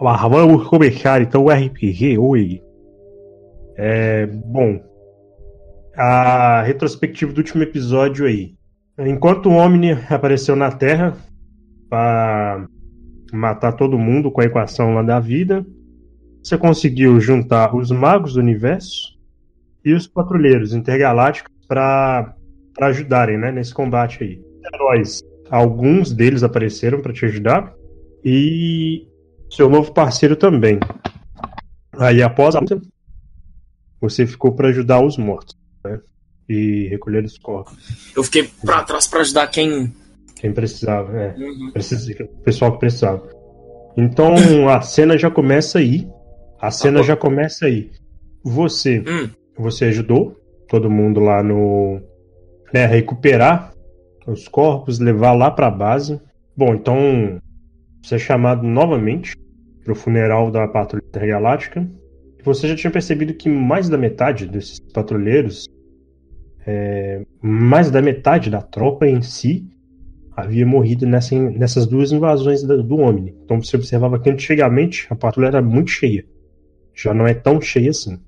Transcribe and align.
Mas 0.00 0.20
vamos 0.22 0.66
começar 0.66 1.20
então 1.20 1.44
o 1.44 1.50
RPG 1.50 2.16
hoje. 2.16 2.62
É, 3.76 4.26
bom, 4.26 4.80
a 5.94 6.62
retrospectiva 6.62 7.30
do 7.32 7.38
último 7.38 7.62
episódio 7.62 8.24
aí. 8.24 8.54
Enquanto 8.98 9.50
o 9.50 9.52
Omni 9.52 9.92
apareceu 10.08 10.56
na 10.56 10.72
Terra 10.72 11.14
para 11.90 12.66
matar 13.30 13.72
todo 13.72 13.98
mundo 13.98 14.30
com 14.30 14.40
a 14.40 14.44
equação 14.44 14.94
lá 14.94 15.02
da 15.02 15.20
vida, 15.20 15.66
você 16.42 16.56
conseguiu 16.56 17.20
juntar 17.20 17.74
os 17.76 17.90
magos 17.90 18.34
do 18.34 18.40
universo 18.40 19.18
e 19.84 19.92
os 19.92 20.06
patrulheiros 20.06 20.72
intergalácticos 20.72 21.54
para 21.68 22.34
ajudarem 22.80 23.36
né, 23.36 23.52
nesse 23.52 23.74
combate 23.74 24.24
aí. 24.24 24.42
Heróis, 24.74 25.20
alguns 25.50 26.10
deles 26.10 26.42
apareceram 26.42 27.02
para 27.02 27.12
te 27.12 27.26
ajudar 27.26 27.74
e 28.24 29.09
seu 29.50 29.68
novo 29.68 29.92
parceiro 29.92 30.36
também. 30.36 30.78
Aí 31.98 32.22
após 32.22 32.54
a 32.54 32.60
luta, 32.60 32.80
você 34.00 34.26
ficou 34.26 34.52
para 34.52 34.68
ajudar 34.68 35.04
os 35.04 35.18
mortos 35.18 35.56
né, 35.84 36.00
e 36.48 36.86
recolher 36.88 37.24
os 37.24 37.36
corpos. 37.36 38.12
Eu 38.16 38.22
fiquei 38.24 38.48
para 38.64 38.82
trás 38.84 39.06
para 39.06 39.20
ajudar 39.20 39.46
quem 39.48 39.92
quem 40.36 40.52
precisava, 40.54 41.14
é. 41.20 41.34
Uhum. 41.36 41.68
o 41.68 42.42
pessoal 42.42 42.72
que 42.72 42.78
precisava. 42.78 43.22
Então 43.94 44.68
a 44.70 44.80
cena 44.80 45.18
já 45.18 45.30
começa 45.30 45.78
aí. 45.78 46.08
A 46.58 46.70
cena 46.70 47.00
ah, 47.00 47.02
já 47.02 47.16
começa 47.16 47.66
aí. 47.66 47.90
Você, 48.42 49.00
hum. 49.06 49.28
você 49.58 49.86
ajudou 49.86 50.40
todo 50.66 50.90
mundo 50.90 51.20
lá 51.20 51.42
no, 51.42 52.00
né, 52.72 52.86
recuperar 52.86 53.74
os 54.26 54.48
corpos, 54.48 54.98
levar 54.98 55.32
lá 55.32 55.50
para 55.50 55.66
a 55.66 55.70
base. 55.70 56.20
Bom, 56.56 56.74
então 56.74 57.40
você 58.02 58.16
é 58.16 58.18
chamado 58.18 58.66
novamente 58.66 59.36
para 59.84 59.92
o 59.92 59.96
funeral 59.96 60.50
da 60.50 60.66
patrulha 60.68 61.04
intergaláctica. 61.06 61.88
Você 62.44 62.68
já 62.68 62.74
tinha 62.74 62.90
percebido 62.90 63.34
que 63.34 63.48
mais 63.48 63.88
da 63.88 63.98
metade 63.98 64.46
desses 64.46 64.80
patrulheiros, 64.92 65.66
é, 66.66 67.24
mais 67.42 67.90
da 67.90 68.00
metade 68.00 68.50
da 68.50 68.62
tropa 68.62 69.06
em 69.06 69.20
si, 69.20 69.66
havia 70.34 70.66
morrido 70.66 71.06
nessa, 71.06 71.38
nessas 71.50 71.86
duas 71.86 72.12
invasões 72.12 72.62
do, 72.62 72.82
do 72.82 72.96
Omni. 72.96 73.34
Então 73.44 73.62
você 73.62 73.76
observava 73.76 74.18
que 74.18 74.30
antigamente 74.30 75.06
a 75.10 75.16
patrulha 75.16 75.48
era 75.48 75.62
muito 75.62 75.90
cheia. 75.90 76.24
Já 76.94 77.12
não 77.12 77.26
é 77.26 77.34
tão 77.34 77.60
cheia 77.60 77.90
assim. 77.90 78.18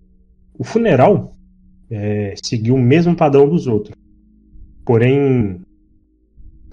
O 0.58 0.64
funeral 0.64 1.32
é, 1.90 2.34
seguiu 2.42 2.74
o 2.74 2.80
mesmo 2.80 3.16
padrão 3.16 3.48
dos 3.48 3.66
outros. 3.66 3.96
Porém, 4.84 5.60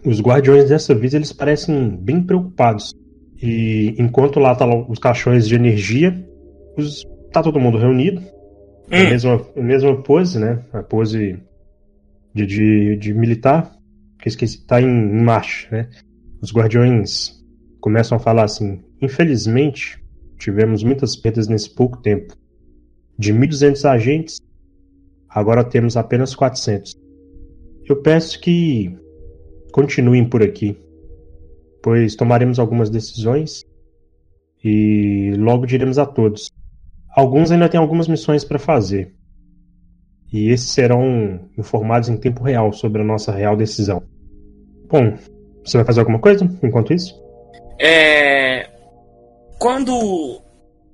os 0.05 0.21
guardiões 0.21 0.69
dessa 0.69 0.95
vez 0.95 1.13
eles 1.13 1.31
parecem 1.31 1.95
bem 1.97 2.21
preocupados. 2.21 2.93
E 3.41 3.95
enquanto 3.97 4.39
lá 4.39 4.55
tá 4.55 4.65
os 4.65 4.99
caixões 4.99 5.47
de 5.47 5.55
energia, 5.55 6.13
os, 6.77 7.03
tá 7.31 7.41
todo 7.41 7.59
mundo 7.59 7.77
reunido. 7.77 8.19
Hum. 8.91 9.07
A, 9.07 9.09
mesma, 9.09 9.45
a 9.55 9.61
mesma 9.61 10.01
pose, 10.01 10.39
né? 10.39 10.63
A 10.73 10.81
pose 10.81 11.39
de, 12.33 12.45
de, 12.45 12.95
de 12.97 13.13
militar 13.13 13.71
que 14.19 14.27
esqueci, 14.27 14.65
tá 14.65 14.81
em, 14.81 14.85
em 14.85 15.23
marcha, 15.23 15.67
né? 15.71 15.89
Os 16.41 16.53
guardiões 16.53 17.43
começam 17.79 18.17
a 18.17 18.19
falar 18.19 18.43
assim: 18.43 18.81
infelizmente, 19.01 20.03
tivemos 20.37 20.83
muitas 20.83 21.15
perdas 21.15 21.47
nesse 21.47 21.73
pouco 21.73 22.01
tempo. 22.01 22.35
De 23.17 23.33
1.200 23.33 23.89
agentes, 23.89 24.37
agora 25.27 25.63
temos 25.63 25.97
apenas 25.97 26.33
400. 26.35 26.95
Eu 27.85 28.01
peço 28.01 28.39
que 28.39 28.97
continuem 29.71 30.27
por 30.27 30.41
aqui, 30.43 30.77
pois 31.81 32.15
tomaremos 32.15 32.59
algumas 32.59 32.89
decisões 32.89 33.65
e 34.63 35.33
logo 35.37 35.65
diremos 35.65 35.97
a 35.97 36.05
todos. 36.05 36.51
Alguns 37.15 37.51
ainda 37.51 37.69
têm 37.69 37.79
algumas 37.79 38.07
missões 38.07 38.43
para 38.43 38.59
fazer, 38.59 39.13
e 40.31 40.49
esses 40.49 40.69
serão 40.69 41.39
informados 41.57 42.07
em 42.07 42.17
tempo 42.17 42.43
real 42.43 42.71
sobre 42.71 43.01
a 43.01 43.05
nossa 43.05 43.31
real 43.31 43.55
decisão. 43.55 44.03
Bom, 44.87 45.17
você 45.63 45.77
vai 45.77 45.85
fazer 45.85 45.99
alguma 46.01 46.19
coisa 46.19 46.45
enquanto 46.63 46.93
isso? 46.93 47.19
É. 47.79 48.69
Quando. 49.57 50.41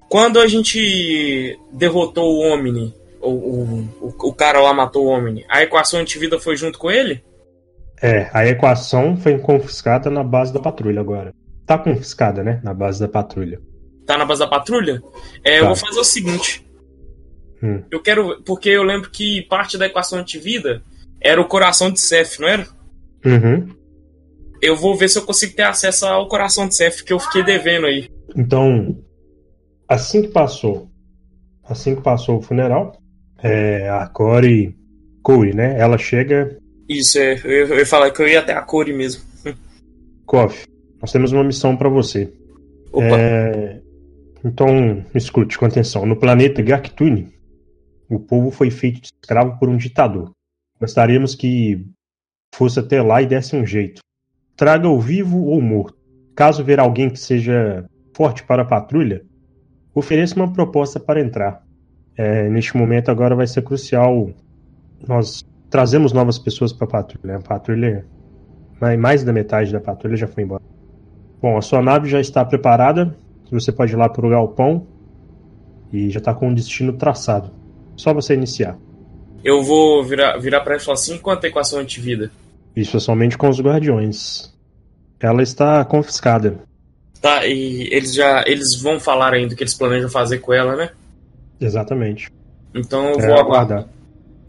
Quando 0.08 0.40
a 0.40 0.48
gente 0.48 1.60
derrotou 1.74 2.36
o 2.36 2.54
Omni, 2.54 2.94
o, 3.20 3.30
o, 3.30 4.16
o 4.30 4.34
cara 4.34 4.62
lá 4.62 4.72
matou 4.72 5.06
o 5.06 5.10
Omni, 5.10 5.44
a 5.50 5.64
equação 5.64 6.00
antivida 6.00 6.40
foi 6.40 6.56
junto 6.56 6.78
com 6.78 6.92
ele? 6.92 7.24
É, 8.06 8.30
a 8.32 8.46
equação 8.46 9.18
foi 9.18 9.40
confiscada 9.40 10.12
na 10.12 10.24
base 10.24 10.54
da 10.54 10.60
patrulha 10.60 11.02
agora. 11.02 11.34
Tá 11.66 11.76
confiscada, 11.78 12.44
né? 12.44 12.62
Na 12.64 12.74
base 12.74 13.00
da 13.00 13.08
patrulha. 13.08 13.60
Tá 14.06 14.16
na 14.16 14.26
base 14.26 14.42
da 14.42 14.48
patrulha? 14.48 15.02
É, 15.44 15.52
tá. 15.52 15.58
eu 15.58 15.66
vou 15.66 15.76
fazer 15.76 16.00
o 16.00 16.04
seguinte. 16.04 16.64
Hum. 17.64 17.82
Eu 17.90 18.00
quero. 18.02 18.44
Porque 18.44 18.70
eu 18.70 18.84
lembro 18.84 19.10
que 19.10 19.42
parte 19.44 19.76
da 19.76 19.88
equação 19.88 20.20
antivida 20.20 20.84
era 21.20 21.42
o 21.42 21.48
coração 21.48 21.90
de 21.90 22.00
Seth, 22.00 22.38
não 22.40 22.48
era? 22.48 22.68
Uhum. 23.26 23.70
Eu 24.62 24.76
vou 24.76 24.96
ver 24.96 25.10
se 25.10 25.18
eu 25.18 25.26
consigo 25.26 25.56
ter 25.56 25.64
acesso 25.64 26.06
ao 26.06 26.28
coração 26.28 26.68
de 26.68 26.76
Seth 26.76 27.04
que 27.04 27.12
eu 27.12 27.20
fiquei 27.20 27.44
devendo 27.44 27.88
aí. 27.88 28.08
Então, 28.36 28.96
assim 29.88 30.22
que 30.22 30.28
passou, 30.28 30.92
assim 31.64 31.96
que 31.96 32.02
passou 32.04 32.38
o 32.38 32.42
funeral, 32.42 32.96
é, 33.42 33.90
a 33.90 34.08
Corey, 34.08 34.76
Corey, 35.24 35.56
né? 35.56 35.80
Ela 35.80 35.98
chega. 35.98 36.60
Isso, 36.88 37.18
é, 37.18 37.34
eu, 37.44 37.68
eu 37.68 37.80
ia 37.80 37.86
falar 37.86 38.12
que 38.12 38.22
eu 38.22 38.28
ia 38.28 38.40
até 38.40 38.54
a 38.54 38.62
Corey 38.62 38.96
mesmo. 38.96 39.24
Koff, 40.26 40.66
nós 41.02 41.12
temos 41.12 41.32
uma 41.32 41.44
missão 41.44 41.76
para 41.76 41.90
você. 41.90 42.32
Opa. 42.92 43.06
É, 43.06 43.82
então, 44.44 45.04
escute 45.14 45.58
com 45.58 45.66
atenção. 45.66 46.06
No 46.06 46.16
planeta 46.16 46.62
Gaktuni, 46.62 47.34
o 48.10 48.20
povo 48.20 48.52
foi 48.52 48.70
feito 48.70 49.02
de 49.02 49.08
escravo 49.08 49.58
por 49.60 49.70
um 49.70 49.78
ditador. 49.78 50.32
Gostaríamos 50.80 51.36
que 51.36 51.86
fosse 52.54 52.80
até 52.80 53.02
lá 53.02 53.22
e 53.22 53.26
desse 53.26 53.56
um 53.56 53.66
jeito. 53.66 54.02
Traga-o 54.56 55.00
vivo 55.00 55.46
ou 55.46 55.62
morto. 55.62 55.98
Caso 56.36 56.64
ver 56.64 56.80
alguém 56.80 57.10
que 57.10 57.20
seja 57.20 57.86
forte 58.16 58.44
para 58.44 58.62
a 58.62 58.66
patrulha, 58.66 59.26
ofereça 59.94 60.36
uma 60.36 60.52
proposta 60.52 61.00
para 61.00 61.22
entrar. 61.22 61.64
É, 62.18 62.50
neste 62.50 62.78
momento 62.78 63.10
agora 63.10 63.36
vai 63.36 63.48
ser 63.48 63.62
crucial. 63.64 64.30
Nós 65.08 65.44
trazemos 65.76 66.14
novas 66.14 66.40
pessoas 66.40 66.72
para 66.72 66.88
a 66.88 66.90
patrulha. 66.90 67.36
A 67.36 67.42
patrulha, 67.42 68.06
mais 68.98 69.26
da 69.26 69.34
metade 69.34 69.74
da 69.74 69.82
patrulha 69.82 70.16
já 70.16 70.26
foi 70.26 70.44
embora. 70.44 70.64
Bom, 71.42 71.58
a 71.58 71.62
sua 71.62 71.82
nave 71.82 72.08
já 72.08 72.22
está 72.22 72.46
preparada. 72.46 73.14
Você 73.52 73.74
pode 73.74 73.92
ir 73.92 73.98
lá 73.98 74.08
para 74.08 74.26
o 74.26 74.30
galpão 74.30 74.88
e 75.92 76.10
já 76.10 76.20
está 76.20 76.34
com 76.34 76.50
o 76.50 76.56
destino 76.56 76.94
traçado. 76.94 77.52
Só 77.98 78.14
você 78.14 78.36
iniciar. 78.36 78.78
Eu 79.44 79.64
vou 79.64 80.02
virar, 80.02 80.38
virar 80.38 80.62
para 80.62 80.76
ele 80.76 80.82
e 80.82 80.86
falar 80.86 80.96
assim: 80.96 81.18
quanto 81.18 81.44
a 81.44 81.50
equação 81.50 81.80
antivida? 81.80 82.32
Isso 82.74 82.96
é 82.96 83.00
somente 83.02 83.38
com 83.38 83.50
os 83.50 83.60
guardiões. 83.60 84.54
Ela 85.20 85.44
está 85.44 85.84
confiscada. 85.84 86.58
Tá, 87.22 87.46
e 87.46 87.90
eles 87.92 88.14
já. 88.14 88.46
Eles 88.48 88.82
vão 88.82 88.98
falar 88.98 89.34
ainda 89.34 89.54
o 89.54 89.58
que 89.58 89.64
eles 89.64 89.74
planejam 89.74 90.10
fazer 90.10 90.40
com 90.40 90.54
ela, 90.54 90.74
né? 90.78 90.92
Exatamente. 91.60 92.32
Então 92.74 93.10
eu 93.10 93.20
é, 93.20 93.28
vou 93.28 93.40
aguardar. 93.40 93.86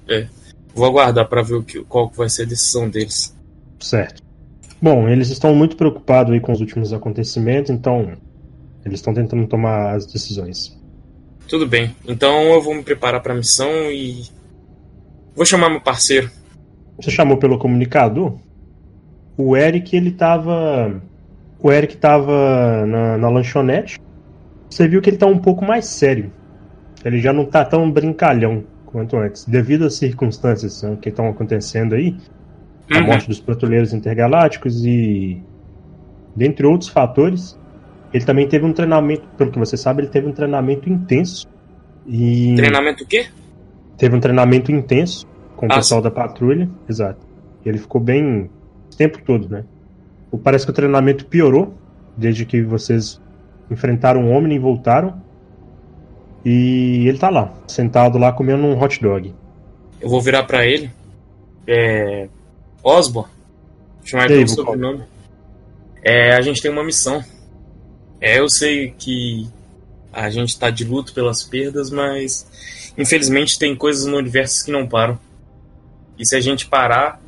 É. 0.08 0.28
Vou 0.76 0.84
aguardar 0.84 1.26
para 1.26 1.40
ver 1.40 1.54
o 1.54 1.62
que, 1.62 1.82
qual 1.84 2.12
vai 2.14 2.28
ser 2.28 2.42
a 2.42 2.44
decisão 2.44 2.86
deles. 2.86 3.34
Certo. 3.80 4.22
Bom, 4.80 5.08
eles 5.08 5.30
estão 5.30 5.54
muito 5.54 5.74
preocupados 5.74 6.34
aí 6.34 6.38
com 6.38 6.52
os 6.52 6.60
últimos 6.60 6.92
acontecimentos, 6.92 7.70
então 7.70 8.12
eles 8.84 8.98
estão 8.98 9.14
tentando 9.14 9.46
tomar 9.46 9.94
as 9.94 10.04
decisões. 10.04 10.78
Tudo 11.48 11.66
bem. 11.66 11.96
Então 12.06 12.52
eu 12.52 12.60
vou 12.60 12.74
me 12.74 12.82
preparar 12.82 13.22
para 13.22 13.32
a 13.32 13.36
missão 13.36 13.70
e 13.90 14.24
vou 15.34 15.46
chamar 15.46 15.70
meu 15.70 15.80
parceiro. 15.80 16.30
Você 17.00 17.10
chamou 17.10 17.38
pelo 17.38 17.58
comunicador? 17.58 18.36
O 19.34 19.56
Eric, 19.56 19.96
ele 19.96 20.10
tava. 20.10 21.00
O 21.58 21.72
Eric 21.72 21.96
tava 21.96 22.84
na, 22.84 23.16
na 23.16 23.28
lanchonete. 23.30 23.98
Você 24.68 24.86
viu 24.86 25.00
que 25.00 25.08
ele 25.08 25.16
tá 25.16 25.26
um 25.26 25.38
pouco 25.38 25.64
mais 25.64 25.86
sério. 25.86 26.30
Ele 27.02 27.18
já 27.18 27.32
não 27.32 27.46
tá 27.46 27.64
tão 27.64 27.90
brincalhão 27.90 28.64
quanto 28.86 29.16
antes. 29.16 29.44
Devido 29.44 29.84
às 29.84 29.94
circunstâncias 29.94 30.82
né, 30.82 30.96
que 31.00 31.08
estão 31.08 31.28
acontecendo 31.28 31.94
aí, 31.94 32.16
uhum. 32.90 32.98
a 32.98 33.00
morte 33.02 33.28
dos 33.28 33.40
patrulheiros 33.40 33.92
intergalácticos 33.92 34.84
e. 34.84 35.42
dentre 36.34 36.66
outros 36.66 36.88
fatores, 36.88 37.58
ele 38.12 38.24
também 38.24 38.48
teve 38.48 38.64
um 38.64 38.72
treinamento, 38.72 39.26
pelo 39.36 39.50
que 39.50 39.58
você 39.58 39.76
sabe, 39.76 40.02
ele 40.02 40.08
teve 40.08 40.26
um 40.26 40.32
treinamento 40.32 40.88
intenso. 40.88 41.46
E... 42.06 42.54
Treinamento 42.56 43.04
o 43.04 43.06
quê? 43.06 43.26
Teve 43.98 44.16
um 44.16 44.20
treinamento 44.20 44.70
intenso 44.70 45.26
com 45.56 45.66
o 45.66 45.72
ah, 45.72 45.76
pessoal 45.76 46.00
sim. 46.00 46.04
da 46.04 46.10
patrulha, 46.10 46.68
exato. 46.88 47.26
Ele 47.64 47.78
ficou 47.78 48.00
bem 48.00 48.48
o 48.92 48.96
tempo 48.96 49.20
todo, 49.24 49.48
né? 49.48 49.64
Parece 50.42 50.64
que 50.64 50.70
o 50.70 50.74
treinamento 50.74 51.26
piorou 51.26 51.74
desde 52.16 52.44
que 52.44 52.62
vocês 52.62 53.20
enfrentaram 53.70 54.22
um 54.22 54.32
homem 54.32 54.54
e 54.54 54.58
voltaram. 54.58 55.20
E 56.48 57.08
ele 57.08 57.18
tá 57.18 57.28
lá, 57.28 57.52
sentado 57.66 58.18
lá 58.18 58.32
comendo 58.32 58.62
um 58.68 58.80
hot 58.80 59.02
dog. 59.02 59.34
Eu 60.00 60.08
vou 60.08 60.20
virar 60.20 60.44
para 60.44 60.64
ele. 60.64 60.88
É. 61.66 62.28
Osborne. 62.84 63.32
Chamar 64.04 64.30
ele 64.30 64.44
pelo 64.44 64.48
sobrenome. 64.50 65.02
É, 66.04 66.36
a 66.36 66.40
gente 66.40 66.62
tem 66.62 66.70
uma 66.70 66.84
missão. 66.84 67.20
É, 68.20 68.38
eu 68.38 68.48
sei 68.48 68.94
que 68.96 69.48
a 70.12 70.30
gente 70.30 70.56
tá 70.56 70.70
de 70.70 70.84
luto 70.84 71.12
pelas 71.12 71.42
perdas, 71.42 71.90
mas 71.90 72.46
infelizmente 72.96 73.58
tem 73.58 73.74
coisas 73.74 74.06
no 74.06 74.16
universo 74.16 74.64
que 74.64 74.70
não 74.70 74.86
param. 74.86 75.18
E 76.16 76.24
se 76.24 76.36
a 76.36 76.40
gente 76.40 76.68
parar, 76.68 77.20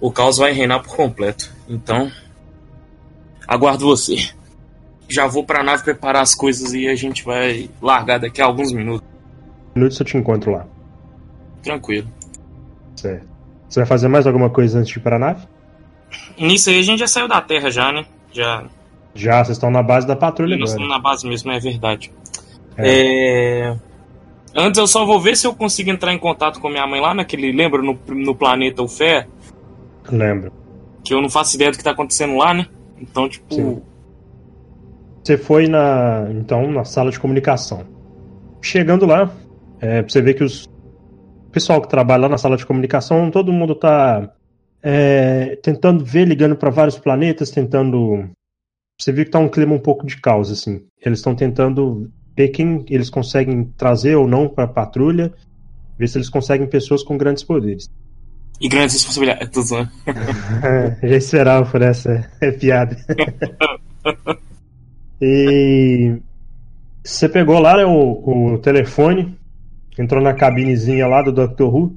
o 0.00 0.10
caos 0.10 0.36
vai 0.36 0.50
reinar 0.50 0.82
por 0.82 0.96
completo. 0.96 1.48
Então, 1.68 2.10
aguardo 3.46 3.86
você. 3.86 4.30
Já 5.10 5.26
vou 5.26 5.44
pra 5.44 5.62
nave 5.62 5.82
preparar 5.82 6.22
as 6.22 6.34
coisas 6.34 6.72
e 6.72 6.86
a 6.88 6.94
gente 6.94 7.24
vai 7.24 7.68
largar 7.82 8.20
daqui 8.20 8.40
a 8.40 8.44
alguns 8.44 8.72
minutos. 8.72 9.06
Minutos 9.74 9.98
eu 9.98 10.06
te 10.06 10.16
encontro 10.16 10.52
lá. 10.52 10.66
Tranquilo. 11.62 12.08
Certo. 12.94 13.26
Você 13.68 13.80
vai 13.80 13.86
fazer 13.86 14.08
mais 14.08 14.26
alguma 14.26 14.50
coisa 14.50 14.78
antes 14.78 14.92
de 14.92 14.98
ir 14.98 15.02
pra 15.02 15.18
nave? 15.18 15.46
Nisso 16.38 16.70
aí 16.70 16.78
a 16.78 16.82
gente 16.82 17.00
já 17.00 17.06
saiu 17.06 17.28
da 17.28 17.40
Terra 17.40 17.70
já, 17.70 17.92
né? 17.92 18.04
Já. 18.32 18.64
Já, 19.14 19.44
vocês 19.44 19.56
estão 19.56 19.70
na 19.70 19.82
base 19.82 20.06
da 20.06 20.16
patrulha 20.16 20.56
Nós 20.56 20.70
agora. 20.70 20.84
estamos 20.84 20.88
na 20.88 20.98
base 20.98 21.28
mesmo, 21.28 21.50
é 21.50 21.58
verdade. 21.58 22.12
É. 22.76 23.76
Antes 24.54 24.78
eu 24.78 24.86
só 24.86 25.04
vou 25.04 25.20
ver 25.20 25.36
se 25.36 25.46
eu 25.46 25.54
consigo 25.54 25.90
entrar 25.90 26.12
em 26.12 26.18
contato 26.18 26.60
com 26.60 26.68
minha 26.68 26.86
mãe 26.86 27.00
lá 27.00 27.14
naquele. 27.14 27.52
Lembra 27.52 27.82
no, 27.82 27.98
no 28.08 28.34
planeta 28.34 28.82
Ufé? 28.82 29.26
Lembro. 30.10 30.52
Que 31.04 31.14
eu 31.14 31.20
não 31.20 31.28
faço 31.28 31.56
ideia 31.56 31.70
do 31.70 31.78
que 31.78 31.84
tá 31.84 31.92
acontecendo 31.92 32.36
lá, 32.36 32.52
né? 32.54 32.66
Então, 33.00 33.28
tipo. 33.28 33.54
Sim. 33.54 33.82
Você 35.22 35.36
foi 35.36 35.66
na. 35.66 36.28
Então, 36.30 36.70
na 36.70 36.84
sala 36.84 37.10
de 37.10 37.20
comunicação. 37.20 37.84
Chegando 38.62 39.06
lá, 39.06 39.34
é, 39.80 40.02
você 40.02 40.20
vê 40.20 40.34
que 40.34 40.44
os. 40.44 40.64
O 40.64 41.50
pessoal 41.52 41.82
que 41.82 41.88
trabalha 41.88 42.22
lá 42.22 42.28
na 42.28 42.38
sala 42.38 42.56
de 42.56 42.64
comunicação, 42.64 43.30
todo 43.30 43.52
mundo 43.52 43.74
tá 43.74 44.30
é, 44.82 45.56
tentando 45.62 46.04
ver, 46.04 46.26
ligando 46.26 46.56
para 46.56 46.70
vários 46.70 46.98
planetas, 46.98 47.50
tentando. 47.50 48.30
Você 48.98 49.12
vê 49.12 49.24
que 49.24 49.30
tá 49.30 49.38
um 49.38 49.48
clima 49.48 49.74
um 49.74 49.78
pouco 49.78 50.06
de 50.06 50.16
caos, 50.20 50.50
assim. 50.50 50.82
Eles 51.04 51.18
estão 51.18 51.34
tentando 51.34 52.10
ver 52.36 52.48
quem 52.48 52.84
eles 52.88 53.10
conseguem 53.10 53.64
trazer 53.76 54.14
ou 54.14 54.28
não 54.28 54.48
para 54.48 54.64
a 54.64 54.68
patrulha, 54.68 55.32
ver 55.98 56.08
se 56.08 56.18
eles 56.18 56.28
conseguem 56.28 56.66
pessoas 56.66 57.02
com 57.02 57.16
grandes 57.16 57.42
poderes. 57.42 57.90
E 58.60 58.68
grandes 58.68 58.94
responsabilidades. 58.94 59.50
Zoando. 59.66 59.90
Já 61.02 61.16
esperava 61.16 61.70
por 61.70 61.82
essa 61.82 62.30
é 62.40 62.50
piada. 62.52 62.96
e 65.20 66.16
você 67.04 67.28
pegou 67.28 67.58
lá 67.58 67.76
né, 67.76 67.84
o, 67.84 68.54
o 68.54 68.58
telefone, 68.58 69.36
entrou 69.98 70.22
na 70.22 70.34
cabinezinha 70.34 71.06
lá 71.06 71.22
do 71.22 71.32
Dr. 71.32 71.64
Who 71.64 71.96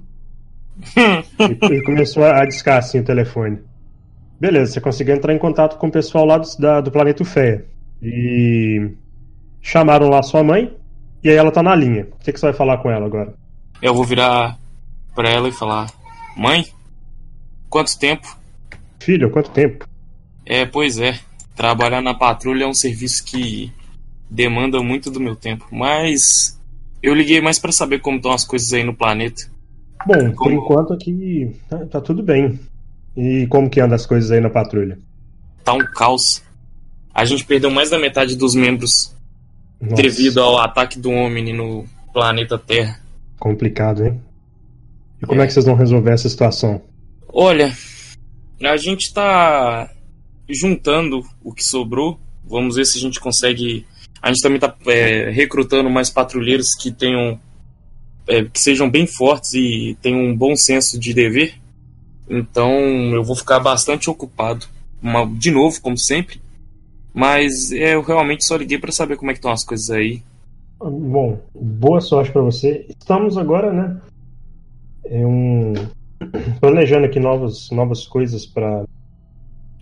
e, 0.97 1.73
e 1.73 1.83
começou 1.83 2.25
a 2.25 2.45
discar 2.45 2.79
assim 2.79 2.99
o 2.99 3.03
telefone. 3.03 3.59
Beleza, 4.39 4.73
você 4.73 4.81
conseguiu 4.81 5.15
entrar 5.15 5.33
em 5.33 5.39
contato 5.39 5.77
com 5.77 5.87
o 5.87 5.91
pessoal 5.91 6.25
lá 6.25 6.37
do, 6.37 6.47
da, 6.59 6.81
do 6.81 6.91
planeta 6.91 7.23
Feia. 7.23 7.65
E 8.01 8.91
chamaram 9.61 10.09
lá 10.09 10.21
sua 10.21 10.43
mãe, 10.43 10.75
e 11.23 11.29
aí 11.29 11.35
ela 11.35 11.51
tá 11.51 11.63
na 11.63 11.73
linha. 11.73 12.07
O 12.11 12.23
que, 12.23 12.33
que 12.33 12.39
você 12.39 12.47
vai 12.47 12.53
falar 12.53 12.79
com 12.79 12.91
ela 12.91 13.05
agora? 13.05 13.33
Eu 13.81 13.93
vou 13.93 14.03
virar 14.03 14.57
pra 15.15 15.29
ela 15.29 15.47
e 15.47 15.53
falar: 15.53 15.89
Mãe, 16.35 16.65
quanto 17.69 17.97
tempo? 17.97 18.27
Filho, 18.99 19.29
quanto 19.31 19.51
tempo? 19.51 19.87
É, 20.45 20.65
pois 20.65 20.99
é. 20.99 21.17
Trabalhar 21.55 22.01
na 22.01 22.13
patrulha 22.13 22.63
é 22.63 22.67
um 22.67 22.73
serviço 22.73 23.23
que 23.23 23.71
demanda 24.29 24.81
muito 24.81 25.11
do 25.11 25.19
meu 25.19 25.35
tempo, 25.35 25.65
mas 25.71 26.59
eu 27.01 27.13
liguei 27.13 27.39
mais 27.41 27.59
para 27.59 27.71
saber 27.71 27.99
como 27.99 28.17
estão 28.17 28.31
as 28.31 28.43
coisas 28.43 28.73
aí 28.73 28.83
no 28.83 28.95
planeta. 28.95 29.43
Bom, 30.07 30.31
por 30.33 30.51
enquanto 30.51 30.93
aqui 30.93 31.55
tá, 31.69 31.77
tá, 31.85 32.01
tudo 32.01 32.23
bem. 32.23 32.59
E 33.15 33.45
como 33.47 33.69
que 33.69 33.79
anda 33.79 33.95
as 33.95 34.05
coisas 34.05 34.31
aí 34.31 34.41
na 34.41 34.49
patrulha? 34.49 34.97
Tá 35.63 35.73
um 35.73 35.85
caos. 35.93 36.41
A 37.13 37.23
gente 37.25 37.45
perdeu 37.45 37.69
mais 37.69 37.91
da 37.91 37.99
metade 37.99 38.35
dos 38.35 38.55
membros 38.55 39.15
Nossa, 39.79 40.01
devido 40.01 40.39
ao 40.41 40.57
ataque 40.57 40.97
do 40.99 41.11
Omni 41.11 41.53
no 41.53 41.85
planeta 42.11 42.57
Terra. 42.57 42.99
complicado, 43.39 44.05
hein? 44.05 44.19
E 45.21 45.25
como 45.27 45.39
É. 45.41 45.43
é 45.43 45.47
que 45.47 45.53
vocês 45.53 45.65
vão 45.65 45.75
resolver 45.75 46.11
essa 46.11 46.27
situação? 46.27 46.81
Olha, 47.29 47.71
a 48.63 48.77
gente 48.77 49.13
tá 49.13 49.89
juntando 50.49 51.21
o 51.43 51.53
que 51.53 51.63
sobrou. 51.63 52.19
Vamos 52.45 52.75
ver 52.75 52.85
se 52.85 52.97
a 52.97 53.01
gente 53.01 53.19
consegue. 53.19 53.85
A 54.21 54.27
gente 54.29 54.41
também 54.41 54.59
tá 54.59 54.75
é, 54.87 55.29
recrutando 55.29 55.89
mais 55.89 56.09
patrulheiros 56.09 56.67
que 56.79 56.91
tenham. 56.91 57.39
é, 58.27 58.43
que 58.45 58.59
sejam 58.59 58.89
bem 58.89 59.05
fortes 59.05 59.53
e 59.53 59.97
tenham 60.01 60.21
um 60.21 60.35
bom 60.35 60.55
senso 60.55 60.97
de 60.99 61.13
dever. 61.13 61.55
Então 62.29 62.71
eu 63.13 63.23
vou 63.23 63.35
ficar 63.35 63.59
bastante 63.59 64.09
ocupado. 64.09 64.65
Uma- 65.01 65.25
de 65.25 65.51
novo, 65.51 65.81
como 65.81 65.97
sempre. 65.97 66.41
Mas 67.13 67.71
é, 67.71 67.95
eu 67.95 68.01
realmente 68.01 68.45
só 68.45 68.55
liguei 68.55 68.77
para 68.79 68.91
saber 68.93 69.17
como 69.17 69.29
é 69.29 69.33
que 69.33 69.39
estão 69.39 69.51
as 69.51 69.63
coisas 69.65 69.89
aí. 69.89 70.21
Bom, 70.79 71.39
boa 71.53 71.99
sorte 72.01 72.31
pra 72.31 72.41
você. 72.41 72.85
Estamos 72.89 73.37
agora, 73.37 73.71
né? 73.71 74.01
Em 75.05 75.25
um 75.25 75.73
planejando 76.61 77.05
aqui 77.05 77.19
novas 77.19 77.69
novas 77.71 78.07
coisas 78.07 78.45
para 78.45 78.85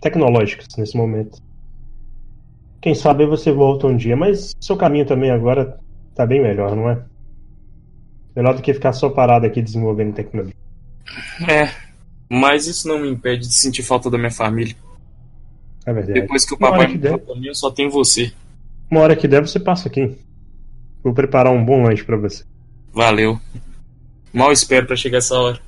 tecnológicas 0.02 0.66
nesse 0.76 0.96
momento. 0.96 1.40
Quem 2.80 2.94
sabe 2.94 3.24
você 3.24 3.52
volta 3.52 3.86
um 3.86 3.96
dia, 3.96 4.16
mas 4.16 4.54
seu 4.60 4.76
caminho 4.76 5.06
também 5.06 5.30
agora 5.30 5.78
tá 6.14 6.26
bem 6.26 6.42
melhor, 6.42 6.74
não 6.74 6.90
é? 6.90 7.00
Melhor 8.34 8.56
do 8.56 8.62
que 8.62 8.74
ficar 8.74 8.92
só 8.92 9.08
parado 9.08 9.46
aqui 9.46 9.62
desenvolvendo 9.62 10.14
tecnologia. 10.14 10.54
É, 11.48 11.70
mas 12.28 12.66
isso 12.66 12.88
não 12.88 12.98
me 12.98 13.08
impede 13.08 13.46
de 13.46 13.54
sentir 13.54 13.82
falta 13.84 14.10
da 14.10 14.18
minha 14.18 14.30
família. 14.30 14.74
É 15.86 15.92
verdade. 15.92 16.20
Depois 16.20 16.44
que 16.44 16.54
o 16.54 16.58
papai 16.58 16.88
que 16.88 16.98
der. 16.98 17.18
também, 17.20 17.46
eu 17.46 17.54
só 17.54 17.70
tenho 17.70 17.90
você. 17.90 18.32
Uma 18.90 19.00
hora 19.00 19.16
que 19.16 19.28
der, 19.28 19.40
você 19.40 19.60
passa 19.60 19.88
aqui. 19.88 20.18
Vou 21.04 21.14
preparar 21.14 21.52
um 21.52 21.64
bom 21.64 21.82
lanche 21.82 22.04
pra 22.04 22.16
você. 22.16 22.44
Valeu. 22.92 23.38
Mal 24.32 24.50
espero 24.50 24.86
pra 24.86 24.96
chegar 24.96 25.18
essa 25.18 25.38
hora. 25.38 25.60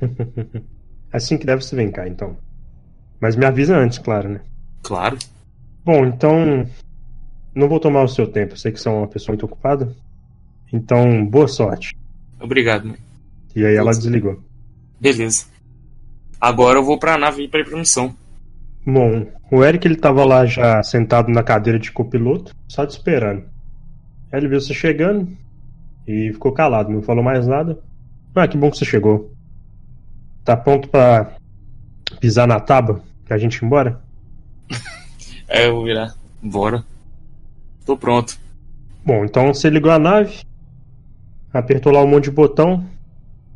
Assim 1.12 1.38
que 1.38 1.46
der, 1.46 1.56
você 1.56 1.74
vem 1.74 1.90
cá, 1.90 2.06
então. 2.06 2.36
Mas 3.20 3.36
me 3.36 3.44
avisa 3.44 3.76
antes, 3.76 3.98
claro, 3.98 4.28
né? 4.28 4.40
Claro. 4.82 5.18
Bom, 5.84 6.06
então. 6.06 6.66
Não 7.54 7.68
vou 7.68 7.80
tomar 7.80 8.02
o 8.02 8.08
seu 8.08 8.26
tempo. 8.26 8.52
Eu 8.52 8.56
sei 8.56 8.70
que 8.70 8.80
você 8.80 8.88
é 8.88 8.92
uma 8.92 9.08
pessoa 9.08 9.32
muito 9.32 9.46
ocupada. 9.46 9.92
Então, 10.72 11.24
boa 11.26 11.48
sorte. 11.48 11.96
Obrigado, 12.40 12.88
mãe. 12.88 12.98
E 13.56 13.64
aí 13.64 13.74
ela 13.74 13.90
desligou. 13.90 14.40
Beleza. 15.00 15.46
Agora 16.40 16.78
eu 16.78 16.84
vou 16.84 16.98
pra 16.98 17.18
nave 17.18 17.48
pra 17.48 17.60
ir 17.60 17.64
pra 17.64 17.78
missão. 17.78 18.14
Bom, 18.86 19.26
o 19.50 19.64
Eric 19.64 19.86
ele 19.86 19.96
tava 19.96 20.24
lá 20.24 20.46
já 20.46 20.82
sentado 20.82 21.30
na 21.30 21.42
cadeira 21.42 21.78
de 21.78 21.90
copiloto, 21.90 22.54
só 22.68 22.86
te 22.86 22.90
esperando. 22.90 23.44
Aí 24.30 24.38
ele 24.38 24.48
viu 24.48 24.60
você 24.60 24.72
chegando 24.72 25.28
e 26.06 26.32
ficou 26.32 26.52
calado, 26.52 26.92
não 26.92 27.02
falou 27.02 27.24
mais 27.24 27.46
nada. 27.46 27.78
Ah, 28.34 28.46
que 28.46 28.56
bom 28.56 28.70
que 28.70 28.78
você 28.78 28.84
chegou. 28.84 29.32
Tá 30.44 30.56
pronto 30.56 30.88
pra 30.88 31.36
pisar 32.20 32.46
na 32.46 32.60
tábua 32.60 33.02
pra 33.28 33.38
gente 33.38 33.56
ir 33.56 33.64
embora? 33.64 34.00
É, 35.50 35.66
eu 35.66 35.76
vou 35.76 35.84
virar. 35.84 36.14
Bora. 36.42 36.84
Tô 37.86 37.96
pronto. 37.96 38.38
Bom, 39.02 39.24
então 39.24 39.46
você 39.46 39.70
ligou 39.70 39.90
a 39.90 39.98
nave, 39.98 40.42
apertou 41.50 41.90
lá 41.90 42.02
um 42.02 42.06
monte 42.06 42.24
de 42.24 42.30
botão, 42.30 42.84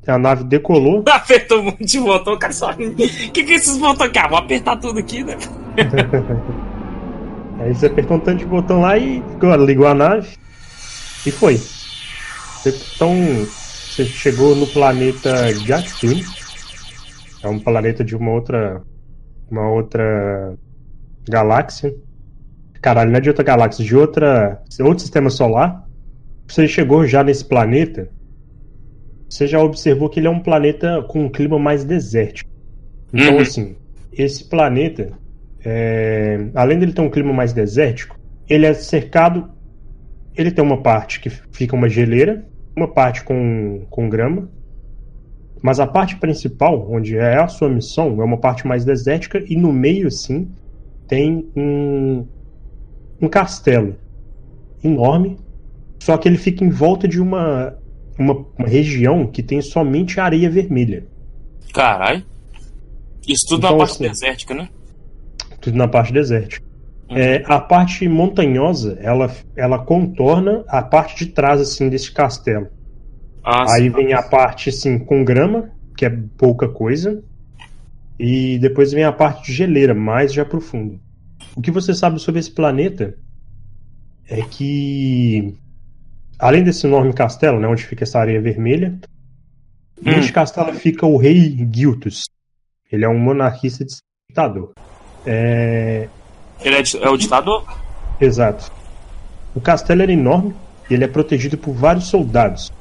a 0.07 0.17
nave 0.17 0.45
decolou. 0.45 1.05
Apertou 1.12 1.61
um 1.61 1.64
monte 1.64 1.85
de 1.85 2.00
botão, 2.00 2.38
cara. 2.38 2.55
Só... 2.55 2.73
que 2.73 3.29
que 3.31 3.41
é 3.43 3.55
esses 3.57 3.76
botões? 3.76 4.11
Ah, 4.17 4.26
vou 4.26 4.38
apertar 4.38 4.79
tudo 4.79 5.00
aqui, 5.00 5.23
né? 5.23 5.37
Aí 7.61 7.75
você 7.75 7.87
apertou 7.87 8.17
um 8.17 8.21
tanto 8.21 8.38
de 8.38 8.47
botão 8.47 8.81
lá 8.81 8.97
e 8.97 9.21
ligou, 9.21 9.57
ligou 9.57 9.87
a 9.87 9.95
nave 9.95 10.37
e 11.26 11.31
foi. 11.31 11.61
Então 12.67 13.14
você 13.45 14.05
chegou 14.05 14.57
no 14.57 14.67
planeta 14.67 15.52
Gatun. 15.64 16.21
É 17.43 17.49
um 17.49 17.59
planeta 17.59 18.02
de 18.02 18.17
uma 18.17 18.31
outra. 18.31 18.83
Uma 19.53 19.69
outra 19.71 20.55
galáxia. 21.29 21.95
Caralho, 22.81 23.11
não 23.11 23.19
é 23.19 23.21
de 23.21 23.29
outra 23.29 23.45
galáxia, 23.45 23.85
de 23.85 23.95
outra. 23.95 24.63
outro 24.81 25.01
sistema 25.01 25.29
solar. 25.29 25.87
Você 26.49 26.67
chegou 26.67 27.07
já 27.07 27.23
nesse 27.23 27.45
planeta. 27.45 28.09
Você 29.29 29.47
já 29.47 29.61
observou 29.61 30.09
que 30.09 30.19
ele 30.19 30.27
é 30.27 30.31
um 30.31 30.41
planeta 30.41 31.03
com 31.03 31.27
um 31.27 31.29
clima 31.29 31.59
mais 31.59 31.85
desértico. 31.85 32.51
Então, 33.13 33.35
Uhum. 33.35 33.41
assim, 33.41 33.77
esse 34.11 34.49
planeta 34.49 35.13
é, 35.65 36.49
além 36.55 36.79
dele 36.79 36.93
ter 36.93 37.03
um 37.03 37.11
clima 37.11 37.33
mais 37.33 37.53
desértico, 37.53 38.19
ele 38.49 38.67
é 38.67 38.75
cercado. 38.75 39.51
Ele 40.35 40.51
tem 40.51 40.65
uma 40.65 40.83
parte 40.83 41.21
que 41.21 41.29
fica 41.31 41.77
uma 41.77 41.89
geleira, 41.89 42.45
uma 42.75 42.89
parte 42.89 43.23
com, 43.23 43.87
com 43.91 44.09
grama, 44.09 44.49
mas 45.62 45.78
a 45.78 45.87
parte 45.87 46.16
principal, 46.16 46.90
onde 46.90 47.16
é 47.16 47.37
a 47.40 47.47
sua 47.49 47.69
missão, 47.69 48.21
é 48.21 48.25
uma 48.25 48.37
parte 48.37 48.66
mais 48.66 48.85
desértica 48.85 49.42
e 49.47 49.57
no 49.57 49.73
meio, 49.73 50.09
assim, 50.09 50.50
tem 51.07 51.49
um, 51.57 52.26
um 53.21 53.28
castelo 53.28 53.95
enorme, 54.83 55.38
só 56.00 56.16
que 56.16 56.28
ele 56.28 56.37
fica 56.37 56.64
em 56.64 56.71
volta 56.71 57.07
de 57.07 57.21
uma, 57.21 57.76
uma, 58.19 58.45
uma 58.59 58.66
região 58.69 59.26
que 59.26 59.42
tem 59.42 59.62
somente 59.62 60.19
areia 60.19 60.50
vermelha. 60.50 61.07
Caralho. 61.73 62.25
Isso 63.26 63.47
tudo 63.49 63.59
Então, 63.59 63.71
na 63.73 63.78
parte 63.78 63.92
assim- 63.92 64.09
desértica, 64.09 64.54
né? 64.54 64.69
Tudo 65.61 65.76
na 65.78 65.87
parte 65.87 66.12
desértica. 66.12 66.66
É, 67.09 67.42
a 67.47 67.61
parte 67.61 68.09
montanhosa, 68.09 68.99
ela, 69.00 69.31
ela 69.54 69.78
contorna 69.78 70.64
a 70.66 70.83
parte 70.83 71.25
de 71.25 71.31
trás 71.31 71.61
assim 71.61 71.88
desse 71.88 72.11
castelo. 72.11 72.69
Ah, 73.45 73.75
Aí 73.75 73.85
sim. 73.85 73.91
vem 73.91 74.13
a 74.13 74.23
parte 74.23 74.69
assim 74.69 74.99
com 74.99 75.25
grama, 75.25 75.71
que 75.97 76.05
é 76.05 76.11
pouca 76.37 76.69
coisa, 76.69 77.23
e 78.19 78.59
depois 78.59 78.93
vem 78.93 79.05
a 79.05 79.13
parte 79.13 79.47
de 79.47 79.53
geleira, 79.53 79.95
mais 79.95 80.33
já 80.33 80.45
profundo. 80.45 81.01
O 81.57 81.61
que 81.61 81.71
você 81.71 81.95
sabe 81.95 82.21
sobre 82.21 82.41
esse 82.41 82.51
planeta 82.51 83.17
é 84.29 84.43
que 84.43 85.55
além 86.39 86.65
desse 86.65 86.87
enorme 86.87 87.13
castelo, 87.13 87.61
né, 87.61 87.69
onde 87.69 87.85
fica 87.85 88.05
essa 88.05 88.19
areia 88.19 88.41
vermelha, 88.41 88.99
hum. 89.99 90.03
neste 90.11 90.33
castelo 90.33 90.73
fica 90.75 91.07
o 91.07 91.17
rei 91.17 91.57
Giltus. 91.73 92.25
Ele 92.91 93.05
é 93.05 93.09
um 93.09 93.19
monarquista 93.19 93.85
ditador. 94.29 94.73
É, 95.25 96.09
ele 96.61 96.77
é, 96.77 96.83
é 97.01 97.09
o 97.09 97.17
ditador? 97.17 97.65
Exato. 98.21 98.71
O 99.55 99.61
castelo 99.61 100.03
era 100.03 100.13
enorme 100.13 100.55
e 100.91 100.95
ele 100.95 101.05
é 101.05 101.09
protegido 101.09 101.57
por 101.57 101.73
vários 101.73 102.07
soldados. 102.07 102.73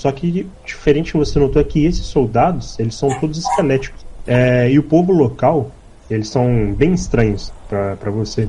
Só 0.00 0.10
que, 0.10 0.48
diferente 0.64 1.12
você 1.12 1.38
notou 1.38 1.60
é 1.60 1.64
que 1.64 1.84
esses 1.84 2.06
soldados, 2.06 2.78
eles 2.78 2.94
são 2.94 3.10
todos 3.20 3.36
esqueléticos. 3.36 4.02
É, 4.26 4.70
e 4.70 4.78
o 4.78 4.82
povo 4.82 5.12
local, 5.12 5.70
eles 6.08 6.26
são 6.30 6.72
bem 6.72 6.94
estranhos 6.94 7.52
para 7.68 8.10
você. 8.10 8.48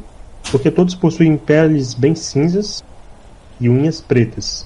Porque 0.49 0.71
todos 0.71 0.95
possuem 0.95 1.35
peles 1.35 1.93
bem 1.93 2.15
cinzas 2.15 2.81
e 3.59 3.67
unhas 3.67 3.99
pretas. 3.99 4.65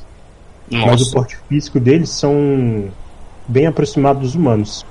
Nossa. 0.70 0.86
Mas 0.86 1.02
o 1.02 1.12
porte 1.12 1.38
físico 1.50 1.80
deles 1.80 2.12
são 2.12 2.88
bem 3.48 3.66
aproximados 3.66 4.22
dos 4.22 4.36
humanos. 4.36 4.86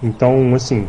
Então, 0.00 0.54
assim, 0.54 0.86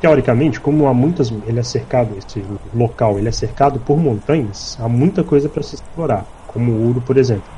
teoricamente, 0.00 0.58
como 0.58 0.88
há 0.88 0.94
muitas, 0.94 1.30
ele 1.46 1.60
é 1.60 1.62
cercado, 1.62 2.10
esse 2.18 2.42
local, 2.74 3.20
ele 3.20 3.28
é 3.28 3.32
cercado 3.32 3.78
por 3.78 3.96
montanhas, 3.96 4.76
há 4.80 4.88
muita 4.88 5.22
coisa 5.22 5.48
para 5.48 5.62
se 5.62 5.76
explorar, 5.76 6.26
como 6.48 6.72
o 6.72 6.86
ouro, 6.88 7.00
por 7.02 7.16
exemplo, 7.16 7.48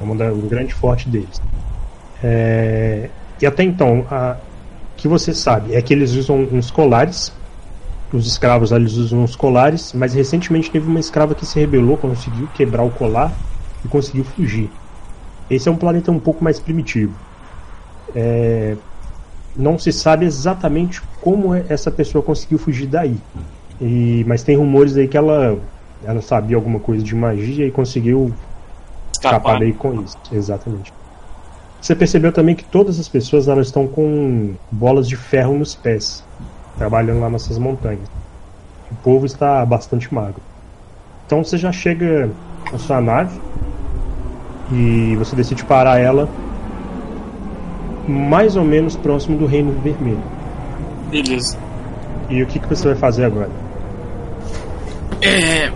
é 0.00 0.04
um 0.32 0.48
grande 0.48 0.72
forte 0.72 1.10
deles. 1.10 1.42
É, 2.26 3.10
e 3.38 3.44
até 3.44 3.62
então, 3.62 4.00
o 4.00 4.96
que 4.96 5.06
você 5.06 5.34
sabe 5.34 5.74
é 5.74 5.82
que 5.82 5.92
eles 5.92 6.12
usam 6.12 6.40
uns 6.50 6.70
colares, 6.70 7.30
os 8.14 8.26
escravos 8.26 8.72
eles 8.72 8.94
usam 8.94 9.22
uns 9.22 9.36
colares, 9.36 9.92
mas 9.92 10.14
recentemente 10.14 10.70
teve 10.70 10.86
uma 10.86 11.00
escrava 11.00 11.34
que 11.34 11.44
se 11.44 11.60
rebelou, 11.60 11.98
conseguiu 11.98 12.48
quebrar 12.48 12.82
o 12.82 12.90
colar 12.90 13.36
e 13.84 13.88
conseguiu 13.88 14.24
fugir. 14.24 14.70
Esse 15.50 15.68
é 15.68 15.72
um 15.72 15.76
planeta 15.76 16.10
um 16.10 16.18
pouco 16.18 16.42
mais 16.42 16.58
primitivo. 16.58 17.14
É, 18.14 18.76
não 19.54 19.78
se 19.78 19.92
sabe 19.92 20.24
exatamente 20.24 21.02
como 21.20 21.54
é, 21.54 21.66
essa 21.68 21.90
pessoa 21.90 22.24
conseguiu 22.24 22.56
fugir 22.56 22.86
daí. 22.86 23.18
E, 23.78 24.24
mas 24.26 24.42
tem 24.42 24.56
rumores 24.56 24.96
aí 24.96 25.08
que 25.08 25.16
ela, 25.16 25.58
ela 26.02 26.22
sabia 26.22 26.56
alguma 26.56 26.80
coisa 26.80 27.04
de 27.04 27.14
magia 27.14 27.66
e 27.66 27.70
conseguiu 27.70 28.32
escapar 29.12 29.58
daí 29.58 29.74
com 29.74 30.00
isso. 30.00 30.16
Exatamente. 30.32 31.03
Você 31.84 31.94
percebeu 31.94 32.32
também 32.32 32.54
que 32.54 32.64
todas 32.64 32.98
as 32.98 33.06
pessoas 33.10 33.46
elas 33.46 33.66
estão 33.66 33.86
com 33.86 34.54
bolas 34.72 35.06
de 35.06 35.16
ferro 35.16 35.58
nos 35.58 35.74
pés, 35.74 36.24
trabalhando 36.78 37.20
lá 37.20 37.28
nessas 37.28 37.58
montanhas. 37.58 38.08
O 38.90 38.94
povo 38.94 39.26
está 39.26 39.62
bastante 39.66 40.12
magro. 40.14 40.40
Então 41.26 41.44
você 41.44 41.58
já 41.58 41.70
chega 41.70 42.30
na 42.72 42.78
sua 42.78 43.02
nave 43.02 43.38
e 44.72 45.14
você 45.16 45.36
decide 45.36 45.62
parar 45.62 46.00
ela 46.00 46.26
mais 48.08 48.56
ou 48.56 48.64
menos 48.64 48.96
próximo 48.96 49.36
do 49.36 49.44
Reino 49.44 49.72
Vermelho. 49.82 50.24
Beleza. 51.10 51.58
E 52.30 52.42
o 52.42 52.46
que, 52.46 52.60
que 52.60 52.66
você 52.66 52.88
vai 52.88 52.96
fazer 52.96 53.26
agora? 53.26 53.50
É. 55.20 55.70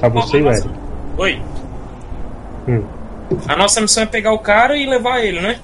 Tá 0.00 0.08
você 0.08 0.38
e 0.38 0.42
o 0.42 0.50
Eric. 0.50 0.70
Oi. 1.18 1.42
Hum. 2.66 2.95
A 3.48 3.56
nossa 3.56 3.80
missão 3.80 4.02
é 4.02 4.06
pegar 4.06 4.32
o 4.32 4.38
cara 4.38 4.76
e 4.76 4.86
levar 4.86 5.20
ele, 5.20 5.40
né? 5.40 5.60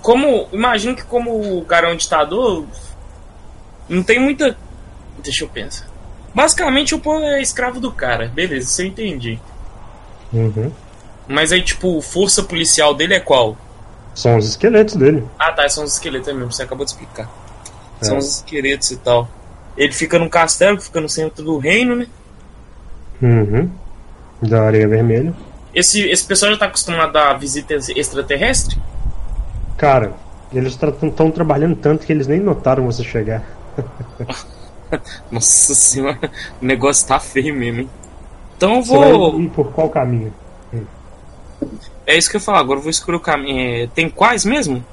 Como. 0.00 0.48
Imagino 0.52 0.96
que 0.96 1.04
como 1.04 1.58
o 1.58 1.64
cara 1.64 1.88
é 1.88 1.92
um 1.92 1.96
ditador. 1.96 2.66
Não 3.88 4.02
tem 4.02 4.18
muita. 4.18 4.56
Deixa 5.22 5.44
eu 5.44 5.48
pensar. 5.48 5.86
Basicamente 6.34 6.94
o 6.94 6.98
povo 6.98 7.24
é 7.24 7.42
escravo 7.42 7.78
do 7.78 7.92
cara. 7.92 8.28
Beleza, 8.28 8.68
isso 8.68 8.82
eu 8.82 8.86
entendi. 8.86 9.38
Uhum. 10.32 10.72
Mas 11.28 11.52
aí, 11.52 11.62
tipo, 11.62 12.00
força 12.00 12.42
policial 12.42 12.94
dele 12.94 13.14
é 13.14 13.20
qual? 13.20 13.56
São 14.14 14.36
os 14.36 14.48
esqueletos 14.48 14.96
dele. 14.96 15.24
Ah, 15.38 15.52
tá, 15.52 15.68
são 15.68 15.84
os 15.84 15.94
esqueletos 15.94 16.28
é 16.28 16.32
mesmo, 16.32 16.52
você 16.52 16.62
acabou 16.62 16.84
de 16.84 16.92
explicar. 16.92 17.30
É. 18.00 18.04
São 18.04 18.18
os 18.18 18.36
esqueletos 18.36 18.90
e 18.90 18.96
tal. 18.96 19.28
Ele 19.76 19.92
fica 19.92 20.18
num 20.18 20.28
castelo 20.28 20.80
fica 20.80 21.00
no 21.00 21.08
centro 21.08 21.44
do 21.44 21.58
reino, 21.58 21.96
né? 21.96 22.06
Uhum. 23.22 23.70
Da 24.42 24.62
areia 24.62 24.88
vermelha. 24.88 25.32
Esse, 25.74 26.08
esse 26.08 26.24
pessoal 26.24 26.52
já 26.52 26.58
tá 26.58 26.66
acostumado 26.66 27.16
a 27.16 27.32
visita 27.34 27.74
extraterrestre? 27.74 28.78
Cara, 29.76 30.12
eles 30.52 30.72
estão 30.72 31.30
trabalhando 31.30 31.76
tanto 31.76 32.06
que 32.06 32.12
eles 32.12 32.26
nem 32.26 32.40
notaram 32.40 32.84
você 32.84 33.02
chegar. 33.02 33.42
Nossa 35.30 35.74
senhora, 35.74 36.30
o 36.60 36.64
negócio 36.64 37.08
tá 37.08 37.18
feio 37.18 37.54
mesmo, 37.54 37.80
hein? 37.80 37.90
Então 38.56 38.76
eu 38.76 38.82
vou. 38.82 39.30
Você 39.30 39.36
vai 39.36 39.40
ir 39.46 39.50
por 39.50 39.72
qual 39.72 39.88
caminho? 39.88 40.32
É 42.06 42.16
isso 42.16 42.30
que 42.30 42.36
eu 42.36 42.40
falo, 42.40 42.58
agora 42.58 42.78
eu 42.78 42.82
vou 42.82 42.90
escolher 42.90 43.16
o 43.16 43.20
caminho. 43.20 43.84
É, 43.84 43.86
tem 43.86 44.08
quais 44.08 44.44
mesmo? 44.44 44.84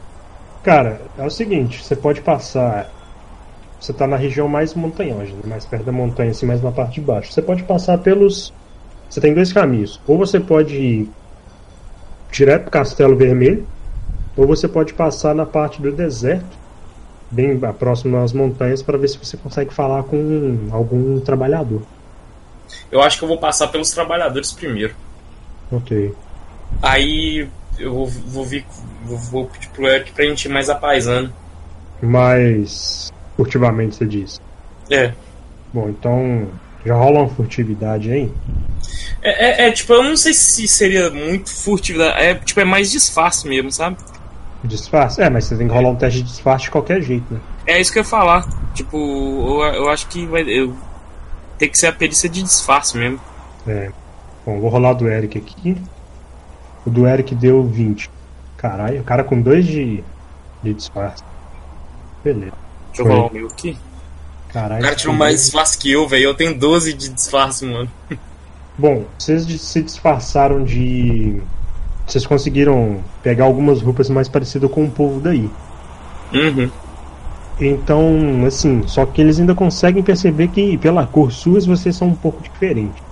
Cara, 0.63 1.01
é 1.17 1.25
o 1.25 1.29
seguinte, 1.29 1.83
você 1.83 1.95
pode 1.95 2.21
passar. 2.21 2.91
Você 3.79 3.93
tá 3.93 4.05
na 4.05 4.17
região 4.17 4.47
mais 4.47 4.73
montanhosa, 4.73 5.31
né? 5.31 5.41
mais 5.45 5.65
perto 5.65 5.85
da 5.85 5.91
montanha, 5.91 6.31
assim, 6.31 6.45
mais 6.45 6.61
na 6.61 6.71
parte 6.71 6.95
de 6.95 7.01
baixo. 7.01 7.31
Você 7.31 7.41
pode 7.41 7.63
passar 7.63 7.97
pelos. 7.97 8.53
Você 9.09 9.19
tem 9.19 9.33
dois 9.33 9.51
caminhos. 9.51 9.99
Ou 10.07 10.17
você 10.17 10.39
pode 10.39 10.75
ir 10.75 11.09
direto 12.31 12.63
pro 12.63 12.71
Castelo 12.71 13.15
Vermelho, 13.15 13.67
ou 14.37 14.45
você 14.45 14.67
pode 14.67 14.93
passar 14.93 15.33
na 15.33 15.45
parte 15.45 15.81
do 15.81 15.91
deserto, 15.91 16.57
bem 17.31 17.59
próximo 17.59 18.17
às 18.17 18.33
montanhas, 18.33 18.81
para 18.81 18.97
ver 18.97 19.07
se 19.07 19.17
você 19.17 19.35
consegue 19.35 19.73
falar 19.73 20.03
com 20.03 20.69
algum 20.71 21.19
trabalhador. 21.19 21.81
Eu 22.91 23.01
acho 23.01 23.17
que 23.17 23.23
eu 23.23 23.27
vou 23.27 23.37
passar 23.37 23.67
pelos 23.67 23.89
trabalhadores 23.91 24.51
primeiro. 24.51 24.93
Ok. 25.71 26.13
Aí 26.81 27.47
eu 27.79 27.93
vou, 27.93 28.07
vou, 28.07 28.45
vir, 28.45 28.65
vou, 29.03 29.17
vou 29.17 29.45
pedir 29.47 29.69
pro 29.69 29.87
Eric 29.87 30.11
pra 30.11 30.25
gente 30.25 30.45
ir 30.45 30.49
mais 30.49 30.69
apaisando. 30.69 31.33
Mais 32.01 33.11
furtivamente, 33.35 33.95
você 33.95 34.05
diz? 34.05 34.39
É. 34.89 35.13
Bom, 35.73 35.89
então 35.89 36.47
já 36.85 36.95
rola 36.95 37.19
uma 37.19 37.29
furtividade 37.29 38.11
aí? 38.11 38.31
É, 39.21 39.65
é, 39.65 39.67
é, 39.67 39.71
tipo, 39.71 39.93
eu 39.93 40.03
não 40.03 40.15
sei 40.15 40.33
se 40.33 40.67
seria 40.67 41.09
muito 41.09 41.53
furtividade. 41.53 42.21
É, 42.21 42.35
tipo, 42.35 42.59
é 42.59 42.65
mais 42.65 42.91
disfarce 42.91 43.47
mesmo, 43.47 43.71
sabe? 43.71 43.97
Disfarce? 44.63 45.21
É, 45.21 45.29
mas 45.29 45.45
você 45.45 45.55
tem 45.55 45.67
que 45.67 45.73
rolar 45.73 45.89
um 45.89 45.95
teste 45.95 46.21
de 46.21 46.29
disfarce 46.29 46.65
de 46.65 46.71
qualquer 46.71 47.01
jeito, 47.01 47.33
né? 47.33 47.39
É 47.65 47.79
isso 47.79 47.91
que 47.91 47.99
eu 47.99 48.03
ia 48.03 48.09
falar. 48.09 48.47
Tipo, 48.73 48.97
eu, 48.97 49.73
eu 49.73 49.89
acho 49.89 50.07
que 50.07 50.25
vai. 50.25 50.43
Eu, 50.43 50.75
tem 51.57 51.69
que 51.69 51.77
ser 51.77 51.87
a 51.87 51.93
perícia 51.93 52.29
de 52.29 52.41
disfarce 52.41 52.97
mesmo. 52.97 53.19
É. 53.67 53.91
Bom, 54.45 54.59
vou 54.59 54.69
rolar 54.69 54.93
do 54.93 55.07
Eric 55.07 55.37
aqui. 55.37 55.77
O 56.85 56.89
do 56.89 57.05
Eric 57.05 57.35
deu 57.35 57.63
20. 57.63 58.09
Caralho, 58.57 59.01
o 59.01 59.03
cara 59.03 59.23
com 59.23 59.41
2 59.41 59.65
de, 59.65 60.03
de 60.63 60.73
disfarce. 60.73 61.23
Beleza. 62.23 62.53
Deixa 62.87 63.01
eu 63.01 63.07
rolar 63.07 63.27
o 63.27 63.33
meu 63.33 63.47
aqui. 63.47 63.77
Caralho. 64.49 64.81
O 64.81 64.83
cara 64.83 64.95
tirou 64.95 65.15
mais 65.15 65.41
disfarce 65.41 65.77
que 65.77 65.91
eu, 65.91 66.07
velho. 66.07 66.23
Eu 66.23 66.33
tenho 66.33 66.57
12 66.57 66.93
de 66.93 67.09
disfarce, 67.09 67.65
mano. 67.65 67.89
Bom, 68.79 69.03
vocês 69.17 69.43
se 69.59 69.81
disfarçaram 69.83 70.63
de. 70.63 71.41
Vocês 72.07 72.25
conseguiram 72.25 73.01
pegar 73.21 73.43
algumas 73.43 73.81
roupas 73.81 74.09
mais 74.09 74.29
parecidas 74.29 74.71
com 74.71 74.85
o 74.85 74.89
povo 74.89 75.19
daí. 75.19 75.49
Uhum. 76.33 76.71
Então, 77.59 78.45
assim, 78.47 78.87
só 78.87 79.05
que 79.05 79.19
eles 79.19 79.37
ainda 79.37 79.53
conseguem 79.53 80.01
perceber 80.01 80.47
que 80.47 80.77
pela 80.77 81.05
cor 81.05 81.29
suas 81.29 81.65
vocês 81.65 81.93
são 81.93 82.07
um 82.07 82.15
pouco 82.15 82.41
diferentes. 82.41 83.03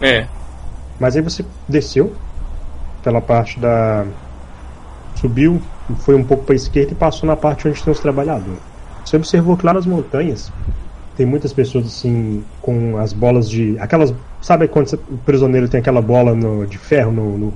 É. 0.00 0.26
Mas 0.98 1.14
aí 1.14 1.22
você 1.22 1.44
desceu, 1.68 2.12
pela 3.00 3.20
parte 3.20 3.60
da. 3.60 4.04
Subiu, 5.14 5.62
foi 6.00 6.16
um 6.16 6.24
pouco 6.24 6.42
para 6.42 6.54
a 6.54 6.56
esquerda 6.56 6.90
e 6.90 6.96
passou 6.96 7.28
na 7.28 7.36
parte 7.36 7.68
onde 7.68 7.80
tem 7.80 7.92
os 7.92 8.00
trabalhadores. 8.00 8.58
Você 9.04 9.16
observou 9.16 9.56
que 9.56 9.64
lá 9.64 9.72
nas 9.72 9.86
montanhas 9.86 10.50
tem 11.20 11.26
muitas 11.26 11.52
pessoas 11.52 11.84
assim 11.84 12.42
com 12.62 12.96
as 12.96 13.12
bolas 13.12 13.46
de. 13.46 13.78
aquelas. 13.78 14.14
Sabe 14.40 14.66
quando 14.66 14.90
o 14.94 15.18
prisioneiro 15.18 15.68
tem 15.68 15.78
aquela 15.78 16.00
bola 16.00 16.34
no, 16.34 16.66
de 16.66 16.78
ferro 16.78 17.12
no, 17.12 17.36
no, 17.36 17.54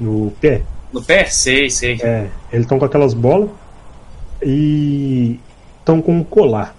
no 0.00 0.30
pé? 0.40 0.62
No 0.92 1.02
pé? 1.02 1.24
Sei, 1.24 1.68
sei. 1.68 1.98
É, 2.02 2.28
eles 2.52 2.66
estão 2.66 2.78
com 2.78 2.84
aquelas 2.84 3.12
bolas 3.12 3.50
e 4.40 5.40
estão 5.80 6.00
com 6.00 6.18
um 6.18 6.22
colar. 6.22 6.76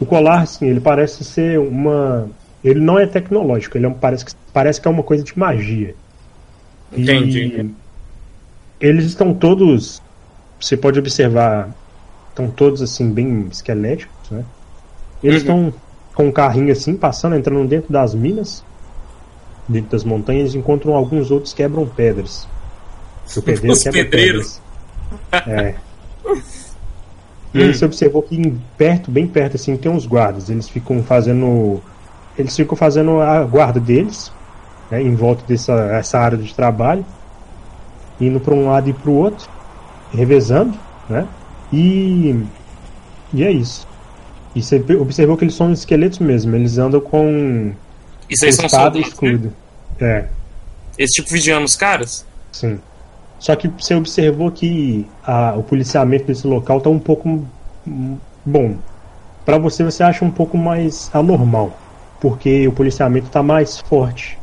O 0.00 0.04
colar, 0.04 0.40
assim, 0.40 0.66
ele 0.66 0.80
parece 0.80 1.22
ser 1.22 1.60
uma. 1.60 2.28
Ele 2.64 2.80
não 2.80 2.98
é 2.98 3.06
tecnológico, 3.06 3.78
ele 3.78 3.86
é 3.86 3.88
um, 3.88 3.94
parece, 3.94 4.24
que, 4.24 4.32
parece 4.52 4.80
que 4.80 4.88
é 4.88 4.90
uma 4.90 5.04
coisa 5.04 5.22
de 5.22 5.38
magia. 5.38 5.94
Entendi. 6.92 7.70
E 8.80 8.84
eles 8.84 9.04
estão 9.04 9.32
todos. 9.32 10.02
Você 10.60 10.76
pode 10.76 10.98
observar. 10.98 11.72
Estão 12.30 12.50
todos 12.50 12.82
assim, 12.82 13.12
bem 13.12 13.46
esqueléticos, 13.48 14.28
né? 14.28 14.44
Eles 15.22 15.42
uhum. 15.42 15.68
estão 15.68 15.74
com 16.14 16.28
um 16.28 16.32
carrinho 16.32 16.72
assim, 16.72 16.94
passando, 16.94 17.36
entrando 17.36 17.66
dentro 17.68 17.92
das 17.92 18.14
minas, 18.14 18.64
dentro 19.68 19.90
das 19.90 20.04
montanhas, 20.04 20.54
encontram 20.54 20.94
alguns 20.94 21.30
outros 21.30 21.52
quebram 21.52 21.86
pedras. 21.86 22.48
O 23.36 23.42
pedreiro 23.42 23.72
Os 23.72 23.82
quebra 23.82 24.04
pedreiros. 24.04 24.60
pedras. 25.30 25.48
É. 25.48 25.74
E 27.54 27.72
você 27.72 27.84
observou 27.84 28.22
que 28.22 28.54
perto, 28.76 29.10
bem 29.10 29.26
perto, 29.26 29.56
assim, 29.56 29.76
tem 29.76 29.90
uns 29.90 30.06
guardas. 30.06 30.50
Eles 30.50 30.68
ficam 30.68 31.02
fazendo. 31.02 31.80
Eles 32.36 32.54
ficam 32.54 32.76
fazendo 32.76 33.20
a 33.20 33.42
guarda 33.44 33.80
deles, 33.80 34.30
né, 34.90 35.02
em 35.02 35.14
volta 35.14 35.42
dessa 35.46 35.72
essa 35.72 36.18
área 36.18 36.36
de 36.36 36.54
trabalho, 36.54 37.04
indo 38.20 38.38
para 38.40 38.54
um 38.54 38.66
lado 38.66 38.90
e 38.90 38.92
para 38.92 39.10
o 39.10 39.14
outro, 39.14 39.48
revezando, 40.12 40.78
né? 41.08 41.26
E. 41.72 42.44
E 43.32 43.42
é 43.42 43.50
isso. 43.50 43.86
E 44.56 44.62
você 44.62 44.82
observou 44.98 45.36
que 45.36 45.44
eles 45.44 45.54
são 45.54 45.70
esqueletos 45.70 46.18
mesmo, 46.18 46.56
eles 46.56 46.78
andam 46.78 46.98
com. 46.98 47.72
Isso 48.26 48.46
aí 48.46 48.52
são 48.54 48.66
soldados. 48.66 49.06
Escudo. 49.06 49.52
Né? 50.00 50.08
É. 50.08 50.28
Esse 50.96 51.12
tipo 51.12 51.28
vigiando 51.28 51.66
os 51.66 51.76
caras? 51.76 52.24
Sim. 52.50 52.80
Só 53.38 53.54
que 53.54 53.68
você 53.68 53.94
observou 53.94 54.50
que 54.50 55.06
a, 55.22 55.54
o 55.54 55.62
policiamento 55.62 56.24
desse 56.24 56.46
local 56.46 56.78
está 56.78 56.88
um 56.88 56.98
pouco 56.98 57.46
bom. 58.46 58.78
Para 59.44 59.58
você, 59.58 59.84
você 59.84 60.02
acha 60.02 60.24
um 60.24 60.30
pouco 60.30 60.56
mais 60.56 61.10
anormal, 61.12 61.78
porque 62.18 62.66
o 62.66 62.72
policiamento 62.72 63.26
está 63.26 63.42
mais 63.42 63.78
forte. 63.78 64.38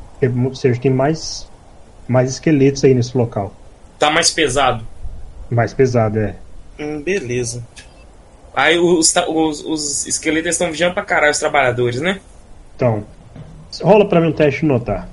Ou 0.46 0.54
seja, 0.54 0.80
tem 0.80 0.92
mais, 0.92 1.50
mais 2.08 2.30
esqueletos 2.30 2.84
aí 2.84 2.94
nesse 2.94 3.18
local. 3.18 3.52
Tá 3.98 4.12
mais 4.12 4.30
pesado. 4.30 4.86
Mais 5.50 5.74
pesado, 5.74 6.20
é. 6.20 6.36
Hum, 6.80 7.02
beleza. 7.02 7.64
Aí 8.56 8.78
os, 8.78 9.14
os, 9.16 9.66
os 9.66 10.08
esqueletos 10.08 10.52
estão 10.52 10.70
vigiando 10.70 10.94
pra 10.94 11.04
caralho 11.04 11.32
os 11.32 11.40
trabalhadores, 11.40 12.00
né? 12.02 12.20
Então. 12.76 13.06
Rola 13.82 14.08
pra 14.08 14.22
mim 14.22 14.28
um 14.28 14.34
teste 14.34 14.62
de 14.62 14.68
notar. 14.68 15.10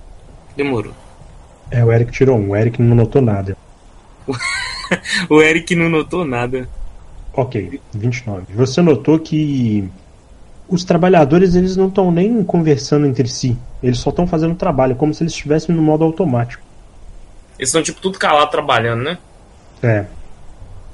Demorou. 0.56 0.92
É, 1.70 1.84
o 1.84 1.92
Eric 1.92 2.12
tirou 2.12 2.36
um. 2.36 2.50
O 2.50 2.56
Eric 2.56 2.82
não 2.82 2.94
notou 2.94 3.22
nada. 3.22 3.56
o 5.30 5.40
Eric 5.40 5.74
não 5.74 5.88
notou 5.88 6.24
nada. 6.24 6.68
Ok, 7.32 7.80
29. 7.94 8.52
Você 8.54 8.82
notou 8.82 9.18
que 9.18 9.88
os 10.68 10.84
trabalhadores 10.84 11.54
eles 11.54 11.76
não 11.76 11.88
estão 11.88 12.10
nem 12.10 12.42
conversando 12.44 13.06
entre 13.06 13.28
si. 13.28 13.56
Eles 13.82 13.98
só 13.98 14.10
estão 14.10 14.26
fazendo 14.26 14.54
trabalho, 14.54 14.96
como 14.96 15.14
se 15.14 15.22
eles 15.22 15.32
estivessem 15.32 15.74
no 15.74 15.80
modo 15.80 16.04
automático. 16.04 16.62
Eles 17.58 17.68
estão 17.70 17.82
tipo 17.82 18.00
tudo 18.00 18.18
calado 18.18 18.50
trabalhando, 18.50 19.02
né? 19.02 19.18
É. 19.82 20.06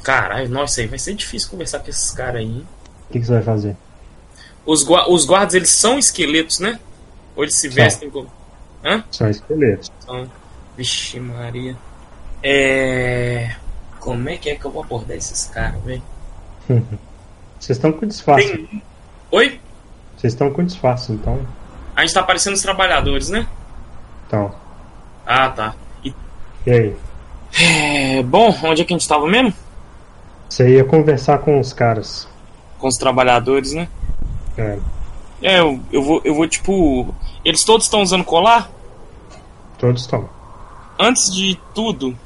Caralho, 0.02 0.48
nossa, 0.48 0.80
aí 0.80 0.86
vai 0.86 0.98
ser 0.98 1.14
difícil 1.14 1.50
conversar 1.50 1.80
com 1.80 1.90
esses 1.90 2.10
caras 2.10 2.40
aí. 2.40 2.64
O 3.08 3.12
que, 3.12 3.20
que, 3.20 3.26
você 3.26 3.32
vai 3.32 3.42
fazer? 3.42 3.76
Os, 4.64 4.86
os 5.08 5.24
guardas, 5.24 5.54
eles 5.54 5.70
são 5.70 5.98
esqueletos, 5.98 6.58
né? 6.58 6.78
Ou 7.34 7.44
eles 7.44 7.56
se 7.56 7.68
vestem 7.68 8.10
como. 8.10 8.30
Hã? 8.84 9.04
São 9.10 9.28
esqueletos. 9.28 9.90
São. 10.00 10.30
Vixe, 10.76 11.20
Maria. 11.20 11.76
É. 12.42 13.56
Como 14.00 14.28
é 14.28 14.36
que 14.36 14.50
é 14.50 14.56
que 14.56 14.64
eu 14.64 14.70
vou 14.70 14.82
abordar 14.82 15.16
esses 15.16 15.46
caras, 15.46 15.82
velho? 15.82 16.02
Vocês 17.58 17.78
estão 17.78 17.92
com 17.92 18.06
disfarce. 18.06 18.56
Tem... 18.56 18.82
Oi? 19.30 19.60
Vocês 20.16 20.32
estão 20.32 20.52
com 20.52 20.64
disfarce, 20.64 21.12
então. 21.12 21.46
A 21.94 22.02
gente 22.02 22.14
tá 22.14 22.20
aparecendo 22.20 22.54
os 22.54 22.62
trabalhadores, 22.62 23.30
né? 23.30 23.46
Então. 24.26 24.54
Ah, 25.26 25.48
tá. 25.50 25.74
E, 26.04 26.14
e 26.66 26.70
aí? 26.70 26.96
É... 27.58 28.22
Bom, 28.22 28.54
onde 28.64 28.82
é 28.82 28.84
que 28.84 28.94
a 28.94 28.98
gente 28.98 29.08
tava 29.08 29.26
mesmo? 29.26 29.52
Você 30.48 30.68
ia 30.68 30.84
conversar 30.84 31.38
com 31.38 31.58
os 31.58 31.72
caras. 31.72 32.28
Com 32.78 32.88
os 32.88 32.96
trabalhadores, 32.96 33.72
né? 33.72 33.88
É. 34.56 34.78
É, 35.42 35.60
eu, 35.60 35.80
eu, 35.92 36.02
vou, 36.02 36.20
eu 36.24 36.34
vou 36.34 36.48
tipo. 36.48 37.14
Eles 37.44 37.64
todos 37.64 37.86
estão 37.86 38.02
usando 38.02 38.24
colar? 38.24 38.70
Todos 39.78 40.02
estão. 40.02 40.28
Antes 40.98 41.34
de 41.34 41.60
tudo, 41.74 42.16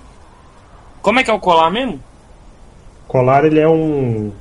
como 1.02 1.18
é 1.18 1.24
que 1.24 1.30
é 1.30 1.34
o 1.34 1.40
colar 1.40 1.70
mesmo? 1.70 2.00
Colar 3.08 3.44
ele 3.44 3.58
é 3.58 3.68
um. 3.68 4.32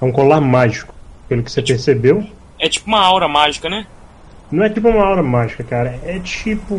É 0.00 0.04
um 0.04 0.12
colar 0.12 0.40
mágico, 0.40 0.94
pelo 1.28 1.42
que 1.42 1.50
você 1.50 1.60
é 1.60 1.62
tipo, 1.62 1.76
percebeu. 1.76 2.26
É 2.58 2.68
tipo 2.68 2.88
uma 2.88 3.00
aura 3.00 3.28
mágica, 3.28 3.70
né? 3.70 3.86
Não 4.50 4.62
é 4.62 4.68
tipo 4.68 4.88
uma 4.88 5.04
aura 5.04 5.22
mágica, 5.22 5.64
cara. 5.64 5.98
É 6.04 6.18
tipo. 6.18 6.78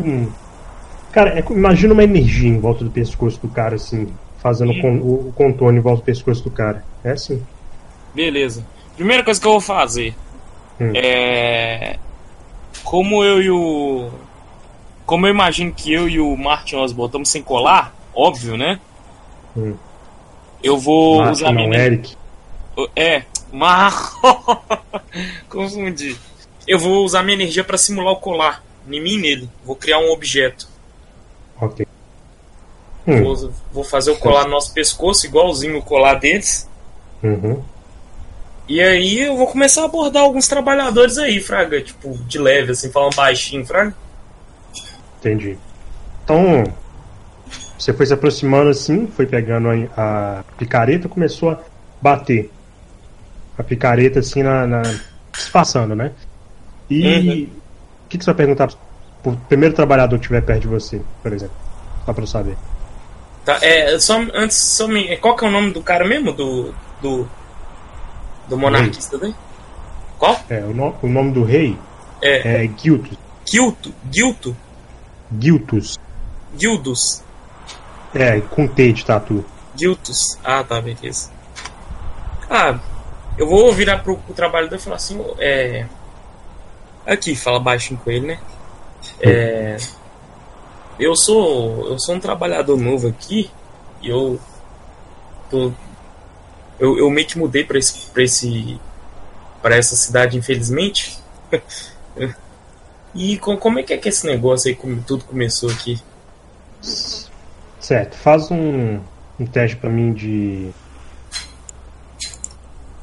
Cara, 1.10 1.38
é, 1.38 1.44
imagina 1.50 1.92
uma 1.92 2.04
energia 2.04 2.48
em 2.48 2.60
volta 2.60 2.84
do 2.84 2.90
pescoço 2.90 3.40
do 3.40 3.48
cara, 3.48 3.76
assim 3.76 4.06
fazendo 4.44 4.72
o 4.72 5.32
contorno 5.34 5.78
em 5.78 5.80
volta 5.80 6.02
do 6.02 6.04
pescoço 6.04 6.44
do 6.44 6.50
cara. 6.50 6.84
É 7.02 7.12
assim. 7.12 7.42
Beleza. 8.14 8.62
Primeira 8.94 9.24
coisa 9.24 9.40
que 9.40 9.46
eu 9.46 9.52
vou 9.52 9.60
fazer 9.60 10.14
hum. 10.78 10.92
é. 10.94 11.98
Como 12.84 13.24
eu 13.24 13.40
e 13.40 13.50
o. 13.50 14.10
Como 15.06 15.26
eu 15.26 15.30
imagino 15.30 15.72
que 15.72 15.90
eu 15.90 16.06
e 16.06 16.20
o 16.20 16.36
Martin 16.36 16.76
Osborne 16.76 17.08
estamos 17.08 17.30
sem 17.30 17.42
colar, 17.42 17.94
óbvio, 18.14 18.58
né? 18.58 18.78
Hum. 19.56 19.74
Eu 20.62 20.76
vou 20.76 21.18
Martin, 21.18 21.32
usar 21.32 21.52
não, 21.52 21.66
minha. 21.66 21.78
Eric. 21.78 22.14
É, 22.94 23.22
Mar. 23.50 24.12
Confundi. 25.48 26.18
Eu 26.68 26.78
vou 26.78 27.02
usar 27.02 27.22
minha 27.22 27.34
energia 27.34 27.64
para 27.64 27.78
simular 27.78 28.12
o 28.12 28.20
colar. 28.20 28.62
Em 28.86 29.00
mim 29.00 29.14
e 29.14 29.18
nele. 29.18 29.50
Vou 29.64 29.74
criar 29.74 29.98
um 30.00 30.10
objeto. 30.10 30.68
Ok. 31.58 31.86
Hum. 33.06 33.22
Vou, 33.22 33.52
vou, 33.72 33.84
fazer 33.84 34.10
o 34.10 34.16
colar 34.16 34.44
no 34.44 34.50
nosso 34.50 34.72
pescoço, 34.72 35.26
igualzinho 35.26 35.78
o 35.78 35.82
colar 35.82 36.14
deles. 36.14 36.68
Uhum. 37.22 37.62
E 38.66 38.80
aí 38.80 39.20
eu 39.20 39.36
vou 39.36 39.46
começar 39.46 39.82
a 39.82 39.84
abordar 39.84 40.22
alguns 40.22 40.48
trabalhadores 40.48 41.18
aí, 41.18 41.38
Fraga, 41.38 41.82
tipo, 41.82 42.16
de 42.26 42.38
leve, 42.38 42.72
assim, 42.72 42.90
falando 42.90 43.14
baixinho, 43.14 43.66
Fraga. 43.66 43.94
Entendi. 45.18 45.58
Então, 46.24 46.64
você 47.78 47.92
foi 47.92 48.06
se 48.06 48.14
aproximando 48.14 48.70
assim, 48.70 49.06
foi 49.06 49.26
pegando 49.26 49.68
a, 49.68 50.38
a 50.38 50.44
picareta 50.56 51.08
começou 51.08 51.50
a 51.50 51.60
bater. 52.00 52.50
A 53.58 53.62
picareta 53.62 54.20
assim 54.20 54.42
na. 54.42 54.66
na 54.66 54.82
passando, 55.52 55.94
né? 55.94 56.12
E 56.88 57.02
uhum. 57.02 57.12
o 57.12 57.16
uhum. 57.16 57.48
que, 58.08 58.18
que 58.18 58.24
você 58.24 58.30
vai 58.30 58.34
perguntar 58.34 58.68
pro 59.22 59.36
primeiro 59.48 59.74
trabalhador 59.74 60.16
que 60.16 60.24
estiver 60.24 60.42
perto 60.42 60.62
de 60.62 60.68
você, 60.68 61.00
por 61.22 61.32
exemplo? 61.32 61.56
Só 62.04 62.12
pra 62.12 62.22
eu 62.22 62.26
saber. 62.26 62.56
Tá, 63.44 63.58
é, 63.60 63.98
só, 63.98 64.18
antes, 64.32 64.56
só 64.56 64.88
me, 64.88 65.08
é, 65.08 65.16
qual 65.16 65.36
que 65.36 65.44
é 65.44 65.48
o 65.48 65.50
nome 65.50 65.72
do 65.72 65.82
cara 65.82 66.06
mesmo? 66.06 66.32
Do. 66.32 66.74
Do, 67.02 67.28
do 68.48 68.56
monarquista 68.56 69.18
daí? 69.18 69.34
Qual? 70.18 70.40
É, 70.48 70.60
o, 70.60 70.72
no, 70.72 70.94
o 71.02 71.06
nome 71.08 71.32
do 71.32 71.44
rei 71.44 71.78
é, 72.22 72.64
é 72.64 72.70
Giltus. 72.78 73.18
Gilto? 73.44 73.94
Gilto? 74.10 74.56
Giltus. 75.38 75.98
Gildus. 76.58 77.22
É, 78.14 78.40
com 78.40 78.66
T 78.66 78.92
de 78.92 79.04
tatu. 79.04 79.44
Giltus. 79.76 80.38
Ah, 80.42 80.64
tá, 80.64 80.80
beleza. 80.80 81.30
Ah, 82.48 82.78
eu 83.36 83.46
vou 83.46 83.72
virar 83.72 83.98
pro, 83.98 84.16
pro 84.16 84.34
trabalho 84.34 84.68
dele 84.68 84.80
e 84.80 84.84
falar 84.84 84.96
assim, 84.96 85.22
é. 85.38 85.86
Aqui, 87.06 87.34
fala 87.36 87.58
baixinho 87.58 88.00
com 88.02 88.10
ele, 88.10 88.28
né? 88.28 88.38
É. 89.20 89.76
Eu 90.98 91.16
sou 91.16 91.88
eu 91.88 91.98
sou 91.98 92.14
um 92.14 92.20
trabalhador 92.20 92.76
novo 92.76 93.08
aqui 93.08 93.50
e 94.00 94.08
eu 94.08 94.38
tô 95.50 95.72
eu, 96.78 96.98
eu 96.98 97.10
meio 97.10 97.26
que 97.26 97.38
mudei 97.38 97.64
para 97.64 97.78
esse 97.78 98.10
para 98.10 98.22
esse 98.22 98.78
para 99.62 99.76
essa 99.76 99.96
cidade 99.96 100.36
infelizmente. 100.36 101.18
e 103.14 103.38
com, 103.38 103.56
como 103.56 103.78
é 103.78 103.82
que 103.82 103.92
é 103.92 103.98
que 103.98 104.08
esse 104.08 104.26
negócio 104.26 104.68
aí 104.68 104.76
como 104.76 105.02
tudo 105.02 105.24
começou 105.24 105.70
aqui? 105.70 106.00
Certo, 107.80 108.16
faz 108.16 108.50
um, 108.50 109.00
um 109.38 109.46
teste 109.46 109.76
para 109.76 109.90
mim 109.90 110.12
de 110.12 110.70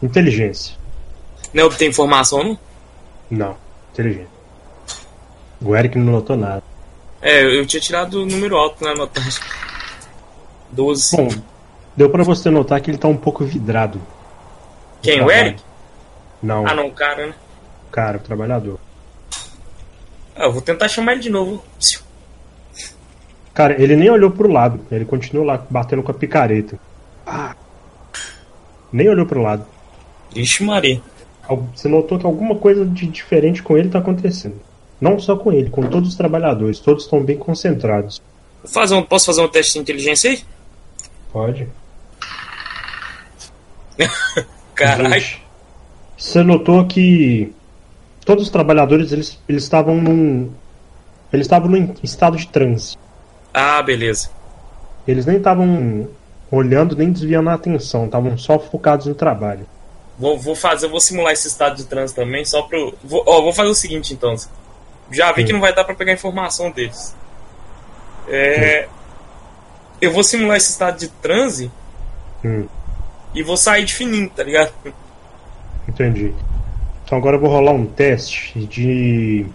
inteligência. 0.01 0.75
Não 1.53 1.65
obtém 1.65 1.89
informação 1.89 2.43
não? 2.43 2.59
Não, 3.29 3.57
inteligência. 3.91 4.41
O 5.61 5.75
Eric 5.75 5.97
não 5.97 6.13
notou 6.13 6.35
nada. 6.35 6.70
É, 7.21 7.43
eu 7.43 7.65
tinha 7.65 7.79
tirado 7.79 8.23
o 8.23 8.25
número 8.25 8.57
alto 8.57 8.83
na 8.83 8.93
notagem. 8.93 9.41
12. 10.71 11.17
Bom, 11.17 11.29
deu 11.95 12.09
pra 12.09 12.23
você 12.23 12.49
notar 12.49 12.79
que 12.81 12.89
ele 12.89 12.97
tá 12.97 13.07
um 13.07 13.17
pouco 13.17 13.43
vidrado. 13.43 14.01
Quem? 15.01 15.21
O 15.21 15.29
Eric? 15.29 15.61
Não. 16.41 16.65
Ah, 16.65 16.73
não, 16.73 16.87
o 16.87 16.91
cara, 16.91 17.27
né? 17.27 17.33
O 17.87 17.91
cara, 17.91 18.17
o 18.17 18.21
trabalhador. 18.21 18.79
Ah, 20.35 20.45
eu 20.45 20.53
vou 20.53 20.61
tentar 20.61 20.87
chamar 20.87 21.13
ele 21.13 21.21
de 21.21 21.29
novo. 21.29 21.63
Cara, 23.53 23.81
ele 23.81 23.95
nem 23.95 24.09
olhou 24.09 24.31
pro 24.31 24.51
lado. 24.51 24.79
Ele 24.91 25.05
continuou 25.05 25.45
lá 25.45 25.63
batendo 25.69 26.01
com 26.01 26.11
a 26.11 26.15
picareta. 26.15 26.79
Ah. 27.25 27.55
Nem 28.91 29.09
olhou 29.09 29.25
pro 29.25 29.41
lado. 29.41 29.65
Ixi, 30.35 30.63
Maria. 30.63 31.01
Você 31.75 31.89
notou 31.89 32.17
que 32.17 32.25
alguma 32.25 32.55
coisa 32.55 32.85
de 32.85 33.07
diferente 33.07 33.61
com 33.61 33.77
ele 33.77 33.89
tá 33.89 33.99
acontecendo. 33.99 34.59
Não 35.01 35.19
só 35.19 35.35
com 35.35 35.51
ele, 35.51 35.71
com 35.71 35.81
todos 35.81 36.09
os 36.09 36.15
trabalhadores. 36.15 36.79
Todos 36.79 37.05
estão 37.05 37.23
bem 37.23 37.35
concentrados. 37.35 38.21
Fazer 38.63 38.93
um, 38.93 39.01
posso 39.01 39.25
fazer 39.25 39.41
um 39.41 39.47
teste 39.47 39.73
de 39.73 39.79
inteligência 39.79 40.29
aí? 40.29 40.43
Pode. 41.33 41.67
Caralho. 44.75 45.41
Você 46.15 46.43
notou 46.43 46.85
que 46.85 47.51
todos 48.23 48.43
os 48.43 48.49
trabalhadores 48.51 49.11
eles, 49.11 49.39
eles 49.49 49.63
estavam 49.63 49.95
num 49.95 50.51
eles 51.33 51.45
estavam 51.45 51.69
num 51.69 51.95
estado 52.03 52.37
de 52.37 52.47
transe. 52.47 52.95
Ah, 53.53 53.81
beleza. 53.81 54.29
Eles 55.07 55.25
nem 55.25 55.37
estavam 55.37 56.07
olhando 56.51 56.95
nem 56.95 57.11
desviando 57.11 57.49
a 57.49 57.53
atenção, 57.53 58.05
estavam 58.05 58.37
só 58.37 58.59
focados 58.59 59.07
no 59.07 59.15
trabalho. 59.15 59.65
Vou, 60.19 60.37
vou 60.37 60.55
fazer, 60.55 60.87
vou 60.87 60.99
simular 60.99 61.33
esse 61.33 61.47
estado 61.47 61.77
de 61.77 61.85
transe 61.85 62.13
também, 62.13 62.45
só 62.45 62.61
pro. 62.63 62.93
Vou, 63.03 63.23
ó, 63.25 63.41
vou 63.41 63.53
fazer 63.53 63.69
o 63.69 63.75
seguinte 63.75 64.13
então. 64.13 64.35
Já 65.11 65.31
vi 65.31 65.41
Sim. 65.41 65.47
que 65.47 65.53
não 65.53 65.59
vai 65.59 65.73
dar 65.73 65.83
para 65.83 65.95
pegar 65.95 66.13
informação 66.13 66.71
deles. 66.71 67.15
É, 68.27 68.87
eu 69.99 70.11
vou 70.11 70.23
simular 70.23 70.57
esse 70.57 70.71
estado 70.71 70.99
de 70.99 71.07
transe 71.07 71.71
hum. 72.43 72.65
e 73.33 73.43
vou 73.43 73.57
sair 73.57 73.85
de 73.85 73.93
fininho, 73.93 74.29
tá 74.29 74.43
ligado? 74.43 74.71
Entendi. 75.87 76.33
Então 77.03 77.17
agora 77.17 77.35
eu 77.35 77.41
vou 77.41 77.49
rolar 77.49 77.71
um 77.71 77.85
teste 77.85 78.65
de 78.65 79.45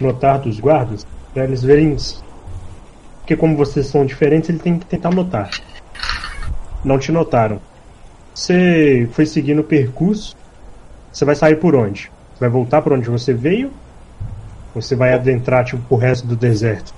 notar 0.00 0.38
dos 0.38 0.58
guardas 0.58 1.06
para 1.32 1.44
eles 1.44 1.62
verem. 1.62 1.96
Porque 3.18 3.36
como 3.36 3.56
vocês 3.56 3.86
são 3.86 4.06
diferentes, 4.06 4.48
ele 4.48 4.58
tem 4.58 4.78
que 4.78 4.86
tentar 4.86 5.10
notar. 5.10 5.50
Não 6.84 6.98
te 6.98 7.12
notaram. 7.12 7.60
Você 8.34 9.08
foi 9.12 9.26
seguindo 9.26 9.60
o 9.60 9.64
percurso. 9.64 10.36
Você 11.12 11.24
vai 11.24 11.34
sair 11.34 11.56
por 11.56 11.74
onde? 11.74 12.10
Você 12.34 12.40
vai 12.40 12.48
voltar 12.48 12.82
por 12.82 12.92
onde 12.92 13.08
você 13.08 13.32
veio? 13.32 13.72
Você 14.76 14.94
vai 14.94 15.14
adentrar 15.14 15.64
tipo 15.64 15.82
pro 15.84 15.96
resto 15.96 16.26
do 16.26 16.36
deserto? 16.36 16.92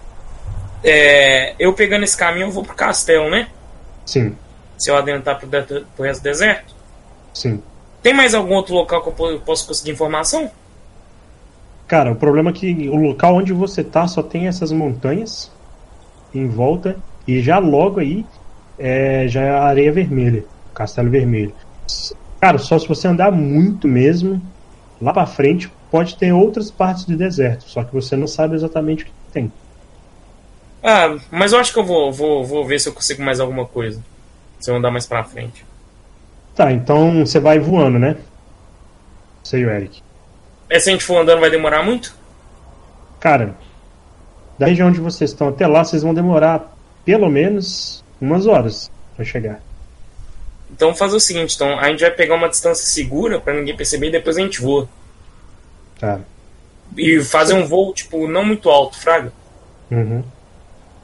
É, 0.82 1.54
eu 1.60 1.72
pegando 1.72 2.02
esse 2.02 2.16
caminho, 2.16 2.48
eu 2.48 2.50
vou 2.50 2.64
pro 2.64 2.74
castelo, 2.74 3.30
né? 3.30 3.48
Sim. 4.04 4.34
Se 4.76 4.90
eu 4.90 4.96
adentrar 4.96 5.38
pro, 5.38 5.48
pro 5.48 6.04
resto 6.04 6.20
do 6.20 6.24
deserto? 6.24 6.74
Sim. 7.32 7.62
Tem 8.02 8.12
mais 8.12 8.34
algum 8.34 8.54
outro 8.54 8.74
local 8.74 9.00
que 9.00 9.22
eu 9.22 9.40
posso 9.40 9.68
conseguir 9.68 9.92
informação? 9.92 10.50
Cara, 11.86 12.10
o 12.10 12.16
problema 12.16 12.50
é 12.50 12.52
que 12.52 12.88
o 12.88 12.96
local 12.96 13.36
onde 13.36 13.52
você 13.52 13.84
tá 13.84 14.08
só 14.08 14.24
tem 14.24 14.48
essas 14.48 14.72
montanhas 14.72 15.48
em 16.34 16.48
volta 16.48 16.96
e 17.28 17.40
já 17.40 17.60
logo 17.60 18.00
aí 18.00 18.26
é, 18.76 19.28
já 19.28 19.42
é 19.42 19.50
a 19.50 19.62
areia 19.62 19.92
vermelha, 19.92 20.44
castelo 20.74 21.10
vermelho. 21.10 21.54
Cara, 22.40 22.58
só 22.58 22.76
se 22.76 22.88
você 22.88 23.06
andar 23.06 23.30
muito 23.30 23.86
mesmo, 23.86 24.42
lá 25.00 25.12
para 25.12 25.26
frente 25.26 25.70
pode 25.90 26.16
ter 26.16 26.32
outras 26.32 26.70
partes 26.70 27.04
do 27.04 27.16
deserto, 27.16 27.64
só 27.68 27.82
que 27.82 27.92
você 27.92 28.16
não 28.16 28.26
sabe 28.26 28.54
exatamente 28.54 29.04
o 29.04 29.06
que 29.06 29.12
tem. 29.32 29.52
Ah, 30.82 31.16
mas 31.30 31.52
eu 31.52 31.58
acho 31.58 31.72
que 31.72 31.78
eu 31.78 31.84
vou, 31.84 32.12
vou, 32.12 32.44
vou 32.44 32.66
ver 32.66 32.78
se 32.78 32.88
eu 32.88 32.92
consigo 32.92 33.22
mais 33.22 33.40
alguma 33.40 33.64
coisa. 33.66 34.02
Se 34.60 34.70
eu 34.70 34.76
andar 34.76 34.90
mais 34.90 35.06
pra 35.06 35.24
frente. 35.24 35.64
Tá, 36.54 36.72
então 36.72 37.24
você 37.24 37.38
vai 37.38 37.58
voando, 37.58 37.98
né? 37.98 38.16
Sei 39.42 39.64
o 39.64 39.70
Eric. 39.70 40.02
É, 40.68 40.78
se 40.78 40.88
a 40.88 40.92
gente 40.92 41.04
for 41.04 41.18
andando, 41.18 41.40
vai 41.40 41.50
demorar 41.50 41.82
muito? 41.82 42.14
Cara, 43.20 43.54
da 44.58 44.66
região 44.66 44.88
onde 44.88 45.00
vocês 45.00 45.30
estão 45.30 45.48
até 45.48 45.66
lá, 45.66 45.84
vocês 45.84 46.02
vão 46.02 46.12
demorar 46.12 46.76
pelo 47.04 47.28
menos 47.28 48.04
umas 48.20 48.46
horas 48.46 48.90
para 49.16 49.24
chegar. 49.24 49.60
Então 50.78 50.94
fazer 50.94 51.16
o 51.16 51.20
seguinte, 51.20 51.56
então 51.56 51.76
a 51.76 51.88
gente 51.88 52.02
vai 52.02 52.10
pegar 52.12 52.36
uma 52.36 52.48
distância 52.48 52.86
segura 52.86 53.40
para 53.40 53.52
ninguém 53.52 53.76
perceber 53.76 54.06
e 54.06 54.12
depois 54.12 54.38
a 54.38 54.40
gente 54.40 54.60
voa. 54.60 54.88
Tá. 55.98 56.20
E 56.96 57.20
fazer 57.20 57.54
um 57.54 57.66
voo, 57.66 57.92
tipo, 57.92 58.28
não 58.28 58.44
muito 58.44 58.70
alto, 58.70 58.96
fraga. 58.96 59.32
Uhum. 59.90 60.22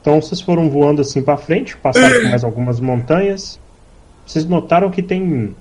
Então 0.00 0.22
vocês 0.22 0.40
foram 0.40 0.70
voando 0.70 1.00
assim 1.00 1.20
para 1.20 1.36
frente, 1.36 1.76
passaram 1.76 2.20
por 2.20 2.30
mais 2.30 2.44
algumas 2.44 2.78
montanhas. 2.78 3.58
Vocês 4.24 4.44
notaram 4.44 4.92
que 4.92 5.02
tem 5.02 5.56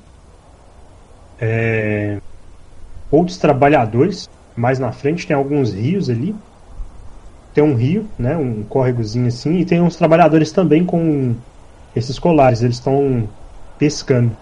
é, 1.41 2.19
outros 3.09 3.37
trabalhadores 3.37 4.29
mais 4.55 4.77
na 4.77 4.91
frente, 4.91 5.25
tem 5.25 5.35
alguns 5.35 5.73
rios 5.73 6.07
ali. 6.07 6.35
Tem 7.51 7.63
um 7.63 7.73
rio, 7.73 8.07
né, 8.19 8.37
um 8.37 8.61
córregozinho 8.61 9.25
assim, 9.25 9.57
e 9.57 9.65
tem 9.65 9.81
uns 9.81 9.95
trabalhadores 9.95 10.51
também 10.51 10.85
com 10.85 11.35
esses 11.95 12.19
colares, 12.19 12.61
eles 12.61 12.75
estão 12.75 13.27
pescando. 13.77 14.35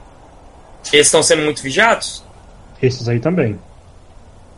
Eles 0.92 1.08
estão 1.08 1.22
sendo 1.22 1.44
muito 1.44 1.62
vigiados? 1.62 2.24
Esses 2.82 3.08
aí 3.08 3.20
também. 3.20 3.60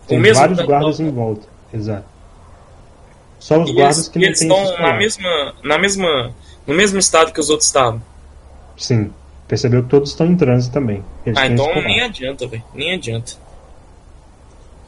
Tem 0.08 0.22
vários 0.34 0.60
guardas 0.62 1.00
em 1.00 1.10
volta, 1.10 1.48
exato. 1.74 2.06
Só 3.40 3.62
os 3.62 3.70
e 3.70 3.74
guardas 3.74 3.98
eles, 3.98 4.08
que 4.08 4.20
não 4.20 4.26
eles 4.26 4.42
estão 4.42 4.78
na 4.80 4.94
mesma, 4.94 5.54
na 5.64 5.78
mesma, 5.78 6.34
no 6.66 6.74
mesmo 6.74 7.00
estado 7.00 7.34
que 7.34 7.40
os 7.40 7.50
outros 7.50 7.68
estavam. 7.68 8.02
Sim. 8.78 9.12
Percebeu 9.48 9.84
que 9.84 9.90
todos 9.90 10.10
estão 10.10 10.26
em 10.26 10.36
transe 10.36 10.72
também. 10.72 11.04
Eles 11.26 11.38
ah, 11.38 11.48
então 11.48 11.68
nem 11.76 12.02
adianta, 12.02 12.48
velho. 12.48 12.64
Nem 12.74 12.94
adianta. 12.94 13.34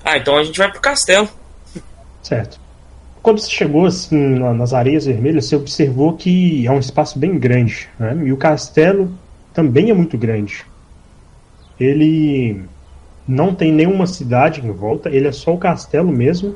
Ah, 0.04 0.18
então 0.18 0.38
a 0.38 0.44
gente 0.44 0.58
vai 0.58 0.72
pro 0.72 0.80
castelo. 0.80 1.28
Certo. 2.24 2.60
Quando 3.22 3.40
você 3.40 3.50
chegou 3.50 3.86
assim 3.86 4.16
nas 4.16 4.74
areias 4.74 5.06
vermelhas, 5.06 5.46
você 5.46 5.56
observou 5.56 6.14
que 6.14 6.66
é 6.66 6.72
um 6.72 6.80
espaço 6.80 7.20
bem 7.20 7.38
grande, 7.38 7.90
né? 8.00 8.16
E 8.24 8.32
o 8.32 8.38
castelo 8.38 9.12
também 9.56 9.90
é 9.90 9.94
muito 9.94 10.18
grande. 10.18 10.64
Ele 11.80 12.62
não 13.28 13.56
tem 13.56 13.72
nenhuma 13.72 14.06
cidade 14.06 14.64
em 14.64 14.72
volta, 14.72 15.10
ele 15.10 15.28
é 15.28 15.32
só 15.32 15.54
o 15.54 15.58
castelo 15.58 16.12
mesmo 16.12 16.56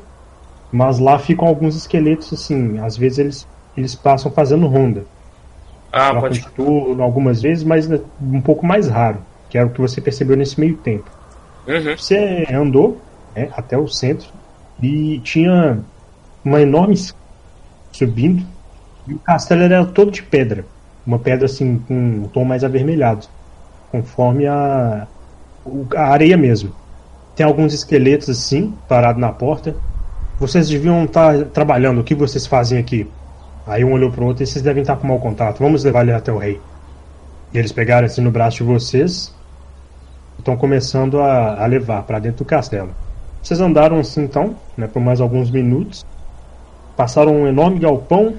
mas 0.72 1.00
lá 1.00 1.18
ficam 1.18 1.48
alguns 1.48 1.76
esqueletos 1.76 2.32
assim, 2.32 2.80
às 2.80 2.96
vezes 2.96 3.20
eles, 3.20 3.48
eles 3.76 3.96
passam 3.96 4.32
fazendo 4.32 4.68
ronda. 4.68 5.04
Ah, 5.92 6.14
pode. 6.14 6.48
Turno, 6.50 7.02
algumas 7.02 7.42
vezes, 7.42 7.64
mas 7.64 7.92
é 7.92 8.00
um 8.22 8.42
pouco 8.42 8.66
mais 8.66 8.88
raro, 8.88 9.20
que 9.50 9.58
era 9.58 9.66
o 9.66 9.72
que 9.72 9.82
você 9.82 10.00
percebeu 10.00 10.38
nesse 10.38 10.60
meio 10.60 10.78
tempo. 10.78 11.10
Uhum. 11.68 11.98
Você 11.98 12.46
andou 12.54 13.02
né, 13.36 13.50
até 13.54 13.78
o 13.78 13.88
centro 13.88 14.30
e 14.82 15.20
tinha 15.20 15.80
uma 16.46 16.62
enorme 16.62 16.96
subindo 17.92 18.46
e 19.08 19.14
o 19.14 19.20
castelo 19.20 19.64
era 19.64 19.84
todo 19.86 20.12
de 20.12 20.22
pedra, 20.22 20.64
uma 21.10 21.20
pedra 21.20 21.46
assim 21.46 21.80
com 21.88 21.94
um 21.94 22.28
tom 22.32 22.46
mais 22.46 22.64
avermelhado, 22.64 23.26
conforme 23.92 24.46
a, 24.46 25.08
a 25.96 26.04
areia 26.04 26.38
mesmo. 26.38 26.72
Tem 27.36 27.46
alguns 27.46 27.74
esqueletos 27.74 28.30
assim 28.30 28.74
parados 28.88 29.20
na 29.20 29.32
porta, 29.32 29.76
vocês 30.40 30.70
deviam 30.70 31.06
estar 31.06 31.38
tá 31.38 31.46
trabalhando, 31.46 32.02
o 32.02 32.04
que 32.04 32.14
vocês 32.14 32.46
fazem 32.46 32.78
aqui? 32.78 33.10
Aí 33.66 33.84
um 33.84 33.92
olhou 33.92 34.12
pro 34.12 34.26
outro 34.26 34.44
e 34.44 34.48
vocês 34.48 34.64
devem 34.64 34.82
estar 34.82 34.96
tá 34.96 35.02
com 35.02 35.08
mau 35.08 35.20
contato, 35.20 35.60
vamos 35.60 35.84
levar 35.84 36.02
ele 36.02 36.14
até 36.14 36.32
o 36.32 36.38
rei. 36.38 36.62
E 37.54 37.58
eles 37.58 37.72
pegaram 37.72 38.06
assim 38.06 38.22
no 38.22 38.30
braço 38.30 38.58
de 38.58 38.64
vocês 38.64 39.34
estão 40.38 40.56
começando 40.56 41.20
a, 41.20 41.64
a 41.64 41.66
levar 41.66 42.04
para 42.04 42.20
dentro 42.20 42.44
do 42.44 42.48
castelo. 42.48 42.92
Vocês 43.42 43.60
andaram 43.60 44.00
assim 44.00 44.24
então, 44.24 44.56
né, 44.78 44.88
por 44.88 45.02
mais 45.02 45.20
alguns 45.20 45.52
minutos, 45.52 46.06
passaram 46.96 47.34
um 47.34 47.48
enorme 47.48 47.80
galpão, 47.80 48.36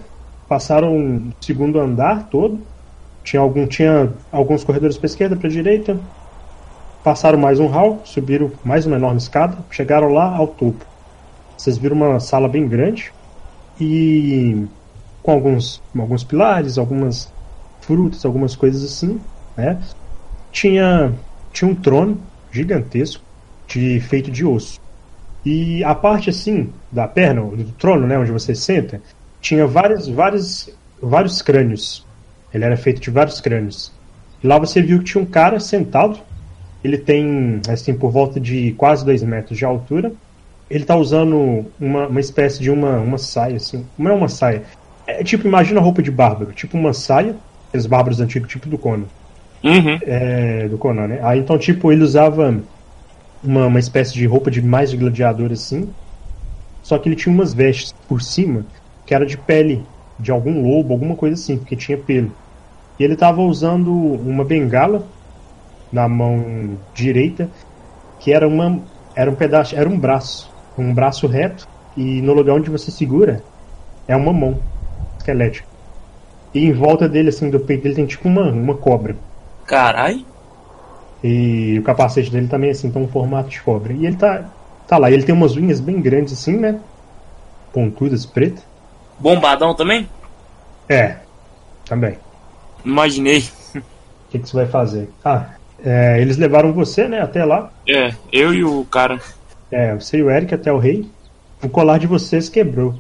passaram 0.51 0.97
o 0.99 1.31
segundo 1.41 1.79
andar 1.79 2.29
todo, 2.29 2.61
tinha, 3.23 3.41
algum, 3.41 3.69
tinha 3.69 4.13
alguns 4.33 4.65
corredores 4.65 4.99
para 4.99 5.07
esquerda, 5.07 5.37
para 5.37 5.49
direita, 5.49 5.97
passaram 7.05 7.39
mais 7.39 7.61
um 7.61 7.69
hall, 7.69 8.03
subiram 8.05 8.51
mais 8.65 8.85
uma 8.85 8.97
enorme 8.97 9.19
escada, 9.19 9.57
chegaram 9.71 10.09
lá 10.09 10.37
ao 10.37 10.49
topo. 10.49 10.85
Vocês 11.57 11.79
viram 11.79 11.95
uma 11.95 12.19
sala 12.19 12.49
bem 12.49 12.67
grande 12.67 13.13
e 13.81 14.67
com 15.23 15.31
alguns, 15.31 15.81
alguns 15.97 16.25
pilares, 16.25 16.79
algumas 16.79 17.33
frutas, 17.81 18.25
algumas 18.25 18.57
coisas 18.57 18.83
assim, 18.83 19.21
né? 19.57 19.81
Tinha, 20.51 21.15
tinha 21.53 21.71
um 21.71 21.77
trono 21.77 22.21
gigantesco 22.51 23.23
de 23.69 24.01
feito 24.01 24.33
de 24.33 24.45
osso. 24.45 24.81
E 25.45 25.85
a 25.85 25.95
parte 25.95 26.29
assim 26.29 26.73
da 26.91 27.07
perna, 27.07 27.43
do 27.43 27.73
trono, 27.73 28.05
né, 28.05 28.19
onde 28.19 28.33
você 28.33 28.53
senta, 28.53 29.01
tinha 29.41 29.67
vários, 29.67 30.09
vários, 30.09 30.71
vários 31.01 31.43
crânios. 31.43 32.07
Ele 32.53 32.65
era 32.65 32.77
feito 32.77 33.01
de 33.01 33.11
vários 33.11 33.41
crânios. 33.41 33.93
E 34.43 34.47
lá 34.47 34.59
você 34.59 34.83
viu 34.83 34.99
que 34.99 35.05
tinha 35.05 35.23
um 35.23 35.27
cara 35.27 35.61
sentado. 35.61 36.19
Ele 36.83 36.97
tem, 36.97 37.61
assim, 37.69 37.95
por 37.95 38.11
volta 38.11 38.41
de 38.41 38.73
quase 38.73 39.05
dois 39.05 39.23
metros 39.23 39.59
de 39.59 39.65
altura 39.65 40.13
ele 40.71 40.85
tá 40.85 40.95
usando 40.95 41.67
uma, 41.81 42.07
uma 42.07 42.21
espécie 42.21 42.61
de 42.61 42.71
uma, 42.71 42.99
uma 42.99 43.19
saia, 43.19 43.57
assim. 43.57 43.85
Não 43.99 44.13
é 44.13 44.15
uma 44.15 44.29
saia. 44.29 44.63
É 45.07 45.25
tipo, 45.25 45.47
imagina 45.47 45.81
a 45.81 45.83
roupa 45.83 46.01
de 46.01 46.11
bárbaro, 46.11 46.53
tipo 46.53 46.79
uma 46.79 46.95
saia, 46.95 47.35
aqueles 47.69 47.87
bárbaros 47.87 48.21
antigos, 48.21 48.49
tipo 48.49 48.69
do 48.69 48.79
Conan. 48.79 49.07
Uhum. 49.65 49.99
É, 50.03 50.69
do 50.69 50.79
Conan, 50.79 51.09
né? 51.09 51.21
Aí 51.23 51.41
então, 51.41 51.59
tipo, 51.59 51.91
ele 51.91 52.05
usava 52.05 52.57
uma, 53.43 53.67
uma 53.67 53.81
espécie 53.81 54.15
de 54.15 54.25
roupa 54.27 54.51
de 54.51 54.63
mais 54.63 54.91
de 54.91 54.97
gladiador, 54.97 55.51
assim. 55.51 55.91
Só 56.83 56.97
que 56.99 57.09
ele 57.09 57.17
tinha 57.17 57.35
umas 57.35 57.53
vestes 57.53 57.93
por 58.09 58.23
cima 58.23 58.65
que 59.11 59.15
era 59.15 59.27
de 59.27 59.37
pele 59.37 59.85
de 60.21 60.31
algum 60.31 60.63
lobo, 60.63 60.93
alguma 60.93 61.17
coisa 61.17 61.35
assim, 61.35 61.59
porque 61.59 61.75
tinha 61.75 61.99
pelo. 61.99 62.31
E 62.97 63.03
ele 63.03 63.17
tava 63.17 63.43
usando 63.43 63.93
uma 63.93 64.45
bengala 64.45 65.03
na 65.93 66.09
mão 66.09 66.79
direita, 66.95 67.51
que 68.21 68.33
era 68.33 68.47
uma 68.47 68.79
era 69.17 69.29
um 69.29 69.35
pedaço, 69.35 69.75
era 69.75 69.89
um 69.89 69.99
braço 69.99 70.49
um 70.79 70.95
braço 70.95 71.27
reto 71.27 71.67
e 71.97 72.23
no 72.23 72.33
lugar 72.33 72.55
onde 72.55 72.71
você 72.71 72.93
segura 72.93 73.43
é 74.07 74.15
uma 74.15 74.33
mão 74.33 74.57
esquelética. 75.19 75.67
E 76.55 76.65
em 76.65 76.73
volta 76.73 77.09
dele, 77.09 77.31
assim, 77.31 77.51
do 77.51 77.59
peito 77.59 77.83
dele 77.83 77.97
tem 77.97 78.07
tipo 78.07 78.29
uma, 78.29 78.53
uma 78.53 78.77
cobra. 78.77 79.17
Carai! 79.67 80.25
E 81.25 81.81
o 81.81 81.83
capacete 81.83 82.31
dele 82.31 82.47
também, 82.47 82.71
assim, 82.71 82.93
tem 82.93 83.03
um 83.03 83.09
formato 83.09 83.49
de 83.49 83.61
cobra. 83.61 83.93
E 83.93 84.07
ele 84.07 84.17
tá, 84.17 84.49
Tá 84.87 84.99
lá, 84.99 85.11
ele 85.11 85.25
tem 85.25 85.35
umas 85.35 85.57
unhas 85.57 85.81
bem 85.81 86.01
grandes 86.01 86.33
assim, 86.33 86.57
né? 86.57 86.79
Pontudas, 87.73 88.25
preta. 88.25 88.70
Bombadão 89.21 89.75
também? 89.75 90.09
É, 90.89 91.17
também. 91.85 92.19
Imaginei. 92.85 93.45
O 93.75 93.83
que, 94.31 94.39
que 94.39 94.49
você 94.49 94.57
vai 94.57 94.67
fazer? 94.67 95.11
Ah, 95.25 95.51
é, 95.85 96.21
eles 96.21 96.37
levaram 96.37 96.73
você, 96.73 97.07
né, 97.07 97.21
até 97.21 97.45
lá. 97.45 97.71
É, 97.89 98.15
eu 98.33 98.55
e 98.55 98.65
o 98.65 98.85
cara. 98.85 99.21
É, 99.71 99.95
você 99.95 100.19
e 100.19 100.23
o 100.23 100.31
Eric 100.31 100.55
até 100.55 100.73
o 100.73 100.79
rei. 100.79 101.09
O 101.63 101.69
colar 101.69 101.99
de 101.99 102.07
vocês 102.07 102.49
quebrou. 102.49 102.95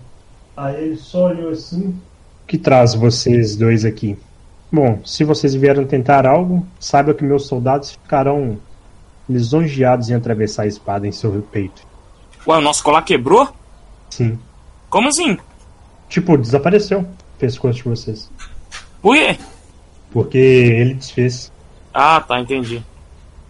Aí 0.57 0.85
ele 0.85 0.97
só 0.97 1.29
olhou 1.29 1.51
assim. 1.51 1.89
O 2.43 2.47
que 2.47 2.59
traz 2.59 2.95
vocês 2.95 3.57
dois 3.57 3.85
aqui? 3.85 4.19
Bom, 4.71 5.01
se 5.05 5.25
vocês 5.25 5.55
vieram 5.55 5.85
tentar 5.85 6.27
algo, 6.27 6.67
saiba 6.79 7.15
que 7.15 7.25
meus 7.25 7.47
soldados 7.47 7.93
ficarão 7.93 8.59
lisonjeados 9.29 10.11
em 10.11 10.15
atravessar 10.15 10.65
a 10.65 10.67
espada 10.67 11.07
em 11.07 11.13
seu 11.13 11.31
peito. 11.51 11.83
Ué, 12.47 12.59
o 12.59 12.61
nosso 12.61 12.83
colar 12.83 13.03
quebrou? 13.03 13.49
Sim. 14.11 14.39
Como 14.89 15.09
assim? 15.09 15.39
Tipo, 16.11 16.37
desapareceu 16.37 17.07
pescoço 17.39 17.79
de 17.79 17.85
vocês. 17.85 18.31
Por 19.01 19.17
quê? 19.17 19.39
Porque 20.13 20.37
ele 20.37 20.95
desfez. 20.95 21.51
Ah, 21.95 22.21
tá, 22.21 22.39
entendi. 22.41 22.83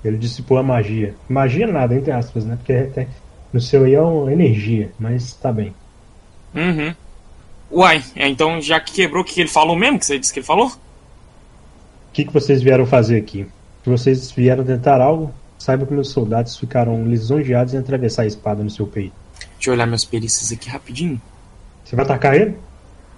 Ele 0.04 0.18
dissipou 0.18 0.58
a 0.58 0.62
magia. 0.62 1.14
Magia 1.28 1.66
nada, 1.66 1.94
entre 1.94 2.12
aspas, 2.12 2.44
né? 2.44 2.56
Porque 2.56 2.72
até 2.72 3.08
no 3.52 3.60
seu 3.60 3.84
aí 3.84 3.94
é 3.94 4.00
uma 4.00 4.32
energia, 4.32 4.92
mas 4.98 5.32
tá 5.32 5.50
bem. 5.50 5.74
Uhum. 6.54 6.94
Uai, 7.70 8.04
é, 8.14 8.28
então 8.28 8.60
já 8.60 8.78
que 8.78 8.92
quebrou, 8.92 9.22
o 9.22 9.26
que 9.26 9.40
ele 9.40 9.48
falou 9.48 9.74
mesmo? 9.74 9.98
Que 9.98 10.06
você 10.06 10.18
disse 10.18 10.32
que 10.32 10.40
ele 10.40 10.46
falou? 10.46 10.66
O 10.66 12.12
que, 12.12 12.24
que 12.24 12.32
vocês 12.32 12.62
vieram 12.62 12.86
fazer 12.86 13.16
aqui? 13.16 13.46
Se 13.82 13.88
vocês 13.90 14.30
vieram 14.30 14.64
tentar 14.64 15.00
algo, 15.00 15.32
saiba 15.58 15.86
que 15.86 15.94
meus 15.94 16.10
soldados 16.10 16.58
ficaram 16.58 17.04
lisonjeados 17.04 17.72
em 17.72 17.78
atravessar 17.78 18.22
a 18.22 18.26
espada 18.26 18.62
no 18.62 18.70
seu 18.70 18.86
peito. 18.86 19.14
Deixa 19.54 19.70
eu 19.70 19.74
olhar 19.74 19.86
meus 19.86 20.04
perícias 20.04 20.52
aqui 20.52 20.68
rapidinho. 20.68 21.20
Você 21.90 21.96
vai 21.96 22.04
atacar 22.04 22.36
ele? 22.36 22.56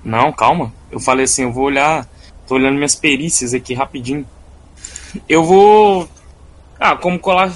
Não, 0.02 0.32
calma. 0.32 0.72
Eu 0.90 0.98
falei 0.98 1.24
assim, 1.26 1.42
eu 1.42 1.52
vou 1.52 1.64
olhar. 1.64 2.08
Tô 2.48 2.54
olhando 2.54 2.76
minhas 2.76 2.94
perícias 2.94 3.52
aqui 3.52 3.74
rapidinho. 3.74 4.26
Eu 5.28 5.44
vou. 5.44 6.08
Ah, 6.80 6.96
como 6.96 7.18
colar. 7.18 7.52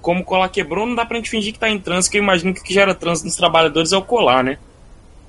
Como 0.00 0.24
colar 0.24 0.48
quebrou, 0.48 0.86
não 0.86 0.94
dá 0.94 1.04
pra 1.04 1.18
gente 1.18 1.28
fingir 1.28 1.52
que 1.52 1.58
tá 1.58 1.68
em 1.68 1.78
trânsito, 1.78 2.10
que 2.10 2.16
eu 2.16 2.22
imagino 2.22 2.54
que 2.54 2.60
o 2.60 2.64
que 2.64 2.72
gera 2.72 2.94
trânsito 2.94 3.26
nos 3.26 3.36
trabalhadores 3.36 3.92
é 3.92 3.98
o 3.98 4.02
colar, 4.02 4.42
né? 4.42 4.56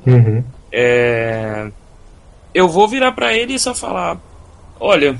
Uhum. 0.05 0.41
É... 0.71 1.69
Eu 2.53 2.69
vou 2.69 2.87
virar 2.87 3.11
para 3.11 3.33
ele 3.33 3.53
e 3.53 3.59
só 3.59 3.75
falar: 3.75 4.17
Olha, 4.79 5.19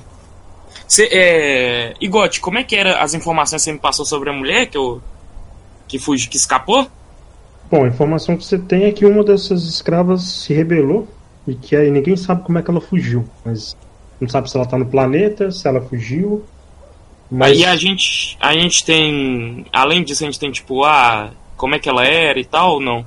Cê, 0.87 1.09
é... 1.11 1.93
Igote, 1.99 2.39
como 2.39 2.57
é 2.57 2.63
que 2.63 2.77
era 2.77 3.01
as 3.01 3.13
informações 3.13 3.61
que 3.61 3.65
você 3.65 3.73
me 3.73 3.79
passou 3.79 4.05
sobre 4.05 4.29
a 4.29 4.33
mulher 4.33 4.67
que 4.67 4.77
eu 4.77 5.01
que 5.85 5.99
fugiu, 5.99 6.29
que 6.29 6.37
escapou? 6.37 6.89
Bom, 7.69 7.83
a 7.83 7.87
informação 7.87 8.37
que 8.37 8.45
você 8.45 8.57
tem 8.57 8.85
é 8.85 8.91
que 8.91 9.05
uma 9.05 9.23
dessas 9.23 9.63
escravas 9.63 10.23
se 10.23 10.53
rebelou 10.53 11.07
e 11.45 11.53
que 11.53 11.75
aí 11.75 11.91
ninguém 11.91 12.15
sabe 12.15 12.43
como 12.43 12.57
é 12.57 12.61
que 12.61 12.69
ela 12.69 12.79
fugiu, 12.79 13.25
mas 13.43 13.75
não 14.19 14.27
sabe 14.29 14.49
se 14.49 14.57
ela 14.57 14.65
tá 14.65 14.77
no 14.77 14.85
planeta, 14.85 15.51
se 15.51 15.67
ela 15.67 15.81
fugiu. 15.81 16.45
Mas... 17.29 17.51
Aí 17.51 17.65
a 17.65 17.75
gente, 17.75 18.37
a 18.39 18.53
gente 18.53 18.85
tem, 18.85 19.65
além 19.71 20.03
disso, 20.03 20.23
a 20.23 20.27
gente 20.27 20.39
tem 20.39 20.51
tipo, 20.51 20.83
ah, 20.85 21.31
como 21.57 21.75
é 21.75 21.79
que 21.79 21.89
ela 21.89 22.05
era 22.05 22.39
e 22.39 22.45
tal, 22.45 22.75
ou 22.75 22.81
não? 22.81 23.05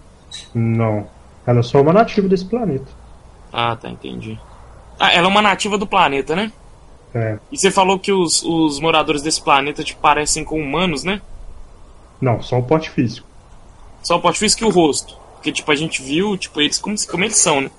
Não, 0.54 1.06
ela 1.46 1.60
é 1.60 1.62
só 1.62 1.80
uma 1.80 1.92
nativa 1.92 2.28
desse 2.28 2.44
planeta. 2.44 2.86
Ah, 3.52 3.74
tá, 3.76 3.88
entendi. 3.88 4.38
Ah, 4.98 5.12
ela 5.12 5.26
é 5.26 5.30
uma 5.30 5.42
nativa 5.42 5.78
do 5.78 5.86
planeta, 5.86 6.36
né? 6.36 6.52
É. 7.14 7.38
E 7.50 7.58
você 7.58 7.70
falou 7.70 7.98
que 7.98 8.12
os, 8.12 8.42
os 8.42 8.78
moradores 8.78 9.22
desse 9.22 9.42
planeta 9.42 9.82
te 9.82 9.88
tipo, 9.88 10.00
parecem 10.00 10.44
com 10.44 10.60
humanos, 10.60 11.02
né? 11.02 11.20
Não, 12.20 12.42
só 12.42 12.58
o 12.58 12.62
porte 12.62 12.90
físico. 12.90 13.26
Só 14.02 14.16
o 14.16 14.20
porte 14.20 14.38
físico 14.38 14.64
e 14.64 14.66
o 14.66 14.70
rosto. 14.70 15.16
Porque, 15.34 15.52
tipo, 15.52 15.70
a 15.70 15.76
gente 15.76 16.02
viu, 16.02 16.36
tipo, 16.36 16.60
eles 16.60 16.78
como, 16.78 16.96
como 17.06 17.24
eles 17.24 17.36
são, 17.36 17.62
né? 17.62 17.70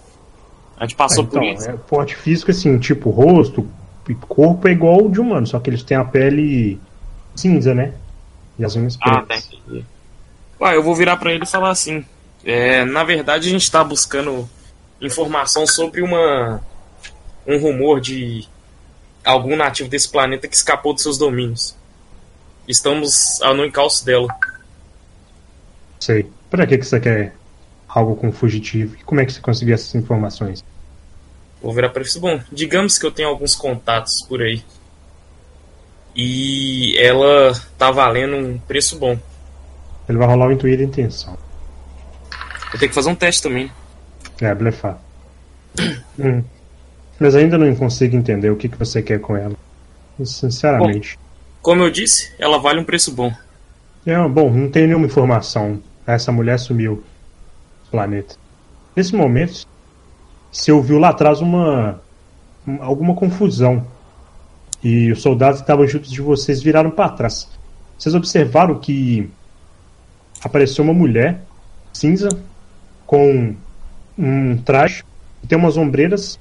A 0.78 0.86
gente 0.86 0.96
passou 0.96 1.24
é, 1.24 1.28
então, 1.28 1.40
por 1.40 1.48
isso. 1.48 1.70
É, 1.70 1.74
porte 1.74 2.16
físico, 2.16 2.50
assim, 2.50 2.80
tipo, 2.80 3.10
rosto 3.12 3.68
e 4.10 4.16
corpo 4.16 4.68
é 4.68 4.72
igual 4.72 5.10
de 5.10 5.22
humano, 5.22 5.46
só 5.46 5.60
que 5.60 5.70
eles 5.70 5.84
têm 5.84 5.96
a 5.96 6.04
pele 6.04 6.80
cinza, 7.36 7.74
né? 7.74 7.94
E 8.58 8.66
as 8.66 8.76
unhas 8.76 8.98
pretas. 8.98 9.50
Ah, 9.54 9.74
tá. 9.74 10.66
Ué, 10.66 10.76
eu 10.76 10.84
vou 10.84 10.96
virar 10.96 11.18
para 11.18 11.32
ele 11.32 11.44
e 11.44 11.48
falar 11.48 11.70
assim. 11.70 12.04
É, 12.44 12.84
na 12.84 13.04
verdade, 13.04 13.48
a 13.48 13.52
gente 13.52 13.70
tá 13.70 13.84
buscando 13.84 14.50
informação 15.00 15.66
sobre 15.66 16.02
uma 16.02 16.62
um 17.46 17.58
rumor 17.60 18.00
de 18.00 18.48
algum 19.24 19.56
nativo 19.56 19.90
desse 19.90 20.10
planeta 20.10 20.48
que 20.48 20.56
escapou 20.56 20.94
dos 20.94 21.04
seus 21.04 21.18
domínios. 21.18 21.76
Estamos 22.68 23.40
no 23.56 23.66
encalço 23.66 24.06
dela. 24.06 24.28
Sei. 26.02 26.30
Para 26.50 26.66
que, 26.66 26.80
que 26.80 26.86
você 26.86 27.00
quer 27.00 27.34
algo 27.88 28.16
com 28.16 28.32
fugitivo? 28.32 28.98
E 29.00 29.04
como 29.04 29.22
é 29.22 29.26
que 29.26 29.32
você 29.32 29.40
conseguiu 29.40 29.76
essas 29.76 29.94
informações? 29.96 30.64
Vou 31.62 31.74
virar 31.74 31.90
para 31.90 32.02
isso. 32.02 32.20
Bom, 32.20 32.42
digamos 32.52 32.98
que 32.98 33.06
eu 33.06 33.12
tenho 33.12 33.30
alguns 33.30 33.56
contatos 33.56 34.26
por 34.28 34.42
aí. 34.42 34.64
E 36.16 36.98
ela 36.98 37.54
tá 37.78 37.92
valendo 37.92 38.36
um 38.36 38.58
preço 38.58 38.98
bom. 38.98 39.18
Ele 40.10 40.18
vai 40.18 40.28
rolar 40.28 40.48
o 40.48 40.52
intuir 40.52 40.78
de 40.78 40.84
intenção. 40.84 41.38
Vou 42.72 42.80
ter 42.80 42.90
que 42.90 42.96
fazer 42.96 43.10
um 43.10 43.16
teste 43.16 43.44
também. 43.44 43.72
É, 44.42 44.54
blefar. 44.56 45.00
hum. 46.20 46.44
Mas 47.20 47.36
ainda 47.36 47.58
não 47.58 47.74
consigo 47.76 48.16
entender 48.16 48.50
o 48.50 48.58
que, 48.58 48.68
que 48.68 48.78
você 48.78 49.02
quer 49.02 49.20
com 49.22 49.38
ela. 49.38 49.56
Sinceramente. 50.26 51.16
Bom, 51.16 51.24
como 51.62 51.84
eu 51.84 51.92
disse, 51.92 52.34
ela 52.40 52.58
vale 52.58 52.80
um 52.80 52.84
preço 52.84 53.12
bom. 53.12 53.32
É, 54.06 54.18
bom, 54.28 54.52
não 54.52 54.70
tenho 54.70 54.88
nenhuma 54.88 55.06
informação. 55.06 55.82
Essa 56.06 56.32
mulher 56.32 56.58
sumiu 56.60 57.04
do 57.84 57.92
planeta. 57.92 58.36
Nesse 58.96 59.16
momento, 59.16 59.66
se 60.52 60.72
ouviu 60.72 60.98
lá 61.00 61.10
atrás 61.10 61.42
uma 61.42 62.02
alguma 62.80 63.16
confusão. 63.16 63.86
E 64.84 65.12
os 65.12 65.22
soldados 65.22 65.60
que 65.60 65.64
estavam 65.64 65.86
juntos 65.86 66.12
de 66.12 66.22
vocês 66.22 66.62
viraram 66.62 66.90
para 66.90 67.10
trás. 67.10 67.48
Vocês 67.98 68.16
observaram 68.16 68.80
que 68.80 69.30
apareceu 70.44 70.84
uma 70.84 70.94
mulher 70.94 71.42
cinza 71.94 72.30
com 73.06 73.56
um 74.18 74.58
traje 74.58 75.04
tem 75.48 75.58
umas 75.58 75.78
ombreiras 75.78 76.40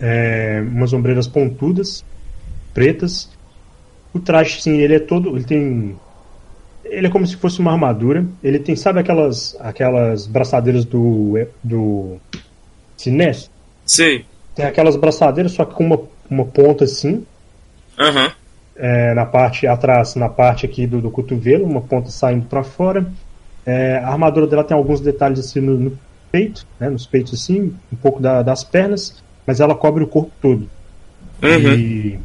é, 0.00 0.62
umas 0.66 0.92
ombreiras 0.92 1.26
pontudas, 1.26 2.04
pretas. 2.74 3.30
O 4.12 4.18
traje, 4.18 4.62
sim, 4.62 4.78
ele 4.78 4.94
é 4.94 4.98
todo. 4.98 5.36
Ele 5.36 5.44
tem. 5.44 5.96
Ele 6.90 7.06
é 7.06 7.10
como 7.10 7.26
se 7.26 7.36
fosse 7.36 7.60
uma 7.60 7.72
armadura. 7.72 8.24
Ele 8.42 8.58
tem, 8.58 8.76
sabe 8.76 9.00
aquelas 9.00 9.56
aquelas 9.60 10.26
braçadeiras 10.26 10.84
do. 10.84 11.46
do. 11.62 12.16
Sinestro? 12.96 13.50
Sim. 13.84 14.24
Tem 14.54 14.64
aquelas 14.64 14.96
braçadeiras, 14.96 15.52
só 15.52 15.64
que 15.64 15.74
com 15.74 15.84
uma, 15.84 16.00
uma 16.30 16.44
ponta 16.44 16.84
assim. 16.84 17.24
Aham. 17.98 18.26
Uhum. 18.26 18.30
É, 18.78 19.14
na 19.14 19.24
parte 19.24 19.66
atrás, 19.66 20.16
na 20.16 20.28
parte 20.28 20.66
aqui 20.66 20.86
do, 20.86 21.00
do 21.00 21.10
cotovelo, 21.10 21.64
uma 21.64 21.80
ponta 21.80 22.10
saindo 22.10 22.44
para 22.46 22.62
fora. 22.62 23.06
É, 23.64 23.98
a 23.98 24.08
armadura 24.08 24.46
dela 24.46 24.62
tem 24.62 24.76
alguns 24.76 25.00
detalhes 25.00 25.38
assim 25.38 25.60
no, 25.60 25.78
no 25.78 25.98
peito, 26.30 26.66
né, 26.78 26.90
nos 26.90 27.06
peitos 27.06 27.40
assim, 27.40 27.74
um 27.90 27.96
pouco 27.96 28.20
da, 28.20 28.42
das 28.42 28.62
pernas 28.62 29.22
mas 29.46 29.60
ela 29.60 29.74
cobre 29.74 30.02
o 30.02 30.08
corpo 30.08 30.32
todo. 30.42 30.68
Uhum. 31.42 31.74
E 31.74 32.18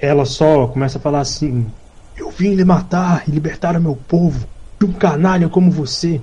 ela 0.00 0.24
só 0.24 0.66
começa 0.66 0.98
a 0.98 1.00
falar 1.00 1.20
assim: 1.20 1.66
Eu 2.16 2.30
vim 2.30 2.54
lhe 2.54 2.64
matar 2.64 3.24
e 3.28 3.30
libertar 3.30 3.76
o 3.76 3.80
meu 3.80 3.96
povo 3.96 4.46
de 4.78 4.86
um 4.86 4.92
canalha 4.92 5.48
como 5.48 5.70
você. 5.70 6.20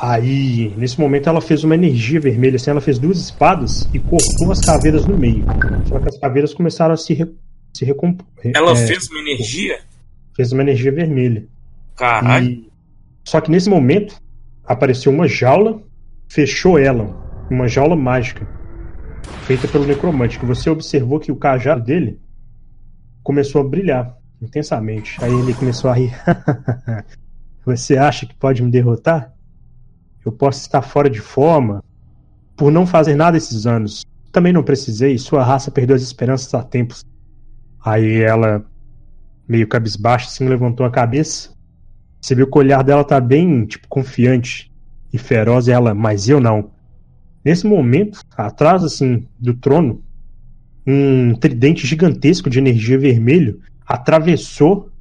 Aí, 0.00 0.72
nesse 0.76 1.00
momento, 1.00 1.28
ela 1.28 1.40
fez 1.40 1.64
uma 1.64 1.74
energia 1.74 2.20
vermelha, 2.20 2.56
assim, 2.56 2.70
ela 2.70 2.80
fez 2.80 2.98
duas 2.98 3.18
espadas 3.18 3.88
e 3.92 3.98
cortou 3.98 4.52
as 4.52 4.60
caveiras 4.60 5.04
no 5.06 5.16
meio. 5.16 5.44
Só 5.88 5.98
que 5.98 6.08
as 6.08 6.18
caveiras 6.18 6.54
começaram 6.54 6.94
a 6.94 6.96
se, 6.96 7.14
re, 7.14 7.26
se 7.74 7.84
recompor. 7.84 8.26
Ela 8.54 8.72
é, 8.72 8.86
fez 8.86 9.08
uma 9.10 9.20
energia? 9.20 9.80
Fez 10.36 10.52
uma 10.52 10.62
energia 10.62 10.92
vermelha. 10.92 11.46
Caralho. 11.96 12.46
E, 12.46 12.68
só 13.24 13.40
que 13.40 13.50
nesse 13.50 13.68
momento, 13.68 14.14
apareceu 14.64 15.12
uma 15.12 15.26
jaula, 15.26 15.82
fechou 16.28 16.78
ela. 16.78 17.26
Uma 17.50 17.66
jaula 17.66 17.96
mágica 17.96 18.46
feita 19.48 19.66
pelo 19.66 19.86
necromante, 19.86 20.38
que 20.38 20.44
você 20.44 20.68
observou 20.68 21.18
que 21.18 21.32
o 21.32 21.36
cajado 21.36 21.82
dele 21.82 22.20
começou 23.22 23.62
a 23.62 23.64
brilhar 23.64 24.17
intensamente. 24.40 25.22
Aí 25.22 25.32
ele 25.32 25.54
começou 25.54 25.90
a 25.90 25.94
rir. 25.94 26.12
você 27.64 27.96
acha 27.96 28.26
que 28.26 28.34
pode 28.34 28.62
me 28.62 28.70
derrotar? 28.70 29.32
Eu 30.24 30.32
posso 30.32 30.60
estar 30.60 30.82
fora 30.82 31.08
de 31.08 31.20
forma 31.20 31.82
por 32.56 32.70
não 32.70 32.86
fazer 32.86 33.14
nada 33.14 33.36
esses 33.36 33.66
anos. 33.66 34.04
Também 34.32 34.52
não 34.52 34.62
precisei, 34.62 35.16
sua 35.16 35.42
raça 35.42 35.70
perdeu 35.70 35.96
as 35.96 36.02
esperanças 36.02 36.52
há 36.54 36.62
tempos. 36.62 37.04
Aí 37.84 38.20
ela, 38.20 38.64
meio 39.46 39.66
cabisbaixa, 39.66 40.26
assim, 40.26 40.48
levantou 40.48 40.84
a 40.84 40.90
cabeça. 40.90 41.50
Você 42.20 42.34
viu 42.34 42.50
que 42.50 42.56
o 42.56 42.60
olhar 42.60 42.82
dela 42.82 43.04
tá 43.04 43.20
bem, 43.20 43.64
tipo, 43.64 43.88
confiante 43.88 44.70
e 45.12 45.18
feroz. 45.18 45.68
E 45.68 45.72
ela, 45.72 45.94
mas 45.94 46.28
eu 46.28 46.40
não. 46.40 46.70
Nesse 47.44 47.66
momento, 47.66 48.20
atrás 48.36 48.84
assim 48.84 49.26
do 49.38 49.54
trono, 49.54 50.02
um 50.86 51.34
tridente 51.34 51.86
gigantesco 51.86 52.50
de 52.50 52.58
energia 52.58 52.98
vermelho 52.98 53.60
atravessou 53.88 54.92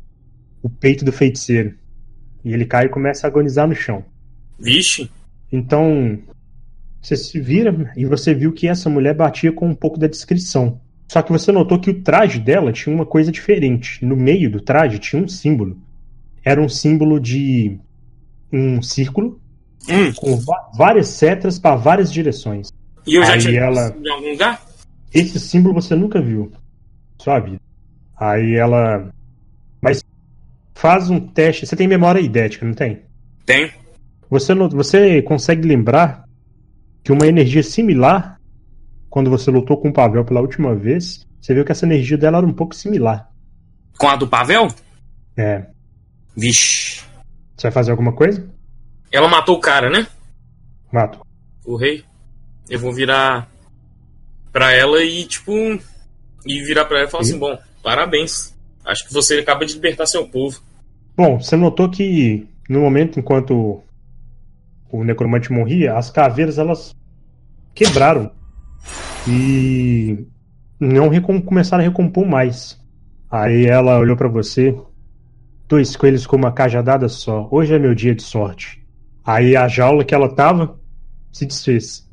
o 0.63 0.69
peito 0.69 1.03
do 1.03 1.11
feiticeiro. 1.11 1.75
E 2.43 2.53
ele 2.53 2.65
cai 2.65 2.85
e 2.85 2.89
começa 2.89 3.27
a 3.27 3.29
agonizar 3.29 3.67
no 3.67 3.75
chão. 3.75 4.05
Vixe! 4.57 5.11
Então, 5.51 6.17
você 7.01 7.17
se 7.17 7.39
vira 7.39 7.91
e 7.97 8.05
você 8.05 8.33
viu 8.33 8.53
que 8.53 8.67
essa 8.67 8.89
mulher 8.89 9.13
batia 9.13 9.51
com 9.51 9.67
um 9.67 9.75
pouco 9.75 9.99
da 9.99 10.07
descrição. 10.07 10.79
Só 11.09 11.21
que 11.21 11.31
você 11.31 11.51
notou 11.51 11.79
que 11.79 11.89
o 11.89 12.01
traje 12.01 12.39
dela 12.39 12.71
tinha 12.71 12.95
uma 12.95 13.05
coisa 13.05 13.31
diferente. 13.31 14.03
No 14.03 14.15
meio 14.15 14.49
do 14.49 14.61
traje 14.61 14.99
tinha 14.99 15.21
um 15.21 15.27
símbolo. 15.27 15.77
Era 16.43 16.61
um 16.61 16.69
símbolo 16.69 17.19
de 17.19 17.77
um 18.51 18.81
círculo 18.81 19.41
hum. 19.89 20.13
com 20.15 20.39
várias 20.77 21.09
setas 21.09 21.59
para 21.59 21.75
várias 21.75 22.11
direções. 22.11 22.69
E 23.05 23.15
eu 23.15 23.23
já 23.23 23.33
Aí 23.33 23.39
tinha 23.39 23.61
ela... 23.61 23.95
em 23.97 24.09
algum 24.09 24.31
lugar? 24.31 24.65
Esse 25.13 25.39
símbolo 25.39 25.73
você 25.73 25.95
nunca 25.95 26.21
viu. 26.21 26.51
Sua 27.19 27.39
vida. 27.39 27.59
Aí 28.19 28.55
ela. 28.55 29.09
Mas 29.81 30.03
faz 30.73 31.09
um 31.09 31.19
teste. 31.19 31.65
Você 31.65 31.75
tem 31.75 31.87
memória 31.87 32.19
idética, 32.19 32.65
não 32.65 32.73
tem? 32.73 33.03
Tem. 33.45 33.71
Você, 34.29 34.53
você 34.53 35.21
consegue 35.21 35.67
lembrar 35.67 36.25
que 37.03 37.11
uma 37.11 37.27
energia 37.27 37.63
similar, 37.63 38.39
quando 39.09 39.29
você 39.29 39.49
lutou 39.49 39.77
com 39.79 39.89
o 39.89 39.93
Pavel 39.93 40.25
pela 40.25 40.41
última 40.41 40.75
vez, 40.75 41.25
você 41.39 41.53
viu 41.53 41.63
que 41.63 41.71
essa 41.71 41.85
energia 41.85 42.17
dela 42.17 42.39
era 42.39 42.47
um 42.47 42.53
pouco 42.53 42.75
similar. 42.75 43.29
Com 43.97 44.09
a 44.09 44.15
do 44.15 44.27
Pavel? 44.27 44.67
É. 45.37 45.65
Vixe. 46.35 47.03
Você 47.55 47.67
vai 47.67 47.71
fazer 47.71 47.91
alguma 47.91 48.13
coisa? 48.13 48.47
Ela 49.11 49.27
matou 49.27 49.55
o 49.55 49.61
cara, 49.61 49.89
né? 49.89 50.05
Mato. 50.91 51.25
O 51.65 51.75
rei. 51.75 52.03
Eu 52.69 52.79
vou 52.79 52.93
virar 52.93 53.49
pra 54.51 54.73
ela 54.73 55.03
e, 55.03 55.25
tipo. 55.25 55.51
E 56.45 56.63
virar 56.63 56.85
pra 56.85 56.99
ela 56.99 57.07
e 57.07 57.11
falar 57.11 57.23
e? 57.23 57.27
assim: 57.27 57.39
bom, 57.39 57.57
parabéns. 57.87 58.53
Acho 58.83 59.07
que 59.07 59.13
você 59.13 59.39
acaba 59.39 59.65
de 59.65 59.73
libertar 59.75 60.05
seu 60.05 60.27
povo. 60.27 60.59
Bom, 61.15 61.39
você 61.39 61.55
notou 61.55 61.89
que 61.89 62.45
no 62.67 62.81
momento 62.81 63.17
enquanto 63.17 63.81
o 64.91 65.03
necromante 65.05 65.53
morria, 65.53 65.95
as 65.95 66.11
caveiras 66.11 66.57
elas 66.57 66.93
quebraram 67.73 68.29
e 69.25 70.27
não 70.77 71.09
começaram 71.41 71.81
a 71.81 71.87
recompor 71.87 72.25
mais. 72.25 72.77
Aí 73.31 73.65
ela 73.65 73.97
olhou 73.99 74.17
para 74.17 74.27
você, 74.27 74.77
dois 75.65 75.95
coelhos 75.95 76.27
com 76.27 76.35
uma 76.35 76.51
cajadada 76.51 77.07
só. 77.07 77.47
Hoje 77.49 77.73
é 77.73 77.79
meu 77.79 77.95
dia 77.95 78.13
de 78.13 78.21
sorte. 78.21 78.85
Aí 79.23 79.55
a 79.55 79.65
jaula 79.69 80.03
que 80.03 80.13
ela 80.13 80.35
tava 80.35 80.77
se 81.31 81.45
desfez. 81.45 82.05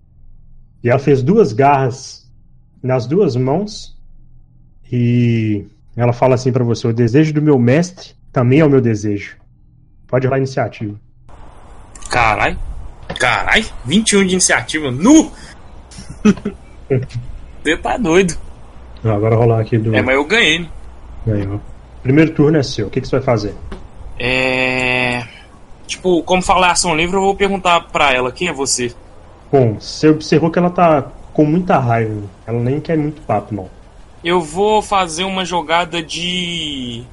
E 0.84 0.88
ela 0.88 1.00
fez 1.00 1.20
duas 1.20 1.52
garras 1.52 2.32
nas 2.80 3.08
duas 3.08 3.34
mãos 3.34 3.93
e 4.96 5.64
ela 5.96 6.12
fala 6.12 6.37
assim 6.37 6.52
para 6.52 6.62
você: 6.62 6.87
o 6.87 6.92
desejo 6.92 7.35
do 7.35 7.42
meu 7.42 7.59
mestre 7.59 8.14
também 8.33 8.61
é 8.61 8.64
o 8.64 8.70
meu 8.70 8.80
desejo. 8.80 9.37
Pode 10.07 10.24
rolar 10.24 10.38
iniciativa. 10.38 10.94
Carai. 12.09 12.57
Carai. 13.18 13.64
21 13.85 14.24
de 14.24 14.33
iniciativa. 14.35 14.92
Nu! 14.92 15.33
Você 17.64 17.76
tá 17.78 17.96
doido. 17.96 18.37
Agora 19.02 19.35
rolar 19.35 19.61
aqui 19.61 19.78
do. 19.78 19.94
É, 19.96 20.00
mas 20.00 20.14
eu 20.14 20.24
ganhei, 20.24 20.61
né? 20.61 20.68
Ganhou. 21.26 21.61
Primeiro 22.04 22.33
turno 22.33 22.59
é 22.59 22.62
seu. 22.62 22.87
O 22.87 22.90
que, 22.90 23.00
que 23.00 23.09
você 23.09 23.16
vai 23.16 23.24
fazer? 23.24 23.54
É. 24.18 25.24
Tipo, 25.87 26.22
como 26.22 26.42
falar 26.42 26.70
ação 26.70 26.94
livre, 26.94 27.16
eu 27.16 27.20
vou 27.20 27.35
perguntar 27.35 27.80
pra 27.88 28.12
ela 28.12 28.30
quem 28.30 28.48
é 28.48 28.52
você. 28.52 28.94
Bom, 29.50 29.74
você 29.80 30.09
observou 30.09 30.50
que 30.50 30.59
ela 30.59 30.70
tá 30.70 31.11
com 31.33 31.44
muita 31.44 31.78
raiva. 31.78 32.22
Ela 32.46 32.61
nem 32.61 32.80
quer 32.80 32.96
muito 32.96 33.22
papo, 33.22 33.54
não. 33.54 33.68
Eu 34.24 34.40
vou 34.40 34.80
fazer 34.80 35.24
uma 35.24 35.44
jogada 35.44 36.02
de. 36.02 37.04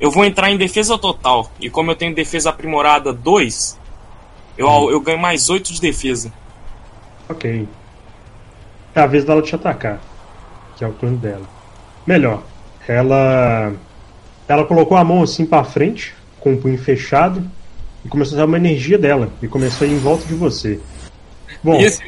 Eu 0.00 0.10
vou 0.10 0.24
entrar 0.24 0.50
em 0.50 0.56
defesa 0.56 0.98
total. 0.98 1.50
E 1.60 1.70
como 1.70 1.92
eu 1.92 1.94
tenho 1.94 2.14
defesa 2.14 2.50
aprimorada 2.50 3.12
2, 3.12 3.78
eu, 4.58 4.66
hum. 4.66 4.90
eu 4.90 5.00
ganho 5.00 5.18
mais 5.18 5.48
8 5.48 5.72
de 5.72 5.80
defesa. 5.80 6.32
Ok. 7.28 7.68
É 8.94 9.00
a 9.00 9.06
vez 9.06 9.24
dela 9.24 9.40
te 9.40 9.54
atacar. 9.54 10.00
Que 10.76 10.82
é 10.82 10.88
o 10.88 10.92
turno 10.92 11.16
dela. 11.16 11.48
Melhor. 12.04 12.42
Ela. 12.88 13.72
Ela 14.48 14.64
colocou 14.64 14.96
a 14.96 15.04
mão 15.04 15.22
assim 15.22 15.46
para 15.46 15.62
frente, 15.62 16.12
com 16.40 16.54
o 16.54 16.58
punho 16.58 16.76
fechado, 16.76 17.48
e 18.04 18.08
começou 18.08 18.34
a 18.34 18.36
usar 18.38 18.46
uma 18.46 18.56
energia 18.56 18.98
dela. 18.98 19.30
E 19.40 19.46
começou 19.46 19.86
a 19.86 19.90
ir 19.90 19.94
em 19.94 19.98
volta 19.98 20.26
de 20.26 20.34
você. 20.34 20.80
Bom. 21.62 21.78
Esse... 21.78 22.02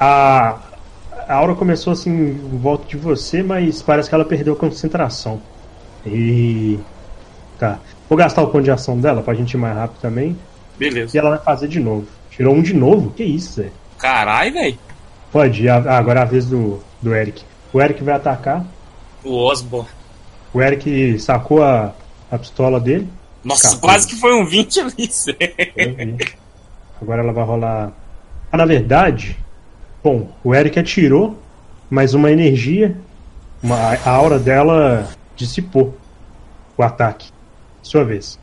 a, 0.00 0.58
a 1.28 1.34
aura 1.34 1.54
começou 1.54 1.92
assim 1.92 2.10
em 2.10 2.58
volta 2.58 2.86
de 2.86 2.96
você, 2.96 3.42
mas 3.42 3.82
parece 3.82 4.08
que 4.08 4.14
ela 4.14 4.24
perdeu 4.24 4.54
a 4.54 4.56
concentração. 4.56 5.40
E. 6.04 6.78
Tá. 7.58 7.78
Vou 8.08 8.16
gastar 8.16 8.42
o 8.42 8.48
ponto 8.48 8.62
de 8.62 8.70
ação 8.70 8.98
dela 8.98 9.22
pra 9.22 9.34
gente 9.34 9.52
ir 9.52 9.56
mais 9.56 9.76
rápido 9.76 10.00
também. 10.00 10.36
Beleza. 10.78 11.16
E 11.16 11.18
ela 11.18 11.30
vai 11.30 11.38
fazer 11.38 11.68
de 11.68 11.80
novo. 11.80 12.06
Tirou 12.30 12.54
um 12.54 12.62
de 12.62 12.74
novo? 12.74 13.10
Que 13.10 13.24
isso, 13.24 13.54
Zé? 13.54 13.70
Caralho, 13.98 14.52
velho. 14.52 14.78
Pode, 15.32 15.68
ah, 15.68 15.82
agora 15.96 16.20
é 16.20 16.22
a 16.22 16.26
vez 16.26 16.46
do, 16.46 16.80
do 17.02 17.14
Eric. 17.14 17.42
O 17.72 17.80
Eric 17.80 18.04
vai 18.04 18.14
atacar. 18.14 18.64
O 19.24 19.34
Osborne. 19.34 19.88
O 20.52 20.62
Eric 20.62 21.18
sacou 21.18 21.62
a, 21.62 21.92
a 22.30 22.38
pistola 22.38 22.78
dele. 22.78 23.08
Nossa, 23.42 23.76
quase 23.78 24.06
que 24.06 24.16
foi 24.16 24.34
um 24.34 24.46
20 24.46 24.80
ali, 24.80 25.10
Zé. 25.10 25.36
Agora 27.00 27.22
ela 27.22 27.32
vai 27.32 27.44
rolar. 27.44 27.92
Ah, 28.52 28.56
na 28.56 28.64
verdade, 28.64 29.36
bom, 30.06 30.28
o 30.44 30.54
Eric 30.54 30.78
atirou, 30.78 31.36
mas 31.90 32.14
uma 32.14 32.30
energia, 32.30 32.96
uma, 33.60 33.76
a 33.76 34.10
aura 34.10 34.38
dela 34.38 35.10
dissipou 35.34 35.98
o 36.78 36.82
ataque. 36.84 37.28
Sua 37.82 38.04
vez. 38.04 38.38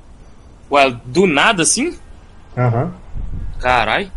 Ué, 0.70 0.94
do 1.06 1.26
nada 1.26 1.64
assim? 1.64 1.98
Aham. 2.58 2.84
Uhum. 2.84 2.92
Carai. 3.62 4.12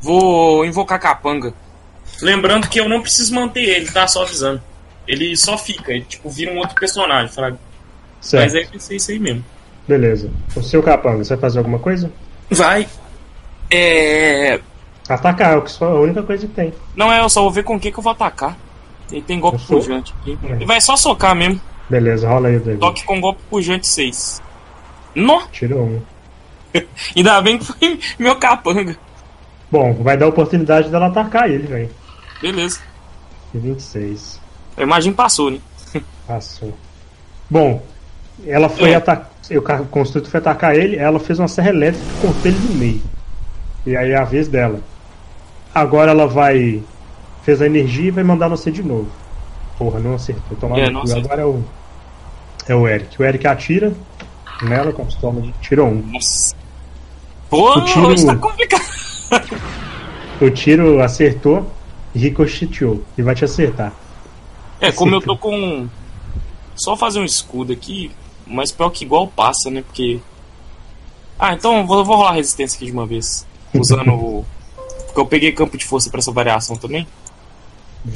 Vou 0.00 0.64
invocar 0.64 0.98
capanga. 0.98 1.54
Lembrando 2.20 2.68
que 2.68 2.80
eu 2.80 2.88
não 2.88 3.00
preciso 3.00 3.32
manter 3.32 3.62
ele, 3.62 3.86
tá? 3.92 4.08
Só 4.08 4.24
avisando. 4.24 4.60
Ele 5.06 5.36
só 5.36 5.56
fica, 5.56 5.92
ele 5.92 6.04
tipo 6.04 6.28
vira 6.28 6.52
um 6.52 6.58
outro 6.58 6.74
personagem. 6.74 7.32
Fala... 7.32 7.56
Certo. 8.20 8.42
Mas 8.42 8.54
é 8.56 8.66
pensei 8.68 8.96
isso 8.96 9.12
aí 9.12 9.20
mesmo. 9.20 9.44
Beleza. 9.86 10.28
O 10.56 10.62
seu 10.62 10.82
capanga, 10.82 11.22
você 11.22 11.34
vai 11.34 11.40
fazer 11.40 11.58
alguma 11.58 11.78
coisa? 11.78 12.10
Vai. 12.50 12.88
É. 13.70 14.60
Atacar, 15.08 15.56
é 15.56 15.84
a 15.84 15.88
única 15.94 16.22
coisa 16.22 16.46
que 16.46 16.52
tem. 16.52 16.72
Não, 16.94 17.10
é, 17.10 17.20
eu 17.20 17.28
só 17.28 17.40
vou 17.40 17.50
ver 17.50 17.64
com 17.64 17.76
o 17.76 17.80
que, 17.80 17.90
que 17.90 17.98
eu 17.98 18.02
vou 18.02 18.12
atacar. 18.12 18.56
Ele 19.10 19.22
tem 19.22 19.40
golpe 19.40 19.58
pujante 19.66 20.14
aqui. 20.20 20.38
É. 20.44 20.52
Ele 20.52 20.66
vai 20.66 20.80
só 20.80 20.96
socar 20.96 21.34
mesmo. 21.34 21.60
Beleza, 21.88 22.28
rola 22.28 22.48
aí, 22.48 22.58
David. 22.58 22.80
Toque 22.80 23.04
com 23.04 23.20
golpe 23.20 23.40
pujante 23.48 23.86
6. 23.86 24.42
Nó! 25.14 25.42
Tirou 25.50 25.82
um. 25.82 26.02
Ainda 27.16 27.40
bem 27.40 27.58
que 27.58 27.64
foi 27.64 27.98
meu 28.18 28.36
capanga. 28.36 28.96
Bom, 29.70 29.94
vai 29.94 30.16
dar 30.16 30.26
a 30.26 30.28
oportunidade 30.28 30.90
dela 30.90 31.06
atacar 31.06 31.50
ele, 31.50 31.66
velho. 31.66 31.90
Beleza. 32.42 32.80
E 33.54 33.58
26. 33.58 34.38
Eu 34.76 34.82
imagino 34.84 35.14
passou, 35.14 35.50
né? 35.50 35.58
Passou. 36.26 36.74
Bom, 37.48 37.82
ela 38.46 38.68
foi 38.68 38.90
é. 38.90 38.96
atacar. 38.96 39.30
O 39.80 39.86
construto 39.86 40.28
foi 40.28 40.40
atacar 40.40 40.76
ele, 40.76 40.96
ela 40.96 41.18
fez 41.18 41.38
uma 41.38 41.48
serra 41.48 41.70
elétrica 41.70 42.04
e 42.06 42.20
cortou 42.20 42.50
ele 42.50 42.58
no 42.58 42.74
meio. 42.74 43.02
E 43.86 43.96
aí 43.96 44.10
é 44.10 44.16
a 44.16 44.24
vez 44.24 44.46
dela. 44.46 44.80
Agora 45.74 46.10
ela 46.10 46.26
vai. 46.26 46.82
Fez 47.42 47.62
a 47.62 47.66
energia 47.66 48.08
e 48.08 48.10
vai 48.10 48.24
mandar 48.24 48.48
você 48.48 48.70
de 48.70 48.82
novo. 48.82 49.08
Porra, 49.78 50.00
não 50.00 50.14
acertou. 50.14 50.56
Toma 50.58 50.78
é, 50.78 50.90
não 50.90 51.02
Agora 51.02 51.42
é 51.42 51.44
o. 51.44 51.62
É 52.68 52.74
o 52.74 52.86
Eric. 52.86 53.20
O 53.20 53.24
Eric 53.24 53.46
atira 53.46 53.92
nela 54.62 54.92
com 54.92 55.02
a 55.02 55.04
pistola 55.06 55.40
de 55.40 55.52
tiro 55.60 55.84
1. 55.84 56.02
Nossa. 56.12 56.54
Pô, 57.48 57.78
o 57.78 57.84
tiro... 57.84 58.26
tá 58.26 58.36
complicado. 58.36 58.82
o 60.40 60.50
tiro 60.50 61.02
acertou 61.02 61.70
e 62.14 62.18
ricocheteou. 62.18 63.02
E 63.16 63.22
vai 63.22 63.34
te 63.34 63.44
acertar. 63.44 63.92
É, 64.80 64.92
como 64.92 65.14
eu 65.14 65.20
tô 65.20 65.36
com. 65.36 65.88
Só 66.74 66.96
fazer 66.96 67.18
um 67.18 67.24
escudo 67.24 67.72
aqui, 67.72 68.12
mas 68.46 68.70
pior 68.70 68.90
que 68.90 69.04
igual 69.04 69.26
passa, 69.28 69.70
né? 69.70 69.82
Porque. 69.82 70.20
Ah, 71.38 71.54
então 71.54 71.86
vou, 71.86 72.04
vou 72.04 72.16
rolar 72.16 72.32
resistência 72.32 72.76
aqui 72.76 72.86
de 72.86 72.92
uma 72.92 73.06
vez. 73.06 73.46
Usando 73.74 74.12
o. 74.12 74.44
Porque 75.08 75.20
eu 75.20 75.26
peguei 75.26 75.52
campo 75.52 75.76
de 75.76 75.84
força 75.84 76.08
para 76.10 76.20
essa 76.20 76.30
variação 76.30 76.76
também. 76.76 77.06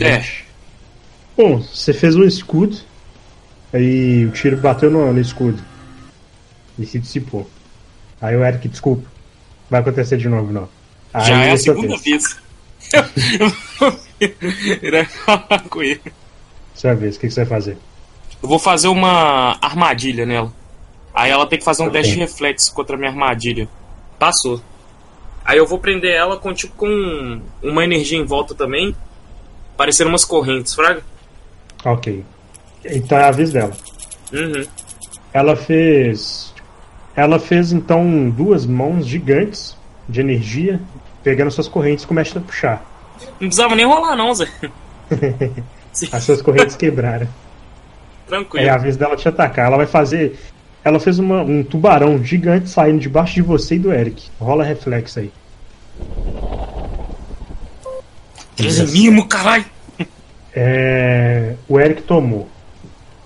É. 0.01 0.25
Bom, 1.37 1.61
você 1.61 1.93
fez 1.93 2.15
um 2.15 2.25
escudo. 2.25 2.77
Aí 3.73 4.27
o 4.27 4.31
tiro 4.31 4.57
bateu 4.59 4.91
no, 4.91 5.13
no 5.13 5.21
escudo. 5.21 5.63
E 6.79 6.87
se 6.87 6.99
dissipou. 6.99 7.49
Aí 8.21 8.37
o 8.37 8.45
Eric, 8.45 8.69
desculpa. 8.69 9.11
Vai 9.69 9.81
acontecer 9.81 10.17
de 10.19 10.29
novo, 10.29 10.53
não. 10.53 10.69
Aí 11.13 11.27
Já 11.27 11.45
é 11.45 11.53
a 11.53 11.57
segunda 11.57 11.97
vez. 11.97 12.37
Irá 14.83 15.05
falar 15.05 15.65
com 15.69 15.83
ele. 15.83 16.13
Sua 16.75 16.95
vez, 16.95 17.17
o 17.17 17.21
que, 17.21 17.27
que, 17.27 17.33
você 17.33 17.45
vai 17.45 17.59
fazer? 17.59 17.79
Eu 18.43 18.49
vou 18.49 18.59
fazer 18.59 18.89
uma 18.89 19.57
armadilha 19.61 20.27
nela. 20.27 20.53
Aí 21.15 21.31
ela 21.31 21.47
tem 21.47 21.59
que 21.59 21.65
fazer 21.65 21.83
um 21.83 21.87
okay. 21.87 22.01
teste 22.01 22.15
de 22.15 22.21
reflexo 22.21 22.73
contra 22.75 22.97
a 22.97 22.99
minha 22.99 23.11
armadilha. 23.11 23.69
Passou. 24.19 24.63
Aí 25.45 25.59
eu 25.59 25.67
vou 25.67 25.79
prender 25.79 26.13
ela 26.15 26.37
com 26.37 26.53
tipo 26.55 26.75
com 26.77 27.41
uma 27.63 27.85
energia 27.85 28.19
em 28.19 28.25
volta 28.25 28.55
também. 28.55 28.95
Parecendo 29.77 30.11
umas 30.11 30.25
correntes, 30.25 30.75
fraga? 30.75 31.03
Ok. 31.85 32.25
Então 32.85 33.19
é 33.19 33.25
a 33.25 33.31
vez 33.31 33.53
dela. 33.53 33.73
Uhum. 34.33 34.65
Ela 35.33 35.57
fez 35.57 36.55
Ela 37.17 37.39
fez 37.39 37.73
então 37.73 38.31
duas 38.31 38.67
mãos 38.67 39.07
gigantes 39.07 39.77
de 40.09 40.21
energia, 40.21 40.81
pegando 41.23 41.51
suas 41.51 41.69
correntes 41.69 42.05
e 42.05 42.09
começa 42.09 42.39
a 42.39 42.43
puxar. 42.43 42.85
Não 43.33 43.49
precisava 43.49 43.75
nem 43.75 43.87
rolar, 43.87 44.17
não, 44.17 44.35
Zé. 44.35 44.49
As 46.13 46.25
suas 46.25 46.43
correntes 46.43 46.77
quebraram. 46.77 47.29
Tranquilo. 48.27 48.67
É 48.67 48.71
a 48.71 48.79
vez 48.79 48.97
dela 48.97 49.17
te 49.17 49.29
atacar. 49.29 49.67
Ela 49.67 49.77
vai 49.77 49.87
fazer. 49.87 50.39
Ela 50.85 50.99
fez 50.99 51.19
uma, 51.19 51.43
um 51.43 51.63
tubarão 51.63 52.23
gigante 52.23 52.69
saindo 52.69 53.01
debaixo 53.01 53.35
de 53.35 53.43
você 53.43 53.77
e 53.77 53.79
do 53.79 53.93
Eric. 53.93 54.29
Rola 54.41 54.65
reflexo 54.65 55.21
aí. 55.21 55.33
13 58.57 58.93
mimo, 58.93 59.27
caralho! 59.27 59.65
É, 60.55 61.55
o 61.69 61.81
Eric 61.81 62.03
tomou. 62.03 62.49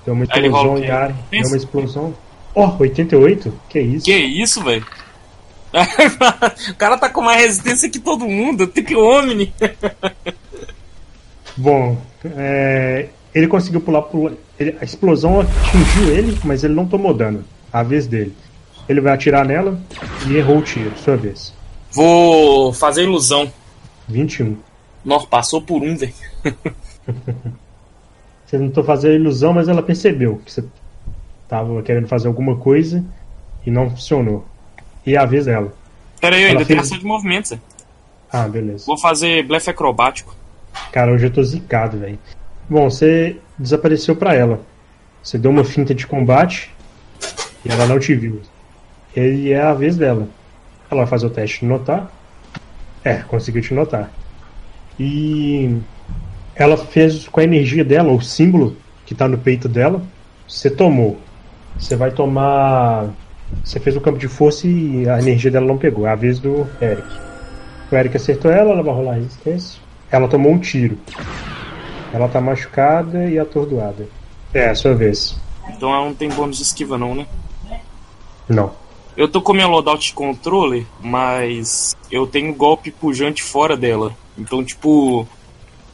Deu 0.05 0.15
uma 0.15 0.25
explosão 0.25 0.79
em 0.79 0.91
ar. 0.91 1.13
Deu 1.31 1.47
uma 1.47 1.57
explosão. 1.57 2.15
Ó, 2.55 2.77
88? 2.79 3.53
Que 3.69 3.81
isso? 3.81 4.05
Que 4.05 4.17
isso, 4.17 4.63
velho? 4.63 4.87
o 6.71 6.75
cara 6.75 6.97
tá 6.97 7.09
com 7.09 7.21
mais 7.21 7.43
resistência 7.43 7.91
que 7.91 7.99
todo 7.99 8.27
mundo, 8.27 8.67
tem 8.67 8.85
que 8.85 8.95
o 8.95 9.05
Omni. 9.05 9.53
Bom, 11.57 11.99
é, 12.37 13.09
ele 13.39 13.47
conseguiu 13.49 13.81
pular. 13.81 14.03
pular 14.03 14.33
ele- 14.59 14.77
a 14.81 14.85
explosão 14.85 15.41
atingiu 15.41 16.09
ele, 16.17 16.39
mas 16.45 16.65
ele 16.65 16.75
não 16.75 16.87
tomou 16.87 17.13
dano. 17.15 17.45
A 17.73 17.83
vez 17.83 18.07
dele. 18.07 18.35
Ele 18.89 19.01
vai 19.01 19.13
atirar 19.13 19.45
nela 19.45 19.79
e 20.29 20.37
errou 20.37 20.59
o 20.59 20.63
tiro, 20.63 20.93
sua 20.97 21.17
vez. 21.17 21.53
Vou 21.93 22.73
fazer 22.73 23.03
ilusão. 23.03 23.51
21. 24.09 24.57
Nossa, 25.05 25.27
passou 25.27 25.61
por 25.61 25.83
um, 25.83 25.97
velho. 25.97 26.13
Você 28.47 28.59
tentou 28.59 28.85
fazer 28.85 29.11
a 29.11 29.15
ilusão, 29.15 29.53
mas 29.53 29.69
ela 29.69 29.83
percebeu 29.83 30.41
que 30.45 30.53
você 30.53 30.65
tava 31.49 31.83
querendo 31.83 32.07
fazer 32.07 32.29
alguma 32.29 32.57
coisa 32.57 33.05
e 33.65 33.71
não 33.71 33.91
funcionou. 33.91 34.47
E 35.05 35.15
é 35.15 35.19
a 35.19 35.27
vez 35.27 35.47
dela. 35.47 35.73
Pera 36.21 36.37
aí, 36.37 36.43
eu 36.43 36.49
ainda 36.51 36.65
tenho 36.65 36.79
fez- 36.79 36.89
ação 36.93 36.99
de 36.99 37.05
movimento, 37.05 37.49
Zé. 37.49 37.59
Ah, 38.33 38.47
beleza. 38.47 38.85
Vou 38.87 38.97
fazer 38.99 39.43
blefe 39.45 39.69
acrobático. 39.71 40.35
Cara, 40.93 41.13
hoje 41.13 41.27
eu 41.27 41.33
tô 41.33 41.43
zicado, 41.43 41.99
velho. 41.99 42.19
Bom, 42.69 42.91
você 42.91 43.37
desapareceu 43.59 44.17
pra 44.17 44.35
ela. 44.35 44.61
Você 45.23 45.39
deu 45.39 45.51
uma 45.51 45.65
finta 45.65 45.95
de 45.95 46.07
combate 46.07 46.71
e 47.65 47.71
ela 47.71 47.87
não 47.87 47.99
te 47.99 48.15
viu. 48.15 48.41
E 49.15 49.53
é 49.53 49.61
a 49.61 49.73
vez 49.73 49.97
dela. 49.97 50.29
Ela 50.91 51.07
fazer 51.07 51.27
o 51.27 51.31
teste 51.31 51.61
de 51.61 51.67
notar. 51.67 52.11
É, 53.05 53.15
conseguiu 53.19 53.63
te 53.63 53.73
notar. 53.73 54.11
E 54.99 55.79
ela 56.55 56.77
fez 56.77 57.29
com 57.29 57.41
a 57.41 57.45
energia 57.45 57.85
dela, 57.85 58.13
o 58.13 58.21
símbolo 58.21 58.77
que 59.05 59.15
tá 59.15 59.29
no 59.29 59.39
peito 59.39 59.69
dela, 59.69 60.03
você 60.49 60.69
tomou. 60.69 61.19
Você 61.79 61.95
vai 61.95 62.11
tomar. 62.11 63.11
Você 63.63 63.79
fez 63.79 63.97
o 63.97 64.01
campo 64.01 64.19
de 64.19 64.27
força 64.27 64.67
e 64.67 65.09
a 65.09 65.19
energia 65.19 65.51
dela 65.51 65.67
não 65.67 65.79
pegou. 65.79 66.07
É 66.07 66.11
a 66.11 66.17
vez 66.17 66.41
do 66.41 66.67
Eric. 66.81 67.07
O 67.93 67.95
Eric 67.95 68.17
acertou 68.17 68.51
ela, 68.51 68.73
ela 68.73 68.83
vai 68.83 68.95
rolar 68.95 69.15
resistência. 69.15 69.81
Ela 70.11 70.27
tomou 70.27 70.53
um 70.53 70.59
tiro. 70.59 70.99
Ela 72.13 72.29
tá 72.29 72.41
machucada 72.41 73.25
e 73.29 73.39
atordoada. 73.39 74.09
É, 74.55 74.71
a 74.71 74.75
sua 74.75 74.95
vez. 74.95 75.37
Então 75.69 75.93
ela 75.95 76.05
não 76.05 76.15
tem 76.15 76.29
bônus 76.29 76.57
de 76.57 76.63
esquiva, 76.63 76.97
não, 76.97 77.15
né? 77.15 77.27
Não. 78.49 78.73
Eu 79.17 79.29
tô 79.29 79.41
com 79.41 79.53
minha 79.53 79.67
loadout 79.67 80.07
de 80.07 80.13
controle, 80.13 80.87
mas 81.01 81.97
eu 82.11 82.27
tenho 82.27 82.55
golpe 82.55 82.91
pujante 82.91 83.43
fora 83.43 83.77
dela. 83.77 84.15
Então, 84.39 84.63
tipo, 84.63 85.27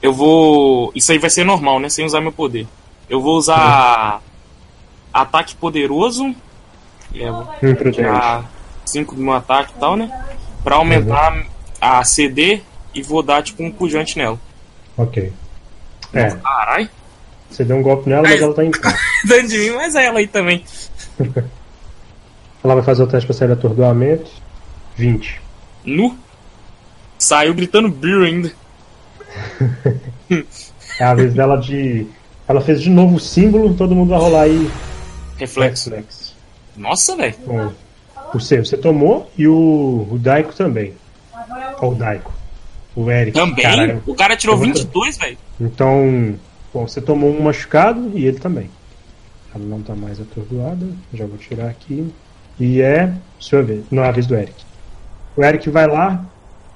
eu 0.03 0.13
vou. 0.13 0.91
Isso 0.95 1.13
aí 1.13 1.19
vai 1.19 1.31
ser 1.31 1.45
normal, 1.45 1.79
né? 1.79 1.89
Sem 1.89 2.05
usar 2.05 2.21
meu 2.21 2.33
poder. 2.33 2.67
Eu 3.09 3.21
vou 3.21 3.37
usar 3.37 4.21
ataque 5.13 5.55
poderoso. 5.55 6.35
É, 7.15 7.31
Um 7.31 7.45
10. 7.61 7.95
tirar 7.95 8.51
5 8.87 9.15
do 9.15 9.23
meu 9.23 9.35
ataque 9.35 9.73
e 9.77 9.79
tal, 9.81 9.97
né? 9.97 10.11
Pra 10.65 10.77
aumentar 10.77 11.47
a 11.81 12.03
CD 12.05 12.61
e 12.95 13.03
vou 13.03 13.23
dar, 13.23 13.43
tipo, 13.43 13.63
um 13.63 13.71
pujante 13.71 14.19
nela. 14.19 14.39
Ok. 14.97 15.33
É, 16.13 16.31
Carai, 16.31 16.91
você 17.51 17.65
deu 17.65 17.77
um 17.77 17.83
golpe 17.83 18.09
nela, 18.09 18.23
mas 18.23 18.41
ela 18.41 18.55
tá 18.55 18.65
em 18.65 18.71
pé. 18.73 18.95
dando 19.27 19.49
de 19.49 19.59
mim, 19.59 19.71
mas 19.77 19.95
ela 19.95 20.19
aí 20.19 20.27
também. 20.27 20.65
Ela 22.65 22.77
vai 22.77 22.85
fazer 22.85 23.03
o 23.03 23.09
teste 23.09 23.27
pra 23.27 23.35
sair 23.35 23.49
do 23.49 23.55
atordoamento. 23.55 24.31
20. 24.95 25.41
Nu. 25.85 26.17
Saiu 27.19 27.53
gritando 27.55 27.89
Beer 27.89 28.23
ainda. 28.23 28.53
É 31.01 31.05
a 31.05 31.15
vez 31.15 31.35
dela 31.35 31.57
de. 31.57 32.07
Ela 32.47 32.61
fez 32.61 32.81
de 32.81 32.91
novo 32.91 33.17
o 33.17 33.21
símbolo, 33.21 33.75
todo 33.75 33.95
mundo 33.95 34.11
vai 34.11 34.19
rolar 34.19 34.43
aí. 34.43 34.71
Reflexo. 35.37 35.91
Reflex. 35.91 36.35
Nossa, 36.77 37.17
velho. 37.17 37.35
O 38.33 38.39
seu 38.39 38.65
você 38.65 38.77
tomou 38.77 39.31
e 39.37 39.49
o, 39.49 40.07
o 40.11 40.19
Daiko 40.19 40.55
também. 40.55 40.95
Ou 41.81 41.93
o 41.93 41.95
Daiko. 41.95 42.33
O 42.95 43.11
Eric. 43.11 43.33
Também? 43.39 43.63
caralho. 43.65 44.03
O 44.07 44.15
cara 44.15 44.37
tirou 44.37 44.55
Eu 44.55 44.59
vou- 44.59 44.67
22, 44.67 45.17
velho. 45.19 45.39
Então, 45.61 46.35
bom, 46.73 46.87
você 46.87 47.01
tomou 47.01 47.31
um 47.31 47.43
machucado 47.43 48.11
e 48.15 48.27
ele 48.27 48.39
também. 48.39 48.69
Ela 49.55 49.65
não 49.65 49.83
tá 49.83 49.95
mais 49.95 50.21
atordoada. 50.21 50.87
Já 51.13 51.27
vou 51.27 51.39
tirar 51.39 51.69
aqui. 51.69 52.13
E 52.61 52.81
é 52.81 53.13
sua 53.39 53.63
vez. 53.63 53.85
Não 53.91 54.03
é 54.05 54.09
a 54.09 54.13
vez 54.13 54.27
do 54.27 54.35
Eric. 54.35 54.55
O 55.37 55.43
Eric 55.43 55.69
vai 55.71 55.87
lá, 55.87 56.25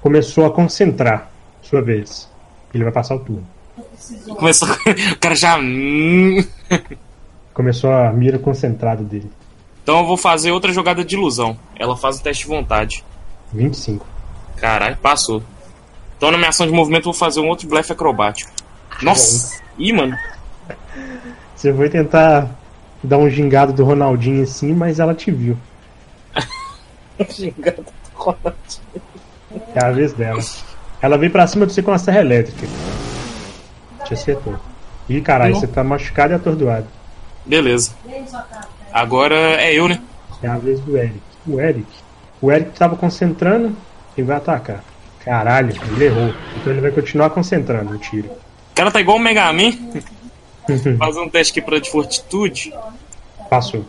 começou 0.00 0.46
a 0.46 0.50
concentrar. 0.50 1.30
Sua 1.62 1.82
vez. 1.82 2.28
Ele 2.72 2.84
vai 2.84 2.92
passar 2.92 3.14
o 3.16 3.18
turno. 3.20 3.46
Começou. 4.36 4.68
O 5.12 5.18
cara 5.18 5.34
já. 5.34 5.58
hum. 5.58 6.42
Começou 7.52 7.90
a 7.90 8.12
mira 8.12 8.38
concentrada 8.38 9.02
dele. 9.02 9.30
Então 9.82 9.98
eu 10.00 10.06
vou 10.06 10.16
fazer 10.16 10.50
outra 10.50 10.72
jogada 10.72 11.04
de 11.04 11.14
ilusão. 11.14 11.56
Ela 11.78 11.96
faz 11.96 12.18
o 12.18 12.22
teste 12.22 12.42
de 12.44 12.48
vontade. 12.48 13.04
25. 13.52 14.04
Caralho, 14.56 14.96
passou. 14.96 15.42
Então 16.16 16.30
na 16.30 16.38
minha 16.38 16.50
ação 16.50 16.66
de 16.66 16.72
movimento 16.72 17.02
eu 17.08 17.12
vou 17.12 17.14
fazer 17.14 17.40
um 17.40 17.48
outro 17.48 17.68
blefe 17.68 17.92
acrobático. 17.92 18.50
Nossa! 19.02 19.60
Ih, 19.78 19.92
mano. 19.92 20.16
Você 21.54 21.72
foi 21.72 21.88
tentar 21.88 22.48
dar 23.02 23.18
um 23.18 23.28
gingado 23.28 23.72
do 23.72 23.84
Ronaldinho 23.84 24.42
assim, 24.42 24.72
mas 24.72 24.98
ela 24.98 25.14
te 25.14 25.30
viu. 25.30 25.56
É 29.74 29.84
a 29.84 29.90
vez 29.90 30.12
dela. 30.12 30.42
Ela 31.00 31.16
veio 31.16 31.32
pra 31.32 31.46
cima 31.46 31.66
de 31.66 31.72
você 31.72 31.82
com 31.82 31.92
a 31.92 31.98
serra 31.98 32.20
elétrica. 32.20 32.66
Te 34.04 34.14
acertou. 34.14 34.56
Ih, 35.08 35.20
caralho, 35.20 35.54
você 35.54 35.66
tá 35.66 35.84
machucado 35.84 36.32
e 36.32 36.36
atordoado. 36.36 36.86
Beleza. 37.44 37.92
Agora 38.92 39.34
é 39.34 39.72
eu, 39.72 39.88
né? 39.88 40.00
É 40.42 40.48
a 40.48 40.58
vez 40.58 40.80
do 40.80 40.96
Eric. 40.96 41.20
O 41.46 41.60
Eric. 41.60 41.86
O 42.42 42.50
Eric 42.52 42.70
tava 42.72 42.96
concentrando 42.96 43.74
e 44.16 44.22
vai 44.22 44.36
atacar. 44.36 44.82
Caralho, 45.26 45.74
ele 45.90 46.04
errou. 46.04 46.32
Então 46.56 46.72
ele 46.72 46.80
vai 46.80 46.92
continuar 46.92 47.30
concentrando 47.30 47.92
o 47.92 47.98
tiro. 47.98 48.28
O 48.28 48.74
cara 48.76 48.92
tá 48.92 49.00
igual 49.00 49.16
o 49.16 49.20
Mega 49.20 49.52
Man. 49.52 49.72
Fazer 50.98 51.20
um 51.20 51.28
teste 51.28 51.50
aqui 51.50 51.60
pra 51.60 51.80
de 51.80 51.90
fortitude. 51.90 52.72
Passou. 53.50 53.84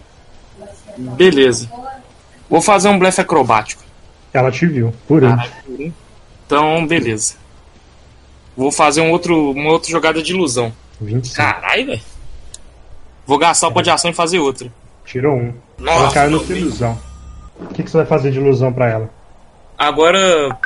Beleza. 0.98 1.70
Vou 2.50 2.62
fazer 2.62 2.90
um 2.90 2.98
blefe 2.98 3.22
acrobático. 3.22 3.84
Ela 4.34 4.52
te 4.52 4.66
viu, 4.66 4.94
por. 5.08 5.22
Então, 6.46 6.88
beleza. 6.88 7.36
Vou 8.56 8.72
fazer 8.72 9.02
um 9.02 9.12
outro, 9.12 9.52
uma 9.52 9.72
outra 9.72 9.92
jogada 9.92 10.22
de 10.22 10.34
ilusão. 10.34 10.74
25. 11.00 11.36
Caralho, 11.36 11.86
velho. 11.86 12.02
Vou 13.26 13.38
gastar 13.38 13.68
o 13.68 13.72
pó 13.72 13.82
de 13.82 13.90
ação 13.92 14.10
e 14.10 14.14
fazer 14.14 14.40
outra. 14.40 14.72
Tirou 15.06 15.36
um. 15.36 15.54
ela 15.80 16.02
Nossa, 16.02 16.14
caiu 16.14 16.32
no 16.32 16.44
ilusão. 16.44 16.98
O 17.60 17.68
que, 17.68 17.84
que 17.84 17.92
você 17.92 17.98
vai 17.98 18.06
fazer 18.06 18.32
de 18.32 18.40
ilusão 18.40 18.72
pra 18.74 18.90
ela? 18.90 19.10
Agora 19.78 20.58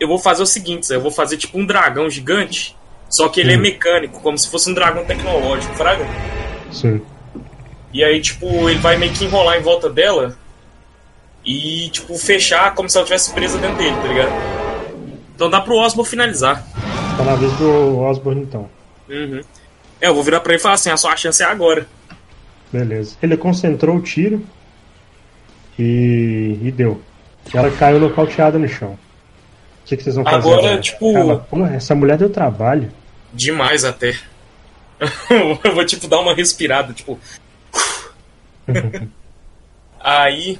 eu 0.00 0.08
vou 0.08 0.18
fazer 0.18 0.42
o 0.42 0.46
seguinte, 0.46 0.92
eu 0.92 1.00
vou 1.00 1.10
fazer 1.10 1.36
tipo 1.36 1.58
um 1.58 1.66
dragão 1.66 2.08
gigante, 2.08 2.76
só 3.08 3.28
que 3.28 3.40
ele 3.40 3.54
é 3.54 3.56
Hum. 3.56 3.60
mecânico, 3.60 4.20
como 4.20 4.36
se 4.38 4.48
fosse 4.50 4.70
um 4.70 4.74
dragão 4.74 5.04
tecnológico, 5.04 5.74
fraga? 5.74 6.06
Sim. 6.72 7.00
E 7.92 8.04
aí, 8.04 8.20
tipo, 8.20 8.46
ele 8.68 8.78
vai 8.78 8.96
meio 8.98 9.12
que 9.12 9.24
enrolar 9.24 9.56
em 9.58 9.62
volta 9.62 9.88
dela 9.88 10.36
e, 11.44 11.88
tipo, 11.90 12.16
fechar 12.18 12.74
como 12.74 12.88
se 12.88 12.96
ela 12.98 13.06
tivesse 13.06 13.32
presa 13.32 13.58
dentro 13.58 13.78
dele, 13.78 13.96
tá 13.96 14.06
ligado? 14.08 14.32
Então 15.34 15.48
dá 15.48 15.60
pro 15.60 15.76
Osmo 15.76 16.04
finalizar. 16.04 16.66
Tá 17.16 17.24
na 17.24 17.34
vez 17.36 17.52
do 17.54 17.98
Osborne 18.00 18.42
então. 18.42 18.68
Uhum. 19.08 19.40
É, 20.00 20.08
eu 20.08 20.14
vou 20.14 20.22
virar 20.22 20.40
pra 20.40 20.52
ele 20.52 20.60
e 20.60 20.62
falar 20.62 20.74
assim, 20.74 20.90
a 20.90 20.96
sua 20.96 21.16
chance 21.16 21.42
é 21.42 21.46
agora. 21.46 21.86
Beleza. 22.70 23.16
Ele 23.22 23.36
concentrou 23.36 23.96
o 23.96 24.02
tiro 24.02 24.44
e, 25.78 26.58
e 26.62 26.70
deu. 26.70 27.00
Ela 27.54 27.70
caiu 27.70 27.98
nocauteada 27.98 28.58
no 28.58 28.68
chão. 28.68 28.98
O 29.88 29.90
que, 29.90 29.96
que 29.96 30.02
vocês 30.02 30.16
vão 30.16 30.24
fazer? 30.24 30.36
Agora, 30.36 30.78
tipo- 30.82 31.16
Ela, 31.16 31.38
Pô, 31.38 31.64
essa 31.64 31.94
mulher 31.94 32.18
deu 32.18 32.28
trabalho. 32.28 32.92
Demais 33.32 33.84
até. 33.86 34.14
eu 35.64 35.74
vou, 35.74 35.84
tipo, 35.86 36.06
dar 36.06 36.18
uma 36.20 36.34
respirada, 36.34 36.92
tipo. 36.92 37.18
Aí 39.98 40.58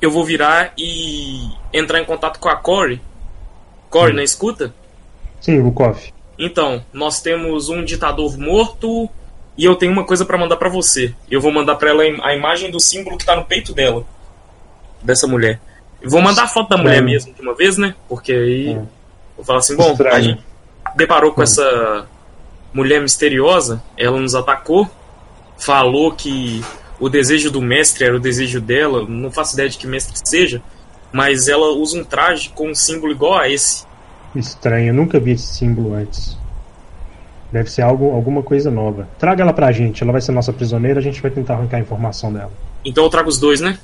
eu 0.00 0.10
vou 0.10 0.24
virar 0.24 0.72
e 0.78 1.50
entrar 1.72 2.00
em 2.00 2.04
contato 2.04 2.38
com 2.38 2.48
a 2.48 2.56
Corey. 2.56 2.98
Corey, 3.90 4.12
Hum. 4.12 4.16
na 4.16 4.22
escuta? 4.24 4.72
Sim, 5.40 5.60
o 5.60 5.70
Koff. 5.72 6.12
Então, 6.38 6.82
nós 6.92 7.20
temos 7.20 7.68
um 7.68 7.84
ditador 7.84 8.38
morto 8.38 9.08
e 9.56 9.64
eu 9.64 9.74
tenho 9.76 9.92
uma 9.92 10.04
coisa 10.04 10.24
pra 10.24 10.38
mandar 10.38 10.56
pra 10.56 10.68
você. 10.68 11.14
Eu 11.30 11.40
vou 11.40 11.52
mandar 11.52 11.74
pra 11.76 11.90
ela 11.90 12.02
a 12.22 12.34
imagem 12.34 12.70
do 12.70 12.80
símbolo 12.80 13.18
que 13.18 13.24
tá 13.26 13.36
no 13.36 13.44
peito 13.44 13.74
dela. 13.74 14.04
dessa 15.02 15.26
mulher. 15.26 15.60
Vou 16.04 16.20
mandar 16.20 16.44
a 16.44 16.48
foto 16.48 16.68
da 16.68 16.76
mulher 16.76 17.02
mesmo 17.02 17.32
de 17.32 17.40
uma 17.40 17.54
vez, 17.54 17.76
né? 17.76 17.94
Porque 18.08 18.32
aí 18.32 18.70
é. 18.70 18.82
vou 19.36 19.44
falar 19.44 19.58
assim, 19.58 19.76
bom, 19.76 19.92
Estranho. 19.92 20.14
a 20.14 20.20
gente 20.20 20.42
deparou 20.96 21.32
com 21.32 21.40
hum. 21.40 21.44
essa 21.44 22.06
mulher 22.72 23.00
misteriosa, 23.00 23.82
ela 23.96 24.20
nos 24.20 24.34
atacou, 24.34 24.88
falou 25.58 26.12
que 26.12 26.62
o 27.00 27.08
desejo 27.08 27.50
do 27.50 27.60
mestre 27.60 28.04
era 28.04 28.16
o 28.16 28.20
desejo 28.20 28.60
dela, 28.60 29.04
não 29.08 29.30
faço 29.30 29.54
ideia 29.54 29.68
de 29.68 29.78
que 29.78 29.86
mestre 29.86 30.18
seja, 30.24 30.62
mas 31.12 31.48
ela 31.48 31.68
usa 31.72 31.98
um 31.98 32.04
traje 32.04 32.50
com 32.50 32.70
um 32.70 32.74
símbolo 32.74 33.12
igual 33.12 33.38
a 33.38 33.48
esse. 33.48 33.86
Estranho, 34.34 34.88
eu 34.88 34.94
nunca 34.94 35.18
vi 35.18 35.32
esse 35.32 35.46
símbolo 35.46 35.94
antes. 35.94 36.36
Deve 37.50 37.70
ser 37.70 37.82
algo, 37.82 38.12
alguma 38.14 38.42
coisa 38.42 38.70
nova. 38.70 39.08
Traga 39.18 39.42
ela 39.42 39.54
pra 39.54 39.72
gente, 39.72 40.02
ela 40.02 40.12
vai 40.12 40.20
ser 40.20 40.32
nossa 40.32 40.52
prisioneira, 40.52 41.00
a 41.00 41.02
gente 41.02 41.20
vai 41.22 41.30
tentar 41.30 41.54
arrancar 41.54 41.78
a 41.78 41.80
informação 41.80 42.32
dela. 42.32 42.52
Então 42.84 43.04
eu 43.04 43.10
trago 43.10 43.28
os 43.28 43.38
dois, 43.38 43.60
né? 43.60 43.78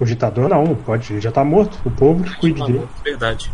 O 0.00 0.04
ditador 0.04 0.48
não, 0.48 0.74
pode, 0.74 1.12
ele 1.12 1.20
já 1.20 1.32
tá 1.32 1.44
morto, 1.44 1.78
o 1.84 1.90
povo 1.90 2.22
que 2.22 2.36
cuide 2.36 2.60
tá 2.60 2.66
dele. 2.66 2.78
Morto, 2.78 3.02
verdade. 3.02 3.50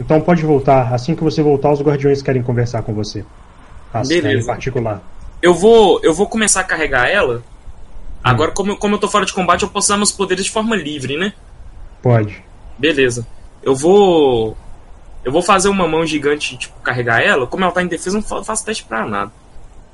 Então 0.00 0.20
pode 0.20 0.42
voltar, 0.42 0.92
assim 0.94 1.14
que 1.14 1.22
você 1.22 1.42
voltar, 1.42 1.72
os 1.72 1.82
guardiões 1.82 2.22
querem 2.22 2.42
conversar 2.42 2.82
com 2.82 2.94
você. 2.94 3.24
Assim, 3.92 4.20
Beleza. 4.20 4.42
Em 4.42 4.46
particular. 4.46 5.02
Eu 5.42 5.54
vou, 5.54 6.00
eu 6.02 6.14
vou 6.14 6.26
começar 6.26 6.60
a 6.60 6.64
carregar 6.64 7.08
ela. 7.08 7.38
Hum. 7.38 7.42
Agora, 8.24 8.52
como, 8.52 8.76
como 8.76 8.94
eu 8.94 8.98
tô 8.98 9.08
fora 9.08 9.26
de 9.26 9.32
combate, 9.32 9.62
eu 9.62 9.68
posso 9.68 9.88
usar 9.88 9.96
meus 9.96 10.12
poderes 10.12 10.46
de 10.46 10.50
forma 10.50 10.74
livre, 10.74 11.16
né? 11.18 11.34
Pode. 12.00 12.42
Beleza. 12.78 13.26
Eu 13.62 13.76
vou 13.76 14.56
eu 15.24 15.30
vou 15.30 15.42
fazer 15.42 15.68
uma 15.68 15.86
mão 15.86 16.04
gigante, 16.04 16.56
tipo, 16.56 16.80
carregar 16.80 17.22
ela. 17.22 17.46
Como 17.46 17.62
ela 17.62 17.72
tá 17.72 17.82
em 17.82 17.86
defesa, 17.86 18.16
não 18.16 18.44
faço 18.44 18.64
teste 18.64 18.84
pra 18.84 19.06
nada. 19.06 19.30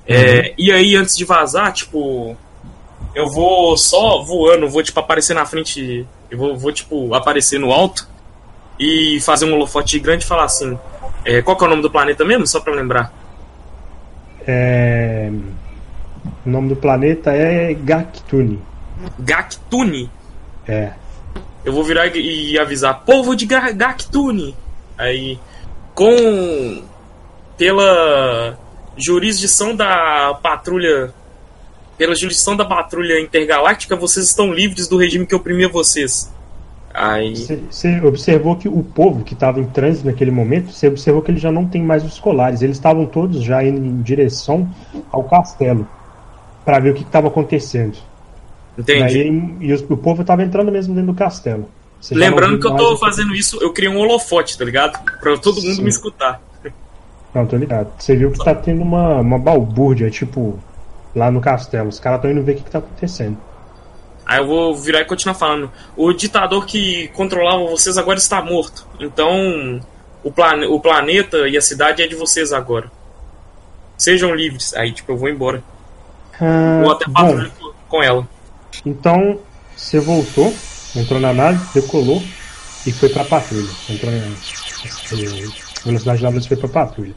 É, 0.06 0.16
uhum. 0.16 0.24
É, 0.24 0.54
e 0.56 0.72
aí, 0.72 0.96
antes 0.96 1.16
de 1.16 1.24
vazar, 1.24 1.72
tipo. 1.72 2.36
Eu 3.18 3.28
vou 3.28 3.76
só 3.76 4.22
voando, 4.22 4.68
vou, 4.68 4.80
tipo, 4.80 5.00
aparecer 5.00 5.34
na 5.34 5.44
frente. 5.44 6.06
Eu 6.30 6.38
vou, 6.38 6.56
vou 6.56 6.70
tipo, 6.70 7.12
aparecer 7.12 7.58
no 7.58 7.72
alto. 7.72 8.06
E 8.78 9.18
fazer 9.22 9.44
um 9.44 9.54
holofote 9.54 9.90
gigante 9.90 10.24
e 10.24 10.28
falar 10.28 10.44
assim. 10.44 10.78
É, 11.24 11.42
qual 11.42 11.56
que 11.56 11.64
é 11.64 11.66
o 11.66 11.70
nome 11.70 11.82
do 11.82 11.90
planeta 11.90 12.24
mesmo? 12.24 12.46
Só 12.46 12.60
pra 12.60 12.72
lembrar. 12.72 13.12
É... 14.46 15.32
O 16.46 16.48
nome 16.48 16.68
do 16.68 16.76
planeta 16.76 17.32
é 17.32 17.74
Gaktuni. 17.74 18.62
Gaktuni? 19.18 20.08
É. 20.68 20.92
Eu 21.64 21.72
vou 21.72 21.82
virar 21.82 22.06
e 22.14 22.56
avisar: 22.56 23.02
Povo 23.04 23.34
de 23.34 23.46
Gaktuni! 23.46 24.54
Aí, 24.96 25.40
com 25.92 26.84
pela 27.56 28.56
jurisdição 28.96 29.74
da 29.74 30.38
patrulha 30.40 31.12
pela 31.98 32.14
jurisdição 32.14 32.56
da 32.56 32.64
patrulha 32.64 33.20
intergaláctica, 33.20 33.96
vocês 33.96 34.26
estão 34.26 34.52
livres 34.52 34.86
do 34.86 34.96
regime 34.96 35.26
que 35.26 35.34
oprimia 35.34 35.68
vocês. 35.68 36.32
Aí 36.94 37.34
você 37.70 38.00
observou 38.00 38.56
que 38.56 38.68
o 38.68 38.82
povo 38.82 39.22
que 39.22 39.34
estava 39.34 39.60
em 39.60 39.64
trânsito 39.64 40.06
naquele 40.06 40.30
momento, 40.30 40.72
você 40.72 40.88
observou 40.88 41.20
que 41.20 41.30
eles 41.30 41.42
já 41.42 41.52
não 41.52 41.66
tem 41.66 41.82
mais 41.82 42.04
os 42.04 42.18
colares, 42.18 42.62
eles 42.62 42.76
estavam 42.76 43.04
todos 43.04 43.42
já 43.42 43.62
indo 43.62 43.84
em 43.84 44.00
direção 44.00 44.68
ao 45.12 45.24
castelo 45.24 45.86
para 46.64 46.78
ver 46.78 46.90
o 46.90 46.94
que 46.94 47.02
estava 47.02 47.28
acontecendo. 47.28 47.98
Entendi. 48.76 49.20
Aí, 49.20 49.56
e 49.60 49.72
o, 49.72 49.92
o 49.92 49.96
povo 49.96 50.22
estava 50.22 50.42
entrando 50.42 50.70
mesmo 50.72 50.94
dentro 50.94 51.12
do 51.12 51.18
castelo. 51.18 51.68
Você 52.00 52.14
Lembrando 52.14 52.60
que 52.60 52.66
eu 52.66 52.76
tô 52.76 52.96
fazendo 52.96 53.34
isso, 53.34 53.58
eu 53.60 53.72
criei 53.72 53.90
um 53.90 53.98
holofote, 53.98 54.56
tá 54.56 54.64
ligado? 54.64 54.98
Pra 55.20 55.36
todo 55.36 55.56
mundo 55.56 55.74
Sim. 55.74 55.82
me 55.82 55.88
escutar. 55.88 56.40
Não, 57.34 57.44
tô 57.44 57.56
ligado. 57.56 57.92
Você 57.98 58.16
viu 58.16 58.30
que 58.30 58.42
tá 58.42 58.54
tendo 58.54 58.82
uma, 58.82 59.20
uma 59.20 59.38
balbúrdia, 59.38 60.10
tipo, 60.10 60.58
lá 61.14 61.30
no 61.30 61.40
castelo. 61.40 61.88
Os 61.88 62.00
caras 62.00 62.18
estão 62.18 62.30
indo 62.30 62.42
ver 62.42 62.52
o 62.52 62.56
que, 62.56 62.64
que 62.64 62.70
tá 62.70 62.78
acontecendo. 62.78 63.36
Aí 64.26 64.38
eu 64.38 64.46
vou 64.46 64.76
virar 64.76 65.00
e 65.00 65.04
continuar 65.04 65.34
falando. 65.34 65.70
O 65.96 66.12
ditador 66.12 66.66
que 66.66 67.08
controlava 67.08 67.64
vocês 67.64 67.96
agora 67.96 68.18
está 68.18 68.42
morto. 68.42 68.86
Então, 69.00 69.80
o, 70.22 70.30
plane 70.30 70.66
o 70.66 70.78
planeta 70.78 71.48
e 71.48 71.56
a 71.56 71.62
cidade 71.62 72.02
é 72.02 72.06
de 72.06 72.14
vocês 72.14 72.52
agora. 72.52 72.90
Sejam 73.96 74.34
livres. 74.34 74.74
Aí, 74.74 74.92
tipo, 74.92 75.12
eu 75.12 75.16
vou 75.16 75.28
embora. 75.28 75.62
Ah, 76.40 76.82
Ou 76.84 76.92
até 76.92 77.10
patrulha 77.10 77.50
com 77.88 78.02
ela. 78.02 78.28
Então, 78.84 79.40
você 79.74 79.98
voltou 79.98 80.52
entrou 80.96 81.20
na 81.20 81.32
nave, 81.32 81.64
decolou 81.74 82.22
e 82.86 82.92
foi 82.92 83.08
pra 83.08 83.24
patrulha. 83.24 83.68
Entrou 83.88 84.12
na 84.12 84.20
velocidade 85.84 86.22
da 86.22 86.28
luz 86.28 86.46
foi 86.46 86.56
pra 86.56 86.68
patrulha. 86.68 87.14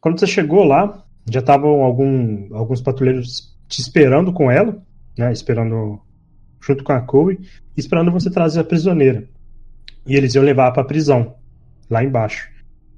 Quando 0.00 0.20
você 0.20 0.26
chegou 0.26 0.64
lá, 0.64 1.03
já 1.30 1.40
estavam 1.40 1.82
algum, 1.82 2.54
alguns 2.54 2.80
patrulheiros 2.80 3.56
te 3.68 3.80
esperando 3.80 4.32
com 4.32 4.50
ela, 4.50 4.82
né, 5.18 5.32
esperando 5.32 6.00
junto 6.60 6.84
com 6.84 6.92
a 6.92 7.04
Chloe, 7.04 7.40
esperando 7.76 8.10
você 8.10 8.30
trazer 8.30 8.60
a 8.60 8.64
prisioneira. 8.64 9.28
E 10.06 10.16
eles 10.16 10.34
iam 10.34 10.44
levar 10.44 10.72
para 10.72 10.82
a 10.82 10.86
prisão, 10.86 11.34
lá 11.88 12.02
embaixo. 12.04 12.48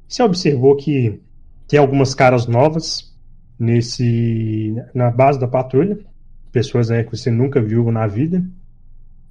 Você 0.09 0.23
observou 0.23 0.77
que 0.77 1.21
tem 1.69 1.79
algumas 1.79 2.15
caras 2.15 2.47
novas 2.47 3.15
nesse 3.59 4.75
na 4.95 5.11
base 5.11 5.39
da 5.39 5.49
patrulha, 5.49 5.99
pessoas 6.53 6.91
aí 6.91 7.05
que 7.05 7.17
você 7.17 7.31
nunca 7.31 7.61
viu 7.61 7.91
na 7.91 8.07
vida. 8.07 8.45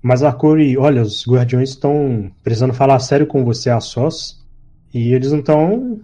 Mas 0.01 0.21
a 0.21 0.31
Corey, 0.31 0.77
olha, 0.77 1.01
os 1.01 1.25
guardiões 1.27 1.69
estão 1.69 2.31
precisando 2.43 2.73
falar 2.73 2.99
sério 2.99 3.25
com 3.25 3.43
você 3.43 3.69
a 3.69 3.79
sós. 3.79 4.45
E 4.93 5.13
eles 5.13 5.31
não 5.31 5.39
estão 5.39 5.99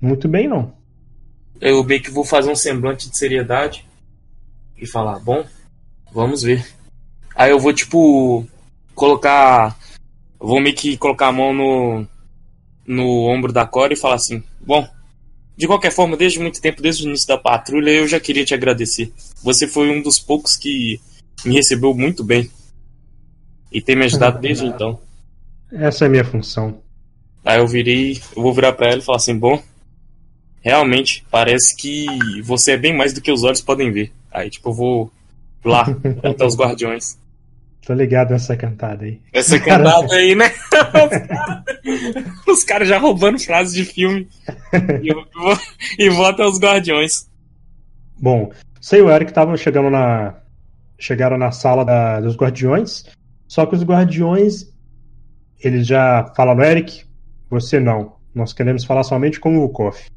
muito 0.00 0.28
bem, 0.28 0.46
não. 0.46 0.74
Eu 1.60 1.84
bem 1.84 2.00
que 2.00 2.10
vou 2.10 2.24
fazer 2.24 2.50
um 2.50 2.56
semblante 2.56 3.10
de 3.10 3.18
seriedade 3.18 3.84
e 4.78 4.86
falar, 4.86 5.18
bom, 5.18 5.44
vamos 6.12 6.42
ver. 6.42 6.66
Aí 7.34 7.50
eu 7.50 7.58
vou, 7.58 7.72
tipo, 7.72 8.46
colocar. 8.94 9.76
vou 10.38 10.60
meio 10.60 10.74
que 10.74 10.96
colocar 10.96 11.28
a 11.28 11.32
mão 11.32 11.52
no, 11.52 12.06
no 12.86 13.26
ombro 13.28 13.52
da 13.52 13.66
Corey 13.66 13.96
e 13.96 14.00
falar 14.00 14.16
assim: 14.16 14.42
bom, 14.60 14.88
de 15.56 15.66
qualquer 15.66 15.90
forma, 15.90 16.16
desde 16.16 16.38
muito 16.38 16.60
tempo, 16.60 16.82
desde 16.82 17.04
o 17.04 17.08
início 17.08 17.28
da 17.28 17.38
patrulha, 17.38 17.90
eu 17.90 18.08
já 18.08 18.18
queria 18.18 18.44
te 18.44 18.54
agradecer. 18.54 19.12
Você 19.42 19.66
foi 19.66 19.90
um 19.90 20.02
dos 20.02 20.18
poucos 20.18 20.56
que 20.56 21.00
me 21.44 21.54
recebeu 21.54 21.94
muito 21.94 22.24
bem. 22.24 22.50
E 23.70 23.80
tem 23.80 23.96
me 23.96 24.04
ajudado 24.04 24.38
desde 24.42 24.66
então. 24.66 24.98
Essa 25.70 26.04
é 26.04 26.08
a 26.08 26.10
minha 26.10 26.24
função. 26.24 26.80
Aí 27.44 27.58
eu 27.58 27.66
virei, 27.66 28.20
eu 28.36 28.42
vou 28.42 28.52
virar 28.52 28.72
para 28.72 28.88
ela 28.88 28.98
e 28.98 29.04
falar 29.04 29.16
assim: 29.16 29.38
bom, 29.38 29.62
realmente, 30.60 31.24
parece 31.30 31.76
que 31.76 32.06
você 32.42 32.72
é 32.72 32.76
bem 32.76 32.96
mais 32.96 33.12
do 33.12 33.20
que 33.20 33.32
os 33.32 33.42
olhos 33.42 33.60
podem 33.60 33.90
ver. 33.90 34.12
Aí, 34.30 34.50
tipo, 34.50 34.70
eu 34.70 34.74
vou 34.74 35.12
lá 35.64 35.86
até 36.22 36.44
os 36.44 36.56
guardiões. 36.56 37.18
Tô 37.86 37.94
ligado 37.94 38.30
nessa 38.30 38.56
cantada 38.56 39.04
aí. 39.04 39.20
Essa 39.32 39.58
cantada 39.60 40.14
aí, 40.14 40.34
né? 40.34 40.52
Os 42.46 42.62
caras 42.62 42.64
cara 42.64 42.84
já 42.84 42.98
roubando 42.98 43.38
frases 43.38 43.74
de 43.74 43.84
filme. 43.84 44.28
E, 45.02 45.08
eu 45.08 45.26
vou, 45.34 45.58
e 45.98 46.10
vou 46.10 46.26
até 46.26 46.46
os 46.46 46.58
guardiões. 46.58 47.28
Bom, 48.18 48.52
sei 48.80 49.00
o 49.00 49.10
Eric 49.10 49.30
estavam 49.30 49.56
chegando 49.56 49.90
na. 49.90 50.34
Chegaram 50.98 51.38
na 51.38 51.50
sala 51.50 51.84
da, 51.84 52.20
dos 52.20 52.36
guardiões. 52.36 53.06
Só 53.48 53.64
que 53.64 53.74
os 53.74 53.82
guardiões, 53.82 54.66
eles 55.58 55.86
já 55.86 56.30
falaram, 56.36 56.62
Eric, 56.62 57.02
você 57.48 57.80
não. 57.80 58.16
Nós 58.34 58.52
queremos 58.52 58.84
falar 58.84 59.02
somente 59.02 59.40
com 59.40 59.58
o 59.58 59.68
Koff. 59.68 60.10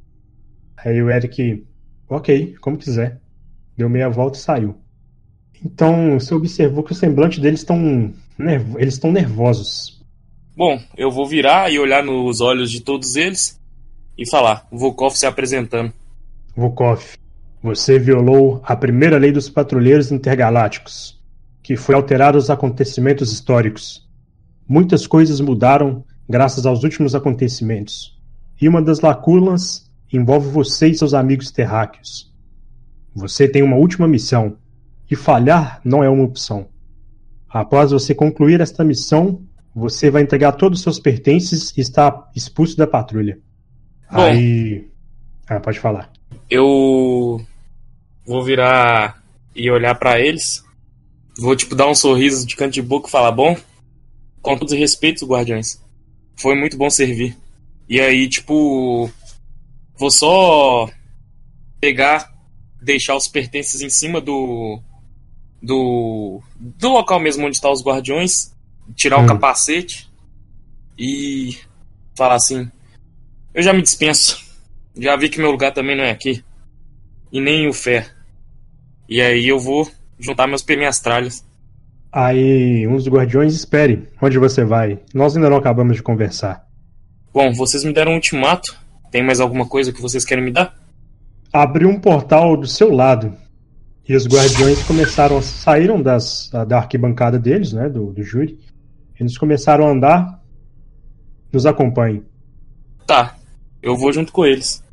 Aí 0.83 1.01
o 1.01 1.09
Eric, 1.09 1.65
ok, 2.09 2.55
como 2.61 2.77
quiser. 2.77 3.19
Deu 3.77 3.89
meia 3.89 4.09
volta 4.09 4.37
e 4.37 4.41
saiu. 4.41 4.75
Então, 5.63 6.19
você 6.19 6.33
observou 6.33 6.83
que 6.83 6.91
o 6.91 6.95
semblante 6.95 7.39
deles 7.39 7.61
estão 7.61 8.13
eles 8.77 8.95
estão 8.95 9.11
nervosos. 9.11 10.03
Bom, 10.55 10.79
eu 10.97 11.09
vou 11.09 11.27
virar 11.27 11.71
e 11.71 11.79
olhar 11.79 12.03
nos 12.03 12.41
olhos 12.41 12.69
de 12.71 12.81
todos 12.81 13.15
eles 13.15 13.59
e 14.17 14.29
falar, 14.29 14.67
Volkov 14.71 15.15
se 15.15 15.25
apresentando. 15.25 15.93
Volkov, 16.55 17.01
você 17.61 17.97
violou 17.97 18.61
a 18.63 18.75
primeira 18.75 19.17
lei 19.17 19.31
dos 19.31 19.49
patrulheiros 19.49 20.11
intergalácticos 20.11 21.23
que 21.63 21.77
foi 21.77 21.95
alterado 21.95 22.37
os 22.37 22.49
acontecimentos 22.49 23.31
históricos. 23.31 24.05
Muitas 24.67 25.07
coisas 25.07 25.39
mudaram 25.39 26.03
graças 26.27 26.65
aos 26.65 26.83
últimos 26.83 27.15
acontecimentos. 27.15 28.19
E 28.61 28.67
uma 28.67 28.81
das 28.81 28.99
lacunas 28.99 29.89
envolve 30.17 30.49
você 30.49 30.87
e 30.87 30.95
seus 30.95 31.13
amigos 31.13 31.51
terráqueos. 31.51 32.31
Você 33.15 33.47
tem 33.47 33.61
uma 33.61 33.75
última 33.75 34.07
missão, 34.07 34.57
e 35.09 35.15
falhar 35.15 35.79
não 35.83 36.03
é 36.03 36.09
uma 36.09 36.23
opção. 36.23 36.67
Após 37.49 37.91
você 37.91 38.15
concluir 38.15 38.61
esta 38.61 38.83
missão, 38.83 39.41
você 39.75 40.09
vai 40.09 40.21
entregar 40.21 40.53
todos 40.53 40.79
os 40.79 40.83
seus 40.83 40.99
pertences 40.99 41.75
e 41.77 41.81
está 41.81 42.29
expulso 42.35 42.75
da 42.77 42.87
patrulha. 42.87 43.37
Bom, 44.11 44.21
Aí. 44.21 44.87
Ah, 45.47 45.59
pode 45.59 45.79
falar. 45.79 46.11
Eu 46.49 47.41
vou 48.25 48.43
virar 48.43 49.21
e 49.55 49.69
olhar 49.69 49.95
para 49.95 50.19
eles 50.19 50.63
Vou, 51.37 51.55
tipo, 51.55 51.75
dar 51.75 51.87
um 51.87 51.95
sorriso 51.95 52.45
de 52.45 52.55
canto 52.55 52.73
de 52.73 52.81
boca 52.81 53.07
e 53.07 53.11
falar, 53.11 53.31
bom, 53.31 53.57
com 54.41 54.57
todos 54.57 54.73
os 54.73 54.79
respeitos, 54.79 55.23
guardiões. 55.23 55.81
Foi 56.35 56.55
muito 56.55 56.77
bom 56.77 56.89
servir. 56.89 57.35
E 57.89 57.99
aí, 57.99 58.27
tipo, 58.29 59.09
vou 60.03 60.11
só 60.11 60.89
pegar, 61.79 62.29
deixar 62.81 63.15
os 63.15 63.29
pertences 63.29 63.79
em 63.79 63.89
cima 63.89 64.19
do 64.19 64.81
do 65.61 66.41
do 66.59 66.89
local 66.89 67.21
mesmo 67.21 67.45
onde 67.45 67.55
estão 67.55 67.69
tá 67.69 67.73
os 67.73 67.85
guardiões 67.85 68.53
tirar 68.97 69.19
hum. 69.19 69.23
o 69.23 69.27
capacete 69.27 70.11
e 70.99 71.57
falar 72.17 72.35
assim: 72.35 72.69
Eu 73.53 73.63
já 73.63 73.71
me 73.71 73.81
dispenso. 73.81 74.43
Já 74.95 75.15
vi 75.15 75.29
que 75.29 75.39
meu 75.39 75.51
lugar 75.51 75.71
também 75.71 75.95
não 75.95 76.03
é 76.03 76.11
aqui. 76.11 76.43
E 77.31 77.39
nem 77.39 77.67
o 77.67 77.73
fé. 77.73 78.05
E 79.07 79.21
aí 79.21 79.47
eu 79.47 79.57
vou 79.57 79.89
juntar 80.19 80.47
meus 80.47 80.65
minhas 80.65 80.99
tralhas. 80.99 81.45
Aí, 82.11 82.85
uns 82.87 83.07
guardiões, 83.07 83.55
espere. 83.55 84.07
Onde 84.21 84.37
você 84.37 84.63
vai? 84.63 84.99
Nós 85.13 85.35
ainda 85.35 85.49
não 85.49 85.57
acabamos 85.57 85.95
de 85.95 86.03
conversar. 86.03 86.67
Bom, 87.33 87.51
vocês 87.53 87.83
me 87.83 87.93
deram 87.93 88.11
um 88.11 88.15
ultimato. 88.15 88.82
Tem 89.13 89.21
mais 89.21 89.39
alguma 89.39 89.67
coisa 89.67 89.93
que 89.93 90.01
vocês 90.01 90.25
querem 90.25 90.43
me 90.43 90.49
dar? 90.49 90.75
Abriu 91.53 91.87
um 91.87 91.99
portal 91.99 92.57
do 92.57 92.65
seu 92.65 92.91
lado. 92.91 93.31
E 94.09 94.15
os 94.15 94.25
guardiões 94.25 94.81
começaram 94.81 95.37
a 95.37 95.41
saíram 95.43 96.01
das, 96.01 96.49
da 96.67 96.79
arquibancada 96.79 97.37
deles, 97.37 97.73
né? 97.73 97.87
Do, 97.87 98.11
do 98.11 98.23
júri. 98.23 98.59
Eles 99.19 99.37
começaram 99.37 99.85
a 99.85 99.91
andar. 99.91 100.41
Nos 101.51 101.67
acompanhem. 101.67 102.25
Tá, 103.05 103.35
eu 103.83 103.95
vou 103.95 104.11
junto 104.11 104.33
com 104.33 104.47
eles. 104.47 104.83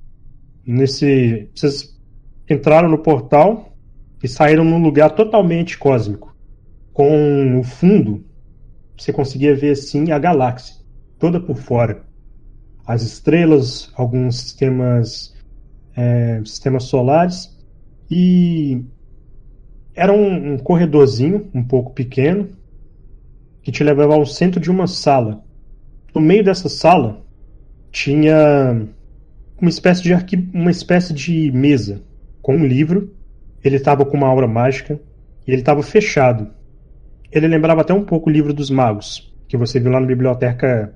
Nesse. 0.66 1.48
Vocês 1.54 1.98
entraram 2.46 2.90
no 2.90 2.98
portal 2.98 3.74
e 4.22 4.28
saíram 4.28 4.66
num 4.66 4.82
lugar 4.82 5.12
totalmente 5.12 5.78
cósmico 5.78 6.36
com 6.92 7.58
o 7.58 7.64
fundo, 7.64 8.22
você 8.98 9.14
conseguia 9.14 9.56
ver 9.56 9.70
assim 9.70 10.12
a 10.12 10.18
galáxia 10.18 10.76
toda 11.18 11.40
por 11.40 11.56
fora. 11.56 12.09
As 12.90 13.02
estrelas, 13.02 13.88
alguns 13.94 14.40
sistemas, 14.40 15.32
é, 15.96 16.42
sistemas 16.44 16.82
solares 16.82 17.56
e 18.10 18.82
era 19.94 20.12
um, 20.12 20.54
um 20.54 20.58
corredorzinho 20.58 21.48
um 21.54 21.62
pouco 21.62 21.92
pequeno 21.92 22.48
que 23.62 23.70
te 23.70 23.84
levava 23.84 24.14
ao 24.14 24.26
centro 24.26 24.58
de 24.58 24.72
uma 24.72 24.88
sala. 24.88 25.44
No 26.12 26.20
meio 26.20 26.42
dessa 26.42 26.68
sala 26.68 27.24
tinha 27.92 28.88
uma 29.60 29.70
espécie 29.70 30.02
de 30.02 30.12
uma 30.52 30.72
espécie 30.72 31.14
de 31.14 31.52
mesa 31.52 32.02
com 32.42 32.56
um 32.56 32.66
livro. 32.66 33.14
Ele 33.62 33.76
estava 33.76 34.04
com 34.04 34.16
uma 34.16 34.26
aura 34.26 34.48
mágica 34.48 34.98
e 35.46 35.52
ele 35.52 35.62
estava 35.62 35.80
fechado. 35.84 36.48
Ele 37.30 37.46
lembrava 37.46 37.82
até 37.82 37.94
um 37.94 38.04
pouco 38.04 38.28
o 38.28 38.32
livro 38.32 38.52
dos 38.52 38.68
magos, 38.68 39.32
que 39.46 39.56
você 39.56 39.78
viu 39.78 39.92
lá 39.92 40.00
na 40.00 40.06
biblioteca 40.08 40.92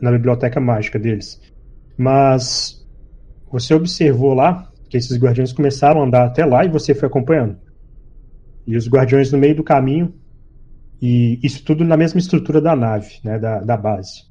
na 0.00 0.10
biblioteca 0.10 0.60
mágica 0.60 0.98
deles. 0.98 1.40
Mas 1.96 2.86
você 3.50 3.74
observou 3.74 4.34
lá 4.34 4.70
que 4.88 4.96
esses 4.96 5.18
guardiões 5.18 5.52
começaram 5.52 6.00
a 6.00 6.04
andar 6.04 6.26
até 6.26 6.44
lá 6.44 6.64
e 6.64 6.68
você 6.68 6.94
foi 6.94 7.08
acompanhando. 7.08 7.58
E 8.66 8.76
os 8.76 8.88
guardiões 8.88 9.30
no 9.32 9.38
meio 9.38 9.54
do 9.54 9.64
caminho, 9.64 10.14
e 11.00 11.38
isso 11.42 11.64
tudo 11.64 11.84
na 11.84 11.96
mesma 11.96 12.18
estrutura 12.18 12.60
da 12.60 12.74
nave, 12.74 13.20
né, 13.22 13.38
da, 13.38 13.60
da 13.60 13.76
base. 13.76 14.24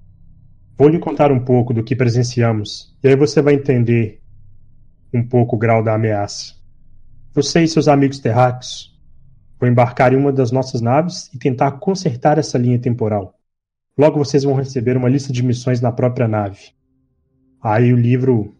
Vou 0.78 0.90
lhe 0.90 1.00
contar 1.00 1.32
um 1.32 1.40
pouco 1.40 1.74
do 1.74 1.84
que 1.84 1.96
presenciamos, 1.96 2.96
e 3.02 3.08
aí 3.08 3.16
você 3.16 3.42
vai 3.42 3.54
entender 3.54 4.20
um 5.14 5.26
pouco 5.26 5.56
o 5.56 5.60
grau 5.60 5.82
da 5.82 5.94
ameaça. 5.94 6.54
Você 7.34 7.64
e 7.64 7.68
seus 7.68 7.88
amigos 7.88 8.20
terráqueos 8.20 8.96
Vou 9.60 9.70
embarcar 9.70 10.14
em 10.14 10.18
uma 10.18 10.32
das 10.34 10.52
nossas 10.52 10.82
naves 10.82 11.34
e 11.34 11.40
tentar 11.40 11.72
consertar 11.74 12.38
essa 12.38 12.58
linha 12.58 12.80
temporal. 12.80 13.35
Logo 13.98 14.18
vocês 14.18 14.44
vão 14.44 14.54
receber 14.54 14.98
uma 14.98 15.08
lista 15.08 15.32
de 15.32 15.42
missões 15.42 15.80
na 15.80 15.92
própria 15.92 16.28
nave. 16.28 16.72
Aí 17.62 17.94
o 17.94 17.98
livro 17.98 18.54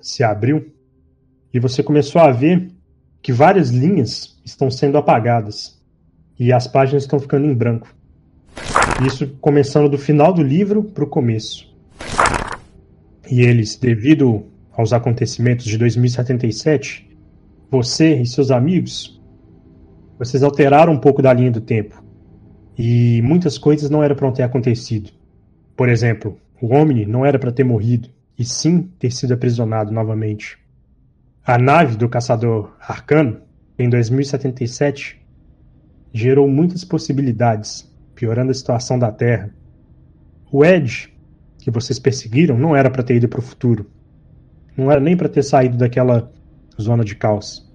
se 0.00 0.24
abriu 0.24 0.72
e 1.52 1.60
você 1.60 1.82
começou 1.82 2.20
a 2.20 2.30
ver 2.30 2.70
que 3.20 3.32
várias 3.32 3.68
linhas 3.68 4.40
estão 4.44 4.70
sendo 4.70 4.96
apagadas 4.96 5.78
e 6.38 6.52
as 6.52 6.66
páginas 6.66 7.02
estão 7.02 7.20
ficando 7.20 7.46
em 7.46 7.54
branco. 7.54 7.94
Isso 9.06 9.28
começando 9.40 9.88
do 9.88 9.98
final 9.98 10.32
do 10.32 10.42
livro 10.42 10.82
para 10.82 11.04
o 11.04 11.06
começo. 11.06 11.70
E 13.30 13.42
eles, 13.42 13.76
devido 13.76 14.46
aos 14.72 14.94
acontecimentos 14.94 15.66
de 15.66 15.76
2077, 15.76 17.16
você 17.70 18.16
e 18.20 18.26
seus 18.26 18.50
amigos 18.50 19.20
vocês 20.18 20.42
alteraram 20.42 20.94
um 20.94 20.98
pouco 20.98 21.22
da 21.22 21.32
linha 21.32 21.50
do 21.50 21.60
tempo. 21.60 22.09
E 22.82 23.20
muitas 23.20 23.58
coisas 23.58 23.90
não 23.90 24.02
eram 24.02 24.16
para 24.16 24.32
ter 24.32 24.42
acontecido. 24.42 25.10
Por 25.76 25.86
exemplo, 25.86 26.38
o 26.62 26.74
Omni 26.74 27.04
não 27.04 27.26
era 27.26 27.38
para 27.38 27.52
ter 27.52 27.62
morrido, 27.62 28.08
e 28.38 28.42
sim 28.42 28.90
ter 28.98 29.10
sido 29.10 29.34
aprisionado 29.34 29.92
novamente. 29.92 30.56
A 31.44 31.58
nave 31.58 31.98
do 31.98 32.08
caçador 32.08 32.74
Arcano, 32.80 33.42
em 33.78 33.86
2077, 33.90 35.20
gerou 36.10 36.48
muitas 36.48 36.82
possibilidades, 36.82 37.86
piorando 38.14 38.50
a 38.50 38.54
situação 38.54 38.98
da 38.98 39.12
Terra. 39.12 39.54
O 40.50 40.64
Edge, 40.64 41.12
que 41.58 41.70
vocês 41.70 41.98
perseguiram, 41.98 42.56
não 42.56 42.74
era 42.74 42.88
para 42.88 43.02
ter 43.02 43.16
ido 43.16 43.28
para 43.28 43.40
o 43.40 43.42
futuro. 43.42 43.90
Não 44.74 44.90
era 44.90 45.02
nem 45.02 45.18
para 45.18 45.28
ter 45.28 45.42
saído 45.42 45.76
daquela 45.76 46.32
zona 46.80 47.04
de 47.04 47.14
caos. 47.14 47.70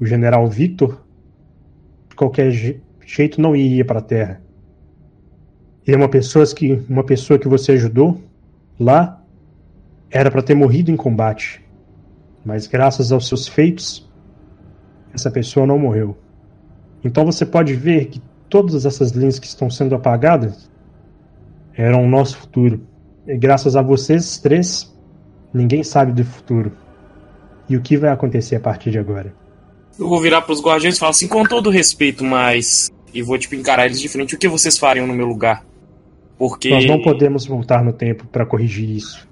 O 0.00 0.06
general 0.06 0.48
Victor 0.48 1.06
qualquer 2.18 2.50
jeito 3.08 3.40
não 3.40 3.56
iria 3.56 3.84
para 3.84 4.00
a 4.00 4.02
Terra. 4.02 4.40
E 5.86 5.94
uma 5.94 6.08
pessoa 6.08 6.44
que 6.46 6.84
uma 6.88 7.02
pessoa 7.02 7.38
que 7.38 7.48
você 7.48 7.72
ajudou 7.72 8.20
lá 8.78 9.22
era 10.10 10.30
para 10.30 10.42
ter 10.42 10.54
morrido 10.54 10.90
em 10.90 10.96
combate, 10.96 11.64
mas 12.44 12.66
graças 12.66 13.10
aos 13.10 13.26
seus 13.26 13.48
feitos 13.48 14.06
essa 15.14 15.30
pessoa 15.30 15.66
não 15.66 15.78
morreu. 15.78 16.16
Então 17.02 17.24
você 17.24 17.46
pode 17.46 17.74
ver 17.74 18.06
que 18.06 18.20
todas 18.50 18.84
essas 18.84 19.12
linhas 19.12 19.38
que 19.38 19.46
estão 19.46 19.70
sendo 19.70 19.94
apagadas 19.94 20.70
eram 21.74 22.04
o 22.04 22.08
nosso 22.08 22.36
futuro. 22.36 22.86
E 23.26 23.36
graças 23.38 23.74
a 23.74 23.80
vocês 23.80 24.38
três, 24.38 24.94
ninguém 25.52 25.82
sabe 25.82 26.12
do 26.12 26.24
futuro. 26.24 26.72
E 27.68 27.76
o 27.76 27.80
que 27.80 27.96
vai 27.96 28.10
acontecer 28.10 28.56
a 28.56 28.60
partir 28.60 28.90
de 28.90 28.98
agora? 28.98 29.34
Eu 29.98 30.08
vou 30.08 30.20
virar 30.20 30.42
pros 30.42 30.62
guardiões 30.62 30.96
e 30.96 30.98
falar 30.98 31.10
assim, 31.10 31.26
com 31.26 31.42
todo 31.44 31.70
respeito, 31.70 32.22
mas. 32.22 32.90
E 33.12 33.22
vou, 33.22 33.38
tipo, 33.38 33.54
encarar 33.54 33.86
eles 33.86 34.00
de 34.00 34.08
frente. 34.08 34.34
O 34.34 34.38
que 34.38 34.48
vocês 34.48 34.78
fariam 34.78 35.06
no 35.06 35.14
meu 35.14 35.26
lugar? 35.26 35.64
Porque. 36.38 36.70
Nós 36.70 36.86
não 36.86 37.02
podemos 37.02 37.46
voltar 37.46 37.82
no 37.82 37.92
tempo 37.92 38.26
para 38.26 38.46
corrigir 38.46 38.88
isso. 38.88 39.28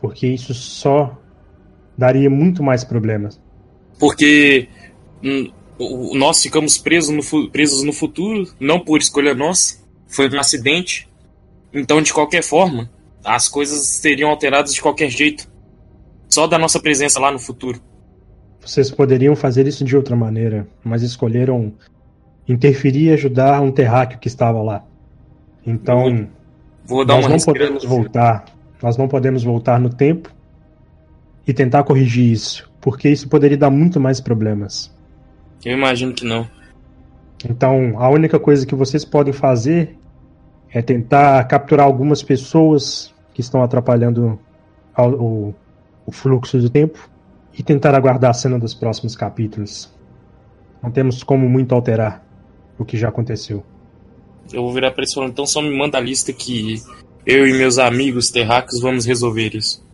Porque 0.00 0.26
isso 0.26 0.54
só 0.54 1.18
daria 1.96 2.30
muito 2.30 2.62
mais 2.62 2.84
problemas. 2.84 3.40
Porque. 3.98 4.68
Hum, 5.22 5.50
nós 6.14 6.42
ficamos 6.42 6.78
presos 6.78 7.14
no, 7.14 7.50
presos 7.50 7.82
no 7.82 7.92
futuro, 7.92 8.48
não 8.58 8.80
por 8.80 8.98
escolha 9.00 9.34
nossa. 9.34 9.82
Foi 10.06 10.28
um 10.28 10.38
acidente. 10.38 11.08
Então, 11.72 12.02
de 12.02 12.12
qualquer 12.12 12.42
forma, 12.42 12.90
as 13.24 13.48
coisas 13.48 13.86
seriam 13.86 14.30
alteradas 14.30 14.74
de 14.74 14.80
qualquer 14.80 15.10
jeito. 15.10 15.50
Só 16.28 16.46
da 16.46 16.58
nossa 16.58 16.80
presença 16.80 17.20
lá 17.20 17.30
no 17.30 17.38
futuro. 17.38 17.80
Vocês 18.60 18.90
poderiam 18.90 19.34
fazer 19.34 19.66
isso 19.66 19.84
de 19.84 19.96
outra 19.96 20.14
maneira, 20.14 20.68
mas 20.84 21.02
escolheram 21.02 21.72
interferir 22.48 23.08
e 23.08 23.12
ajudar 23.12 23.60
um 23.60 23.70
terráqueo 23.70 24.18
que 24.18 24.28
estava 24.28 24.60
lá. 24.62 24.84
Então, 25.66 26.28
vou, 26.84 27.04
vou 27.04 27.06
nós 27.06 27.26
não 27.26 27.38
podemos 27.38 27.84
voltar. 27.84 28.44
Nós 28.82 28.96
não 28.96 29.06
podemos 29.06 29.44
voltar 29.44 29.78
no 29.78 29.90
tempo 29.90 30.32
e 31.46 31.52
tentar 31.52 31.84
corrigir 31.84 32.32
isso, 32.32 32.70
porque 32.80 33.08
isso 33.08 33.28
poderia 33.28 33.56
dar 33.56 33.70
muito 33.70 34.00
mais 34.00 34.20
problemas. 34.20 34.92
Eu 35.64 35.72
imagino 35.72 36.12
que 36.12 36.24
não. 36.24 36.48
Então, 37.48 37.94
a 37.96 38.08
única 38.08 38.38
coisa 38.38 38.66
que 38.66 38.74
vocês 38.74 39.04
podem 39.04 39.32
fazer 39.32 39.96
é 40.70 40.82
tentar 40.82 41.44
capturar 41.44 41.86
algumas 41.86 42.22
pessoas 42.22 43.14
que 43.34 43.40
estão 43.40 43.62
atrapalhando 43.62 44.38
o, 44.96 45.54
o 46.06 46.12
fluxo 46.12 46.58
do 46.58 46.68
tempo 46.68 47.08
e 47.56 47.62
tentar 47.62 47.94
aguardar 47.94 48.30
a 48.30 48.34
cena 48.34 48.58
dos 48.58 48.74
próximos 48.74 49.14
capítulos. 49.14 49.92
Não 50.82 50.90
temos 50.90 51.22
como 51.22 51.48
muito 51.48 51.74
alterar 51.74 52.24
o 52.82 52.84
que 52.84 52.96
já 52.96 53.08
aconteceu. 53.08 53.64
Eu 54.52 54.62
vou 54.62 54.72
virar 54.72 54.90
pra 54.90 55.02
eles 55.02 55.14
falando, 55.14 55.30
então 55.30 55.46
só 55.46 55.62
me 55.62 55.76
manda 55.76 55.98
a 55.98 56.00
lista 56.00 56.32
que 56.32 56.82
eu 57.24 57.46
e 57.46 57.52
meus 57.52 57.78
amigos 57.78 58.30
terráqueos 58.30 58.80
vamos 58.80 59.06
resolver 59.06 59.54
isso. 59.54 59.84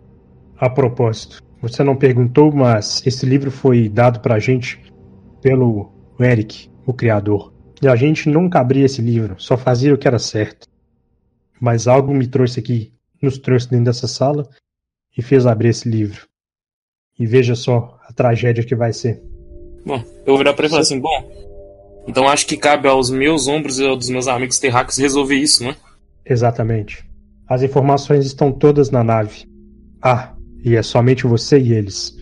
A 0.59 0.69
propósito, 0.69 1.43
você 1.61 1.85
não 1.85 1.95
perguntou, 1.95 2.53
mas 2.53 3.07
esse 3.07 3.27
livro 3.27 3.51
foi 3.51 3.89
dado 3.89 4.21
pra 4.21 4.39
gente 4.39 4.81
pelo 5.41 5.93
Eric, 6.19 6.71
o 6.87 6.93
criador. 6.93 7.53
E 7.81 7.87
a 7.87 7.95
gente 7.95 8.29
nunca 8.29 8.61
abria 8.61 8.87
esse 8.87 9.01
livro, 9.01 9.37
só 9.39 9.57
fazia 9.57 9.95
o 9.95 9.99
que 9.99 10.09
era 10.09 10.19
certo. 10.19 10.67
Mas 11.61 11.87
algo 11.87 12.13
me 12.13 12.27
trouxe 12.27 12.61
aqui, 12.61 12.93
nos 13.21 13.39
trouxe 13.39 13.71
dentro 13.71 13.87
dessa 13.87 14.09
sala 14.09 14.49
e 15.17 15.23
fez 15.23 15.47
abrir 15.47 15.69
esse 15.69 15.89
livro. 15.89 16.27
E 17.19 17.27
veja 17.27 17.55
só 17.55 17.99
a 18.07 18.13
tragédia 18.13 18.65
que 18.65 18.75
vai 18.75 18.93
ser. 18.93 19.23
Bom, 19.85 20.03
eu 20.21 20.27
vou 20.27 20.39
virar 20.39 20.55
pra 20.55 20.65
ele 20.65 20.69
e 20.69 20.71
falar 20.71 20.83
assim: 20.83 21.01
bom, 21.01 21.48
então 22.09 22.27
acho 22.27 22.47
que 22.47 22.57
cabe 22.57 22.89
aos 22.89 23.11
meus 23.11 23.47
ombros 23.47 23.79
e 23.79 23.87
aos 23.87 23.99
dos 23.99 24.09
meus 24.09 24.27
amigos 24.27 24.59
terráqueos 24.59 24.97
resolver 24.97 25.35
isso, 25.35 25.63
não 25.63 25.73
é? 25.73 25.77
Exatamente. 26.25 27.05
As 27.47 27.63
informações 27.63 28.25
estão 28.25 28.51
todas 28.51 28.91
na 28.91 29.05
nave. 29.05 29.47
Ah, 30.03 30.35
e 30.65 30.75
é 30.75 30.83
somente 30.83 31.27
você 31.27 31.59
e 31.59 31.75
eles. 31.75 32.17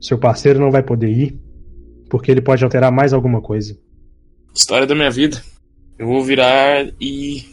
Seu 0.00 0.18
parceiro 0.18 0.58
não 0.58 0.70
vai 0.70 0.82
poder 0.82 1.10
ir, 1.10 1.38
porque 2.08 2.30
ele 2.30 2.40
pode 2.40 2.64
alterar 2.64 2.90
mais 2.90 3.12
alguma 3.12 3.42
coisa. 3.42 3.78
História 4.54 4.86
da 4.86 4.94
minha 4.94 5.10
vida. 5.10 5.42
Eu 5.98 6.06
vou 6.06 6.24
virar 6.24 6.86
e 6.98 7.44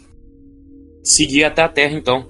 seguir 1.03 1.43
até 1.43 1.63
a 1.63 1.69
Terra, 1.69 1.97
então. 1.97 2.25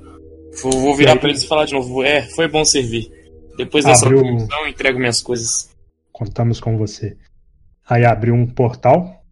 Vou 0.62 0.95
virar 0.95 1.16
para 1.18 1.30
eles 1.30 1.43
e 1.43 1.47
falar 1.47 1.66
de 1.66 1.74
novo. 1.74 2.04
É, 2.04 2.24
foi 2.36 2.47
bom 2.47 2.66
servir. 2.66 3.08
Depois 3.56 3.86
dessa 3.86 4.06
Abriu... 4.06 4.24
eu 4.24 4.68
entrego 4.68 4.97
minhas 4.97 5.22
coisas. 5.22 5.70
Contamos 6.12 6.60
com 6.60 6.76
você. 6.76 7.16
Aí 7.88 8.04
abriu 8.04 8.34
um 8.34 8.47
portal 8.47 9.22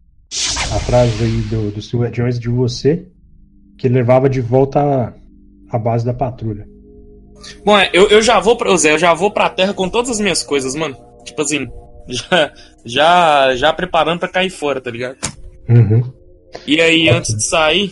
atrás 0.71 1.21
aí 1.21 1.41
do, 1.41 1.71
dos 1.71 1.93
guardiões 1.93 2.39
de 2.39 2.49
você 2.49 3.05
que 3.77 3.89
levava 3.89 4.29
de 4.29 4.41
volta 4.41 5.13
à 5.69 5.77
base 5.77 6.05
da 6.05 6.13
patrulha. 6.13 6.67
Bom, 7.65 7.77
é, 7.77 7.89
eu, 7.93 8.07
eu 8.09 8.21
já 8.21 8.39
vou 8.39 8.55
pra. 8.55 8.75
Zé, 8.75 8.93
eu 8.93 8.99
já 8.99 9.13
vou 9.13 9.31
pra 9.31 9.49
terra 9.49 9.73
com 9.73 9.89
todas 9.89 10.11
as 10.11 10.19
minhas 10.19 10.43
coisas, 10.43 10.75
mano. 10.75 10.95
Tipo 11.25 11.41
assim, 11.41 11.67
já, 12.07 12.53
já, 12.85 13.55
já 13.55 13.73
preparando 13.73 14.19
pra 14.19 14.29
cair 14.29 14.49
fora, 14.49 14.79
tá 14.79 14.91
ligado? 14.91 15.17
Uhum. 15.67 16.03
E 16.67 16.79
aí, 16.79 17.09
antes 17.09 17.35
de 17.35 17.43
sair, 17.43 17.91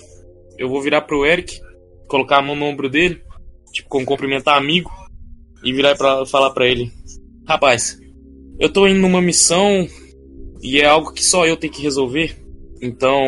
eu 0.58 0.70
vou 0.70 0.82
virar 0.82 1.02
pro 1.02 1.26
Eric, 1.26 1.60
colocar 2.08 2.38
a 2.38 2.42
mão 2.42 2.56
no 2.56 2.66
ombro 2.66 2.90
dele, 2.90 3.22
tipo, 3.72 3.90
com 3.90 4.06
cumprimentar 4.06 4.58
amigo, 4.58 4.92
e 5.64 5.74
virar 5.74 5.96
pra 5.96 6.26
falar 6.26 6.52
pra 6.52 6.68
ele: 6.68 6.92
Rapaz, 7.48 7.98
eu 8.60 8.72
tô 8.72 8.88
indo 8.88 9.00
numa 9.00 9.22
missão 9.22 9.88
e 10.62 10.80
é 10.80 10.86
algo 10.86 11.12
que 11.12 11.24
só 11.24 11.46
eu 11.46 11.58
tenho 11.58 11.74
que 11.74 11.82
resolver. 11.82 12.36
Então, 12.82 13.24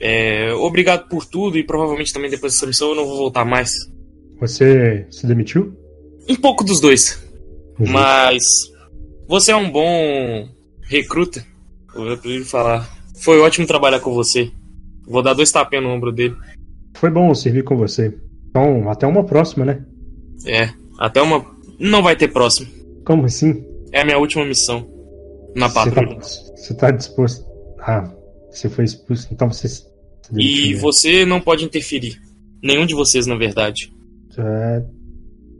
é, 0.00 0.52
obrigado 0.54 1.08
por 1.08 1.24
tudo 1.24 1.58
e 1.58 1.64
provavelmente 1.64 2.12
também 2.12 2.30
depois 2.30 2.52
dessa 2.52 2.66
missão 2.66 2.90
eu 2.90 2.96
não 2.96 3.06
vou 3.06 3.16
voltar 3.16 3.44
mais. 3.44 3.72
Você 4.40 5.06
se 5.10 5.26
demitiu? 5.26 5.74
Um 6.28 6.36
pouco 6.36 6.64
dos 6.64 6.80
dois. 6.80 7.22
Uhum. 7.78 7.90
Mas 7.90 8.42
você 9.28 9.52
é 9.52 9.56
um 9.56 9.70
bom 9.70 10.48
recruta. 10.82 11.44
Eu 11.94 12.16
preciso 12.18 12.44
falar. 12.46 12.88
Foi 13.20 13.38
ótimo 13.40 13.66
trabalhar 13.66 14.00
com 14.00 14.12
você. 14.12 14.50
Vou 15.06 15.22
dar 15.22 15.34
dois 15.34 15.50
tapinhas 15.50 15.84
no 15.84 15.90
ombro 15.90 16.12
dele. 16.12 16.34
Foi 16.94 17.10
bom 17.10 17.32
servir 17.34 17.64
com 17.64 17.76
você. 17.76 18.14
Então, 18.48 18.88
até 18.90 19.06
uma 19.06 19.24
próxima, 19.24 19.64
né? 19.64 19.84
É, 20.46 20.70
até 20.98 21.20
uma. 21.20 21.44
Não 21.78 22.02
vai 22.02 22.16
ter 22.16 22.28
próximo. 22.28 22.68
Como 23.04 23.24
assim? 23.24 23.64
É 23.92 24.00
a 24.00 24.04
minha 24.04 24.18
última 24.18 24.44
missão. 24.44 24.93
Na 25.54 25.68
patrulha. 25.68 26.18
Você 26.20 26.74
tá, 26.74 26.86
tá 26.86 26.90
disposto. 26.90 27.44
Ah, 27.80 28.10
você 28.50 28.68
foi 28.68 28.84
expulso, 28.84 29.28
então 29.32 29.50
você. 29.50 29.68
E 30.36 30.74
você 30.74 31.24
não 31.24 31.40
pode 31.40 31.64
interferir. 31.64 32.18
Nenhum 32.62 32.86
de 32.86 32.94
vocês, 32.94 33.26
na 33.26 33.36
verdade. 33.36 33.92
É... 34.38 34.82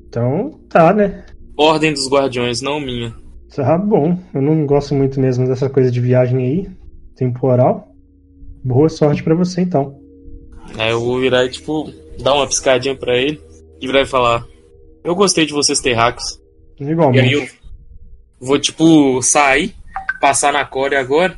Então, 0.09 0.61
tá, 0.69 0.93
né? 0.93 1.25
Ordem 1.57 1.93
dos 1.93 2.09
guardiões, 2.09 2.61
não 2.61 2.81
minha. 2.81 3.15
Tá 3.55 3.77
bom. 3.79 4.19
Eu 4.35 4.43
não 4.43 4.67
gosto 4.67 4.95
muito 4.95 5.21
mesmo 5.21 5.47
dessa 5.47 5.69
coisa 5.69 5.91
de 5.91 6.01
viagem 6.01 6.39
aí. 6.39 6.71
Temporal. 7.17 7.93
Boa 8.65 8.89
sorte 8.89 9.23
para 9.23 9.35
você, 9.35 9.61
então. 9.61 10.01
Aí 10.79 10.91
eu 10.91 11.01
vou 11.01 11.21
virar 11.21 11.45
e, 11.45 11.51
tipo, 11.51 11.93
dar 12.19 12.35
uma 12.35 12.47
piscadinha 12.47 12.97
para 12.97 13.17
ele. 13.17 13.41
E 13.81 13.87
virar 13.87 14.03
e 14.03 14.07
falar: 14.07 14.47
Eu 15.05 15.15
gostei 15.15 15.47
de 15.47 15.53
vocês, 15.53 15.81
terráqueos. 15.81 16.41
Igualmente. 16.81 17.27
E 17.27 17.29
aí 17.29 17.33
eu 17.35 17.49
vou, 18.41 18.59
tipo, 18.59 19.23
sair, 19.23 19.75
passar 20.25 20.55
na 20.55 20.65
Core 20.65 20.97
agora. 20.97 21.37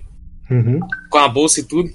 Uhum. 0.49 0.79
Com 1.11 1.19
a 1.19 1.27
bolsa 1.27 1.59
e 1.59 1.65
tudo. 1.65 1.91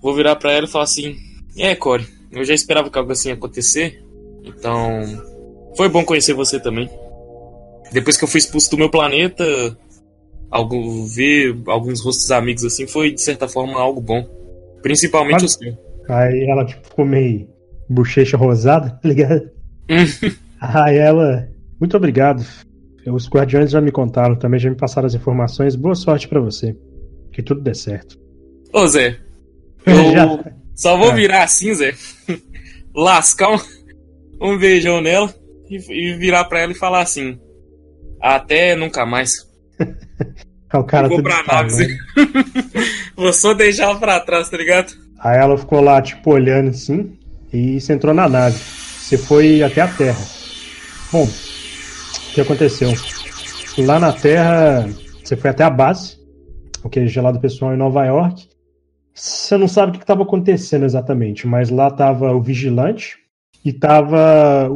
Vou 0.00 0.14
virar 0.14 0.34
para 0.36 0.50
ela 0.50 0.64
e 0.64 0.70
falar 0.70 0.84
assim: 0.84 1.14
É, 1.58 1.74
Core, 1.74 2.08
eu 2.30 2.42
já 2.42 2.54
esperava 2.54 2.88
que 2.88 2.98
algo 2.98 3.12
assim 3.12 3.28
ia 3.28 3.34
acontecer. 3.34 4.02
Então, 4.42 5.02
foi 5.76 5.90
bom 5.90 6.02
conhecer 6.02 6.32
você 6.32 6.58
também. 6.58 6.88
Depois 7.92 8.16
que 8.16 8.24
eu 8.24 8.28
fui 8.28 8.38
expulso 8.38 8.70
do 8.70 8.78
meu 8.78 8.88
planeta, 8.88 9.44
algo, 10.50 11.04
ver 11.04 11.54
alguns 11.66 12.02
rostos 12.02 12.30
amigos 12.30 12.64
assim 12.64 12.86
foi, 12.86 13.12
de 13.12 13.20
certa 13.20 13.46
forma, 13.46 13.78
algo 13.78 14.00
bom. 14.00 14.26
Principalmente 14.80 15.44
o 15.44 15.48
seu. 15.48 15.76
Aí 16.08 16.48
ela, 16.48 16.64
tipo, 16.64 16.82
ficou 16.88 17.04
meio 17.04 17.46
bochecha 17.90 18.38
rosada, 18.38 18.88
tá 19.02 19.06
ligado? 19.06 19.50
Aí 20.58 20.96
ela, 20.96 21.46
muito 21.78 21.94
obrigado. 21.94 22.42
Os 23.06 23.28
guardiões 23.28 23.70
já 23.70 23.80
me 23.80 23.90
contaram, 23.90 24.36
também 24.36 24.60
já 24.60 24.70
me 24.70 24.76
passaram 24.76 25.06
as 25.06 25.14
informações. 25.14 25.74
Boa 25.74 25.94
sorte 25.94 26.28
para 26.28 26.40
você. 26.40 26.76
Que 27.32 27.42
tudo 27.42 27.60
dê 27.60 27.74
certo. 27.74 28.18
Ô 28.72 28.86
Zé, 28.86 29.18
eu 29.86 30.12
já... 30.12 30.52
só 30.74 30.96
vou 30.96 31.10
é. 31.10 31.14
virar 31.14 31.44
assim, 31.44 31.74
Zé. 31.74 31.94
Lascar 32.94 33.50
um 33.50 33.58
um 34.42 34.58
beijão 34.58 35.00
nela 35.00 35.32
e, 35.70 35.76
e 35.76 36.16
virar 36.16 36.44
pra 36.44 36.60
ela 36.60 36.72
e 36.72 36.78
falar 36.78 37.00
assim: 37.00 37.38
Até 38.20 38.74
nunca 38.74 39.06
mais. 39.06 39.30
É 39.78 40.76
o 40.76 40.84
cara 40.84 41.08
Vou 41.08 41.22
pra 41.22 41.44
nave. 41.44 41.86
Né? 41.86 41.98
Vou 43.16 43.32
só 43.32 43.54
deixar 43.54 43.84
ela 43.84 43.98
pra 43.98 44.20
trás, 44.20 44.50
tá 44.50 44.56
ligado? 44.56 44.92
Aí 45.20 45.38
ela 45.38 45.56
ficou 45.56 45.80
lá, 45.80 46.02
tipo, 46.02 46.32
olhando 46.32 46.70
assim, 46.70 47.16
e 47.52 47.80
você 47.80 47.92
entrou 47.92 48.12
na 48.12 48.28
nave. 48.28 48.58
Você 48.58 49.16
foi 49.16 49.62
até 49.62 49.80
a 49.80 49.88
Terra. 49.88 50.24
Bom, 51.12 51.28
que 52.32 52.40
aconteceu? 52.40 52.90
Lá 53.78 53.98
na 53.98 54.12
Terra, 54.12 54.88
você 55.22 55.36
foi 55.36 55.50
até 55.50 55.64
a 55.64 55.70
base, 55.70 56.18
o 56.82 56.88
que 56.88 57.00
é 57.00 57.32
do 57.32 57.40
pessoal 57.40 57.74
em 57.74 57.76
Nova 57.76 58.04
York. 58.04 58.48
Você 59.14 59.56
não 59.56 59.68
sabe 59.68 59.90
o 59.90 59.94
que 59.94 60.04
estava 60.04 60.22
acontecendo 60.22 60.84
exatamente, 60.84 61.46
mas 61.46 61.68
lá 61.68 61.88
estava 61.88 62.32
o 62.32 62.42
vigilante, 62.42 63.18
e 63.64 63.72
tava 63.72 64.68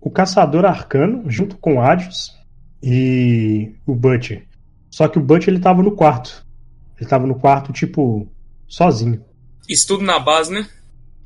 o 0.00 0.10
Caçador 0.10 0.64
Arcano 0.64 1.24
junto 1.30 1.56
com 1.56 1.76
o 1.76 1.80
Adios 1.80 2.32
e 2.82 3.72
o 3.86 3.94
Butcher. 3.94 4.46
Só 4.90 5.08
que 5.08 5.18
o 5.18 5.22
Butcher 5.22 5.52
ele 5.52 5.62
tava 5.62 5.82
no 5.82 5.92
quarto. 5.92 6.44
Ele 7.00 7.08
tava 7.08 7.26
no 7.26 7.34
quarto, 7.34 7.72
tipo, 7.72 8.30
sozinho. 8.68 9.24
Isso 9.68 9.88
tudo 9.88 10.04
na 10.04 10.18
base, 10.18 10.52
né? 10.52 10.68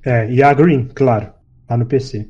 É, 0.05 0.31
e 0.31 0.43
a 0.43 0.55
Green, 0.55 0.89
claro, 0.95 1.33
lá 1.69 1.77
no 1.77 1.85
PC. 1.85 2.29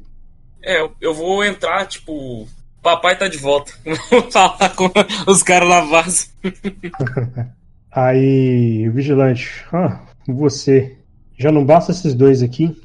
É, 0.65 0.89
eu 1.01 1.15
vou 1.15 1.45
entrar, 1.45 1.87
tipo, 1.87 2.49
papai 2.87 3.19
tá 3.19 3.27
de 3.27 3.37
volta. 3.37 3.73
Vou 4.11 4.31
falar 4.31 4.71
com 4.77 4.89
os 5.27 5.43
caras 5.43 5.69
na 5.69 5.85
base. 5.87 6.31
Aí, 7.91 8.89
vigilante, 8.91 9.65
ah, 9.73 10.01
você. 10.29 10.97
Já 11.37 11.51
não 11.51 11.65
basta 11.65 11.91
esses 11.91 12.15
dois 12.15 12.43
aqui? 12.43 12.81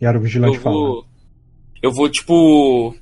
E 0.00 0.06
era 0.06 0.16
o 0.16 0.20
vigilante 0.20 0.56
eu 0.58 0.62
vou, 0.62 1.06
Eu 1.82 1.92
vou, 1.92 2.08
tipo. 2.08 2.94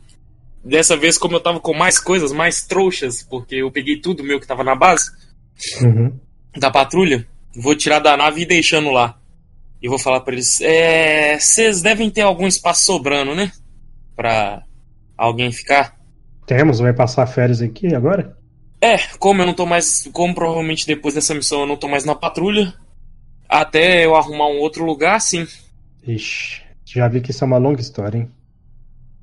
Dessa 0.65 0.97
vez, 0.97 1.19
como 1.19 1.35
eu 1.35 1.41
tava 1.41 1.61
com 1.61 1.75
mais 1.75 1.99
coisas, 1.99 2.33
mais 2.33 2.65
trouxas, 2.65 3.23
porque 3.23 3.57
eu 3.57 3.71
peguei 3.71 4.01
tudo 4.01 4.23
meu 4.23 4.39
que 4.39 4.47
tava 4.47 4.63
na 4.63 4.77
base 4.77 5.11
uhum. 5.83 6.17
da 6.57 6.71
patrulha, 6.71 7.27
vou 7.57 7.75
tirar 7.75 7.99
da 7.99 8.17
nave 8.17 8.43
e 8.43 8.47
deixando 8.47 8.91
lá. 8.91 9.19
E 9.83 9.89
vou 9.89 9.99
falar 9.99 10.21
para 10.21 10.35
eles: 10.35 10.61
é, 10.61 11.37
vocês 11.39 11.83
devem 11.83 12.09
ter 12.09 12.21
algum 12.21 12.47
espaço 12.47 12.85
sobrando, 12.85 13.35
né? 13.35 13.51
Pra 14.15 14.63
alguém 15.19 15.51
ficar. 15.51 16.01
Temos, 16.47 16.79
vai 16.81 16.93
passar 16.93 17.27
férias 17.27 17.63
aqui 17.63 17.95
agora? 17.95 18.37
É, 18.81 18.99
como 19.19 19.43
eu 19.43 19.47
não 19.47 19.55
tô 19.55 19.65
mais. 19.65 20.09
Como 20.13 20.35
provavelmente 20.35 20.87
depois 20.87 21.15
dessa 21.15 21.35
missão 21.35 21.61
eu 21.61 21.67
não 21.67 21.77
tô 21.77 21.89
mais 21.89 22.05
na 22.05 22.15
patrulha, 22.15 22.75
até 23.49 24.05
eu 24.05 24.17
arrumar 24.17 24.49
um 24.49 24.59
outro 24.59 24.85
lugar, 24.85 25.21
sim. 25.21 25.47
Ixi. 26.07 26.63
Já 26.85 27.07
vi 27.09 27.21
que 27.21 27.31
isso 27.31 27.45
é 27.45 27.47
uma 27.47 27.59
longa 27.59 27.81
história, 27.81 28.19
hein? 28.19 28.31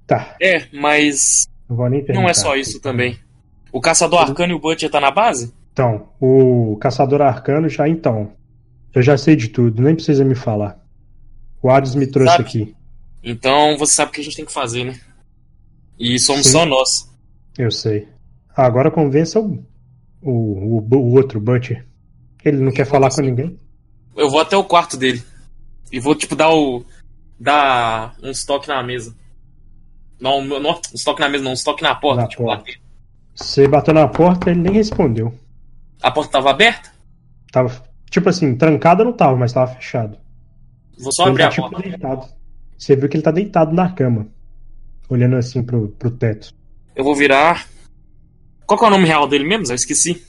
Tá. 0.08 0.36
É, 0.42 0.66
mas. 0.72 1.48
Não, 1.70 1.76
vou 1.76 1.90
nem 1.90 2.04
não 2.10 2.28
é 2.28 2.34
só 2.34 2.56
isso 2.56 2.80
também. 2.80 3.20
O 3.72 3.82
Caçador 3.82 4.22
Arcano 4.22 4.54
e 4.54 4.56
o 4.56 4.60
Butcher 4.60 4.90
tá 4.90 5.00
na 5.00 5.12
base? 5.12 5.54
Então, 5.74 6.10
o 6.20 6.78
Caçador 6.82 7.22
Arcano 7.22 7.70
já 7.70 7.88
então. 7.88 8.32
Eu 8.94 9.02
já 9.02 9.18
sei 9.18 9.36
de 9.36 9.50
tudo, 9.50 9.84
nem 9.84 9.94
precisa 9.94 10.26
me 10.26 10.34
falar. 10.34 10.80
O 11.62 11.70
Hades 11.70 11.94
me 11.94 12.08
trouxe 12.08 12.32
sabe? 12.32 12.44
aqui. 12.44 12.76
Então 13.24 13.78
você 13.78 13.94
sabe 13.94 14.10
o 14.10 14.14
que 14.14 14.22
a 14.22 14.24
gente 14.24 14.36
tem 14.36 14.46
que 14.46 14.52
fazer, 14.52 14.86
né? 14.86 15.00
E 16.00 16.18
somos 16.20 16.48
Sim. 16.48 16.54
só 16.54 16.66
nós. 16.66 17.09
Eu 17.60 17.70
sei. 17.70 18.08
agora 18.56 18.90
convença 18.90 19.38
o, 19.38 19.62
o, 20.22 20.78
o, 20.80 20.96
o 20.96 21.14
outro 21.14 21.42
Butcher. 21.42 21.86
Ele 22.46 22.56
não 22.60 22.70
eu 22.70 22.74
quer 22.74 22.86
falar 22.86 23.10
com 23.10 23.22
ninguém. 23.22 23.60
Eu 24.16 24.30
vou 24.30 24.40
até 24.40 24.56
o 24.56 24.64
quarto 24.64 24.96
dele. 24.96 25.22
E 25.92 26.00
vou, 26.00 26.16
tipo, 26.16 26.38
dar 26.38 26.52
o 26.52 26.86
dar 27.38 28.16
um 28.24 28.30
estoque 28.32 28.70
na 28.70 28.82
mesa. 28.82 29.14
Não, 30.22 30.42
não 30.42 30.72
um 30.72 30.96
estoque 30.96 31.20
na 31.20 31.28
mesa, 31.28 31.44
não, 31.44 31.52
um 31.52 31.54
estoque 31.54 31.84
na 31.84 31.94
porta. 31.96 32.22
Na 32.22 32.28
tipo, 32.30 32.44
porta. 32.44 32.72
Você 33.36 33.68
bateu 33.68 33.94
na 33.94 34.08
porta 34.08 34.50
ele 34.50 34.62
nem 34.62 34.74
respondeu. 34.74 35.34
A 36.02 36.12
porta 36.12 36.32
tava 36.32 36.52
aberta? 36.52 36.94
Tava, 37.52 37.84
tipo 38.10 38.30
assim, 38.30 38.56
trancada 38.56 39.04
não 39.04 39.12
tava, 39.12 39.36
mas 39.36 39.52
tava 39.52 39.76
fechado. 39.76 40.18
Vou 40.98 41.12
só 41.12 41.26
abrir 41.26 41.44
tá, 41.44 41.48
a 41.50 41.52
tipo, 41.52 41.70
porta. 41.70 41.90
Deitado. 41.90 42.26
Você 42.78 42.96
viu 42.96 43.10
que 43.10 43.18
ele 43.18 43.24
tá 43.24 43.32
deitado 43.32 43.76
na 43.76 43.92
cama, 43.92 44.28
olhando 45.10 45.36
assim 45.36 45.62
pro, 45.62 45.90
pro 45.90 46.10
teto. 46.10 46.58
Eu 47.00 47.06
vou 47.06 47.16
virar. 47.16 47.66
Qual 48.66 48.78
que 48.78 48.84
é 48.84 48.88
o 48.90 48.92
nome 48.92 49.06
real 49.06 49.26
dele 49.26 49.46
mesmo? 49.46 49.68
Eu 49.72 49.76
esqueci. 49.76 50.22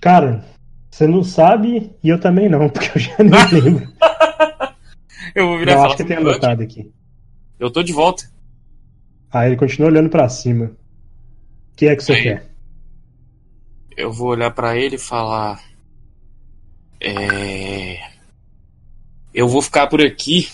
Cara, 0.00 0.44
você 0.90 1.06
não 1.06 1.22
sabe 1.22 1.92
e 2.02 2.08
eu 2.08 2.18
também 2.18 2.48
não, 2.48 2.66
porque 2.68 2.90
eu 2.92 3.00
já 3.00 3.16
nem 3.18 3.30
lembro. 3.62 3.92
Eu 5.32 5.46
vou 5.46 5.58
virar 5.60 5.76
Não, 5.76 5.84
acho 5.84 5.96
que 5.96 6.02
tem 6.02 6.16
anotado 6.16 6.60
aqui. 6.60 6.92
Eu 7.56 7.70
tô 7.70 7.84
de 7.84 7.92
volta. 7.92 8.28
Ah, 9.30 9.46
ele 9.46 9.54
continua 9.54 9.88
olhando 9.88 10.10
para 10.10 10.28
cima. 10.28 10.72
O 11.72 11.76
que 11.76 11.86
é 11.86 11.94
que 11.94 12.02
você 12.02 12.14
Aí, 12.14 12.22
quer? 12.24 12.50
Eu 13.96 14.12
vou 14.12 14.30
olhar 14.30 14.50
para 14.50 14.76
ele 14.76 14.96
e 14.96 14.98
falar. 14.98 15.62
É. 17.00 18.10
Eu 19.32 19.46
vou 19.46 19.62
ficar 19.62 19.86
por 19.86 20.02
aqui 20.02 20.48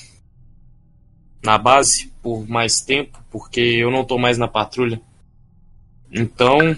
na 1.47 1.57
base 1.57 2.13
por 2.21 2.47
mais 2.49 2.81
tempo, 2.81 3.23
porque 3.31 3.61
eu 3.61 3.89
não 3.89 4.05
tô 4.05 4.19
mais 4.19 4.37
na 4.37 4.49
patrulha. 4.49 5.01
Então, 6.11 6.77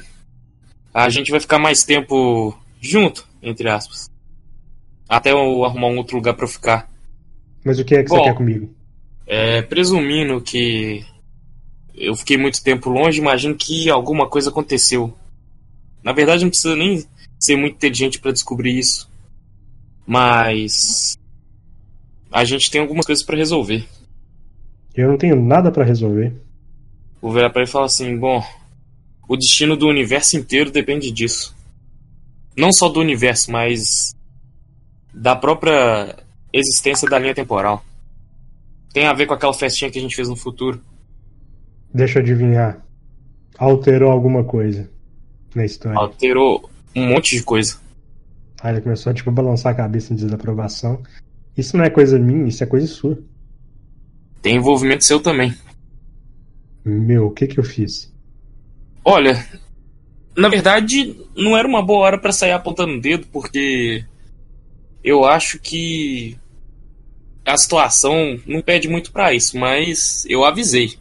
a 0.92 1.08
gente 1.08 1.30
vai 1.30 1.40
ficar 1.40 1.58
mais 1.58 1.84
tempo 1.84 2.54
junto, 2.78 3.26
entre 3.42 3.70
aspas. 3.70 4.10
Até 5.08 5.32
eu 5.32 5.64
arrumar 5.64 5.86
um 5.86 5.96
outro 5.96 6.16
lugar 6.16 6.34
para 6.34 6.46
ficar. 6.46 6.92
Mas 7.64 7.78
o 7.78 7.84
que 7.84 7.94
é 7.94 8.02
que 8.02 8.10
Bom, 8.10 8.16
você 8.16 8.24
quer 8.24 8.34
comigo? 8.34 8.74
É, 9.26 9.62
presumindo 9.62 10.38
que 10.42 11.02
eu 11.94 12.14
fiquei 12.14 12.36
muito 12.36 12.62
tempo 12.62 12.90
longe, 12.90 13.18
imagino 13.18 13.54
que 13.54 13.88
alguma 13.88 14.28
coisa 14.28 14.50
aconteceu. 14.50 15.16
Na 16.02 16.12
verdade, 16.12 16.42
não 16.42 16.50
precisa 16.50 16.76
nem 16.76 17.06
ser 17.40 17.56
muito 17.56 17.76
inteligente 17.76 18.20
para 18.20 18.32
descobrir 18.32 18.78
isso. 18.78 19.10
Mas 20.06 21.18
a 22.30 22.44
gente 22.44 22.70
tem 22.70 22.82
algumas 22.82 23.06
coisas 23.06 23.24
para 23.24 23.38
resolver. 23.38 23.88
Eu 24.98 25.08
não 25.08 25.16
tenho 25.16 25.40
nada 25.40 25.70
para 25.70 25.84
resolver. 25.84 26.34
Vou 27.22 27.32
virar 27.32 27.50
para 27.50 27.62
ele 27.62 27.68
e 27.68 27.72
falar 27.72 27.86
assim: 27.86 28.18
bom, 28.18 28.42
o 29.28 29.36
destino 29.36 29.76
do 29.76 29.86
universo 29.86 30.36
inteiro 30.36 30.72
depende 30.72 31.12
disso. 31.12 31.54
Não 32.56 32.72
só 32.72 32.88
do 32.88 32.98
universo, 32.98 33.52
mas 33.52 34.12
da 35.14 35.36
própria 35.36 36.16
existência 36.52 37.08
da 37.08 37.16
linha 37.16 37.32
temporal. 37.32 37.84
Tem 38.92 39.06
a 39.06 39.12
ver 39.12 39.26
com 39.26 39.34
aquela 39.34 39.54
festinha 39.54 39.88
que 39.88 40.00
a 40.00 40.02
gente 40.02 40.16
fez 40.16 40.28
no 40.28 40.34
futuro. 40.34 40.82
Deixa 41.94 42.18
eu 42.18 42.22
adivinhar. 42.24 42.84
Alterou 43.56 44.10
alguma 44.10 44.42
coisa 44.42 44.90
na 45.54 45.64
história. 45.64 45.96
Alterou 45.96 46.68
um 46.96 47.06
monte 47.06 47.36
de 47.36 47.44
coisa. 47.44 47.76
Aí 48.60 48.74
ele 48.74 48.80
começou 48.80 49.14
tipo, 49.14 49.30
a 49.30 49.32
balançar 49.32 49.72
a 49.72 49.76
cabeça 49.76 50.12
em 50.12 50.16
desaprovação. 50.16 51.00
Isso 51.56 51.76
não 51.76 51.84
é 51.84 51.90
coisa 51.90 52.18
minha, 52.18 52.48
isso 52.48 52.64
é 52.64 52.66
coisa 52.66 52.88
sua. 52.88 53.16
Tem 54.42 54.56
envolvimento 54.56 55.04
seu 55.04 55.20
também. 55.20 55.54
Meu, 56.84 57.26
o 57.26 57.30
que 57.30 57.46
que 57.46 57.58
eu 57.58 57.64
fiz? 57.64 58.12
Olha, 59.04 59.44
na 60.36 60.48
verdade, 60.48 61.16
não 61.36 61.56
era 61.56 61.66
uma 61.66 61.82
boa 61.82 62.00
hora 62.00 62.18
para 62.18 62.32
sair 62.32 62.52
apontando 62.52 62.94
o 62.94 63.00
dedo, 63.00 63.26
porque 63.32 64.04
eu 65.02 65.24
acho 65.24 65.58
que 65.58 66.38
a 67.44 67.56
situação 67.56 68.38
não 68.46 68.60
pede 68.60 68.88
muito 68.88 69.10
para 69.10 69.32
isso, 69.32 69.58
mas 69.58 70.24
eu 70.28 70.44
avisei. 70.44 70.98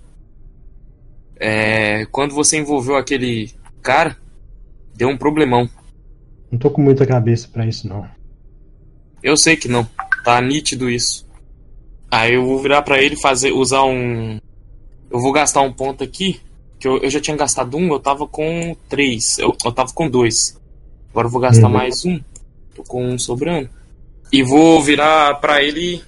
É, 1.40 2.06
quando 2.08 2.34
você 2.34 2.58
envolveu 2.58 2.96
aquele 2.96 3.52
cara, 3.82 4.18
deu 4.96 5.10
um 5.10 5.18
problemão. 5.18 5.70
Não 6.52 6.58
tô 6.58 6.72
com 6.72 6.82
muita 6.82 7.06
cabeça 7.06 7.48
para 7.48 7.68
isso 7.68 7.88
não. 7.88 8.10
Eu 9.22 9.36
sei 9.36 9.56
que 9.56 9.68
não. 9.68 9.88
Tá 10.24 10.42
nítido 10.42 10.90
isso. 10.90 11.27
Aí 12.10 12.36
eu 12.36 12.46
vou 12.46 12.60
virar 12.60 12.82
para 12.82 13.02
ele 13.02 13.16
fazer 13.16 13.52
usar 13.52 13.84
um 13.84 14.40
eu 15.10 15.20
vou 15.20 15.32
gastar 15.32 15.62
um 15.62 15.72
ponto 15.72 16.04
aqui, 16.04 16.40
que 16.80 16.88
eu, 16.88 16.98
eu 16.98 17.10
já 17.10 17.20
tinha 17.20 17.36
gastado 17.36 17.78
um, 17.78 17.92
eu 17.92 18.00
tava 18.00 18.28
com 18.28 18.76
três. 18.90 19.38
Eu, 19.40 19.56
eu 19.64 19.72
tava 19.72 19.92
com 19.94 20.10
dois. 20.10 20.60
Agora 21.10 21.28
eu 21.28 21.32
vou 21.32 21.42
gastar 21.42 21.68
uhum. 21.68 21.74
mais 21.74 22.06
um. 22.06 22.20
Tô 22.76 22.84
com 22.84 23.06
um 23.06 23.18
sobrando. 23.18 23.70
E 24.32 24.44
vou 24.44 24.82
virar 24.82 25.36
para 25.36 25.64
ele 25.64 26.04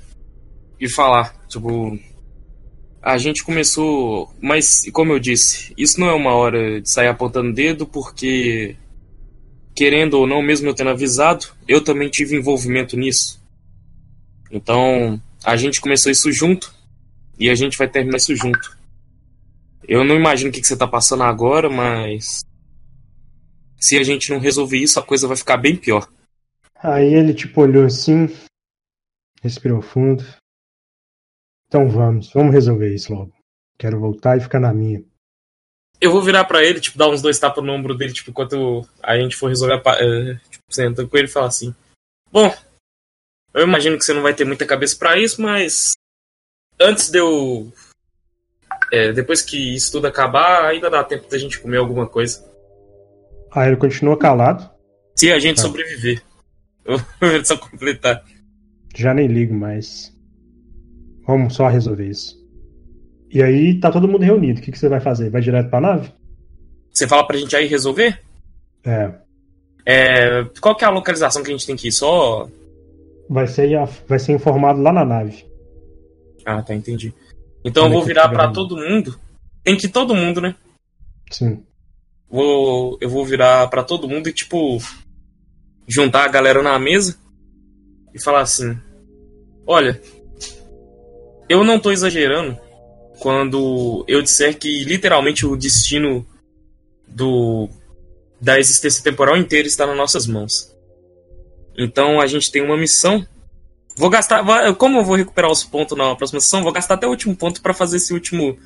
e 0.80 0.90
falar, 0.90 1.34
tipo, 1.48 1.98
a 3.02 3.18
gente 3.18 3.44
começou, 3.44 4.30
mas 4.42 4.90
como 4.92 5.14
eu 5.14 5.20
disse, 5.20 5.74
isso 5.78 6.00
não 6.00 6.10
é 6.10 6.14
uma 6.14 6.34
hora 6.34 6.82
de 6.82 6.90
sair 6.90 7.08
apontando 7.08 7.54
dedo, 7.54 7.86
porque 7.86 8.76
querendo 9.74 10.16
ou 10.16 10.28
não, 10.28 10.42
mesmo 10.42 10.68
eu 10.68 10.74
tendo 10.74 10.90
avisado, 10.90 11.48
eu 11.66 11.82
também 11.82 12.10
tive 12.10 12.36
envolvimento 12.36 12.98
nisso. 12.98 13.42
Então, 14.52 15.22
a 15.44 15.56
gente 15.56 15.82
começou 15.82 16.12
isso 16.12 16.32
junto 16.32 16.74
e 17.38 17.50
a 17.50 17.56
gente 17.56 17.78
vai 17.78 17.88
terminar 17.88 18.18
isso 18.18 18.36
junto. 18.36 18.78
Eu 19.88 20.04
não 20.04 20.16
imagino 20.16 20.50
o 20.50 20.54
que, 20.54 20.62
que 20.62 20.68
você 20.68 20.74
está 20.74 20.88
passando 20.88 21.24
agora, 21.24 21.70
mas 21.70 22.42
se 23.80 23.98
a 23.98 24.04
gente 24.04 24.30
não 24.30 24.40
resolver 24.40 24.78
isso, 24.78 25.00
a 25.00 25.04
coisa 25.04 25.28
vai 25.28 25.38
ficar 25.38 25.58
bem 25.58 25.76
pior. 25.76 26.08
Aí 26.76 27.14
ele 27.14 27.34
tipo 27.34 27.62
olhou 27.62 27.86
assim, 27.86 28.28
respirou 29.42 29.82
fundo. 29.82 30.24
Então 31.68 31.90
vamos, 31.90 32.32
vamos 32.34 32.54
resolver 32.54 32.94
isso 32.94 33.14
logo. 33.14 33.34
Quero 33.78 34.00
voltar 34.00 34.38
e 34.38 34.42
ficar 34.42 34.60
na 34.60 34.74
minha. 34.74 35.04
Eu 36.02 36.12
vou 36.12 36.22
virar 36.22 36.46
para 36.46 36.64
ele, 36.64 36.80
tipo, 36.80 36.98
dar 36.98 37.10
uns 37.10 37.22
dois 37.22 37.38
tapas 37.40 37.64
no 37.64 37.74
ombro 37.74 37.96
dele, 37.96 38.14
tipo, 38.14 38.30
enquanto 38.30 38.88
a 39.04 39.18
gente 39.18 39.36
for 39.36 39.48
resolver 39.48 39.74
a, 39.74 39.78
uh, 39.78 40.40
tipo, 40.50 40.64
sentando 40.70 41.10
com 41.10 41.18
ele 41.18 41.28
e 41.28 41.32
falar 41.32 41.48
assim: 41.48 41.76
Bom, 42.32 42.54
eu 43.54 43.64
imagino 43.64 43.98
que 43.98 44.06
você 44.06 44.14
não 44.14 44.22
vai 44.22 44.34
ter 44.34 44.46
muita 44.46 44.66
cabeça 44.66 44.96
para 44.98 45.18
isso, 45.18 45.42
mas 45.42 45.94
antes 46.80 47.10
de 47.10 47.20
eu. 47.20 47.72
É, 48.92 49.12
depois 49.12 49.42
que 49.42 49.76
isso 49.76 49.92
tudo 49.92 50.08
acabar, 50.08 50.66
ainda 50.66 50.90
dá 50.90 51.04
tempo 51.04 51.30
da 51.30 51.38
gente 51.38 51.60
comer 51.60 51.78
alguma 51.78 52.08
coisa. 52.08 52.44
Aí 53.52 53.68
ele 53.68 53.78
continua 53.78 54.18
calado. 54.18 54.70
Se 55.16 55.32
a 55.32 55.40
gente 55.40 55.58
tá. 55.58 55.64
sobreviver. 55.64 56.22
Eu 56.86 56.98
só 57.46 57.58
completar. 57.58 58.24
Já 58.96 59.14
nem 59.14 59.28
ligo 59.28 59.54
mais. 59.54 60.16
Vamos 61.26 61.56
só 61.56 61.68
resolver 61.68 62.08
isso. 62.08 62.40
E 63.30 63.44
aí 63.44 63.80
tá 63.80 63.92
todo 63.92 64.08
mundo 64.08 64.24
reunido. 64.24 64.60
O 64.60 64.64
que, 64.64 64.72
que 64.72 64.80
você 64.80 64.90
vai 64.90 65.00
fazer? 65.00 65.30
Vai 65.30 65.42
direto 65.42 65.70
pra 65.70 65.82
nave? 65.82 66.12
Você 66.92 67.08
fala 67.08 67.26
pra 67.26 67.38
gente 67.38 67.56
aí 67.56 67.68
resolver? 67.68 68.20
É. 68.84 69.14
é. 69.86 70.44
Qual 70.60 70.76
que 70.76 70.84
é 70.84 70.88
a 70.88 70.92
localização 70.92 71.44
que 71.44 71.50
a 71.50 71.54
gente 71.54 71.68
tem 71.68 71.76
que 71.76 71.90
ir? 71.90 71.92
Só. 71.92 72.50
Vai 73.30 73.48
ser, 73.48 73.70
vai 74.08 74.18
ser 74.18 74.34
informado 74.34 74.82
lá 74.82 74.92
na 74.92 75.06
nave. 75.06 75.46
Ah, 76.46 76.64
tá, 76.64 76.74
entendi. 76.74 77.14
Então 77.64 77.86
eu 77.86 77.92
vou 77.92 78.04
virar 78.04 78.28
para 78.30 78.52
todo 78.52 78.76
mundo. 78.76 79.20
Tem 79.64 79.78
que 79.78 79.88
todo 79.88 80.16
mundo, 80.16 80.42
né? 80.42 80.56
Sim. 81.30 81.64
Vou, 82.30 82.98
eu 83.00 83.10
vou 83.10 83.26
virar 83.26 83.68
para 83.68 83.84
todo 83.84 84.08
mundo 84.08 84.30
e, 84.30 84.34
tipo, 84.34 84.80
juntar 85.88 86.26
a 86.26 86.28
galera 86.28 86.64
na 86.64 86.78
mesa 86.80 87.18
e 88.14 88.22
falar 88.22 88.42
assim: 88.42 88.78
Olha, 89.68 90.02
eu 91.48 91.64
não 91.64 91.80
tô 91.80 91.92
exagerando 91.92 92.58
quando 93.20 94.06
eu 94.08 94.22
disser 94.22 94.58
que 94.58 94.84
literalmente 94.84 95.46
o 95.46 95.56
destino 95.56 96.26
do 97.08 97.70
da 98.42 98.58
existência 98.58 99.04
temporal 99.04 99.36
inteira 99.36 99.68
está 99.68 99.86
nas 99.86 99.98
nossas 99.98 100.26
mãos. 100.26 100.74
Então 101.78 102.20
a 102.20 102.28
gente 102.28 102.52
tem 102.52 102.62
uma 102.62 102.78
missão. 102.78 103.26
Vou 103.96 104.10
gastar. 104.10 104.44
Como 104.76 105.00
eu 105.00 105.04
vou 105.04 105.16
recuperar 105.16 105.52
os 105.52 105.64
pontos 105.64 105.98
na 105.98 106.16
próxima 106.16 106.40
sessão, 106.40 106.64
vou 106.64 106.72
gastar 106.72 106.96
até 106.96 107.08
o 107.08 107.12
último 107.12 107.36
ponto 107.36 107.62
para 107.62 107.74
fazer 107.74 107.98
esse 107.98 108.14
último. 108.14 108.58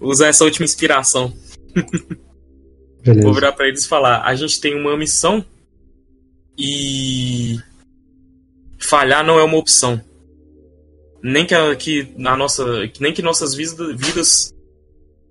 usar 0.00 0.28
essa 0.28 0.44
última 0.44 0.64
inspiração. 0.64 1.32
vou 3.22 3.34
virar 3.34 3.52
para 3.52 3.68
eles 3.68 3.84
e 3.84 3.88
falar: 3.88 4.22
a 4.22 4.34
gente 4.34 4.60
tem 4.60 4.74
uma 4.74 4.96
missão 4.96 5.44
e 6.58 7.58
falhar 8.78 9.24
não 9.24 9.38
é 9.38 9.44
uma 9.44 9.58
opção. 9.58 10.00
Nem 11.22 11.46
que, 11.46 11.54
a, 11.54 11.74
que 11.76 12.12
a 12.24 12.36
nossa, 12.36 12.64
nem 12.98 13.12
que 13.12 13.22
nossas 13.22 13.54
vidas, 13.54 13.96
vidas, 13.96 14.54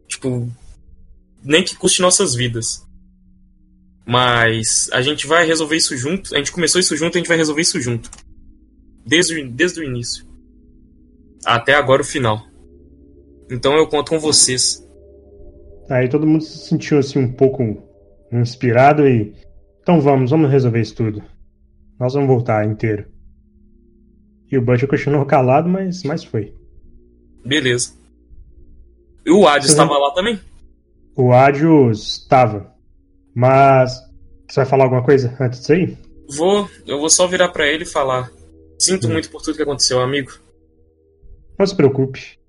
tipo, 0.07 0.49
nem 1.43 1.63
que 1.63 1.75
custe 1.75 2.01
nossas 2.01 2.33
vidas. 2.33 2.87
Mas 4.11 4.89
a 4.91 5.01
gente 5.01 5.25
vai 5.25 5.45
resolver 5.45 5.77
isso 5.77 5.95
junto. 5.95 6.35
A 6.35 6.37
gente 6.37 6.51
começou 6.51 6.81
isso 6.81 6.97
junto, 6.97 7.15
a 7.15 7.17
gente 7.17 7.29
vai 7.29 7.37
resolver 7.37 7.61
isso 7.61 7.79
junto. 7.79 8.11
Desde, 9.05 9.41
desde 9.47 9.79
o 9.79 9.85
início. 9.85 10.25
Até 11.45 11.75
agora 11.75 12.01
o 12.01 12.05
final. 12.05 12.45
Então 13.49 13.73
eu 13.77 13.87
conto 13.87 14.09
com 14.09 14.19
vocês. 14.19 14.85
Aí 15.89 16.09
todo 16.09 16.27
mundo 16.27 16.43
se 16.43 16.67
sentiu 16.67 16.97
assim 16.97 17.19
um 17.19 17.31
pouco 17.31 17.63
inspirado 18.33 19.07
e 19.07 19.33
então 19.81 20.01
vamos, 20.01 20.29
vamos 20.29 20.51
resolver 20.51 20.81
isso 20.81 20.95
tudo. 20.95 21.23
Nós 21.97 22.13
vamos 22.13 22.27
voltar 22.27 22.67
inteiro. 22.67 23.05
E 24.51 24.57
o 24.57 24.61
Butcher 24.61 24.89
continuou 24.89 25.25
calado, 25.25 25.69
mas, 25.69 26.03
mas 26.03 26.21
foi. 26.21 26.53
Beleza. 27.45 27.93
E 29.25 29.31
o 29.31 29.47
Adios 29.47 29.71
estava 29.71 29.97
lá 29.97 30.13
também? 30.13 30.37
O 31.15 31.31
Adios 31.31 32.17
estava. 32.17 32.70
Mas. 33.35 33.99
Você 34.47 34.61
vai 34.61 34.65
falar 34.65 34.83
alguma 34.83 35.03
coisa 35.03 35.35
antes 35.39 35.59
disso 35.59 35.73
aí? 35.73 35.97
Vou. 36.35 36.69
Eu 36.85 36.99
vou 36.99 37.09
só 37.09 37.25
virar 37.27 37.49
para 37.49 37.67
ele 37.67 37.83
e 37.83 37.87
falar. 37.87 38.29
Sinto 38.79 39.07
hum. 39.07 39.11
muito 39.11 39.29
por 39.29 39.41
tudo 39.41 39.55
que 39.55 39.63
aconteceu, 39.63 40.01
amigo. 40.01 40.31
Não 41.57 41.65
se 41.65 41.75
preocupe. 41.75 42.39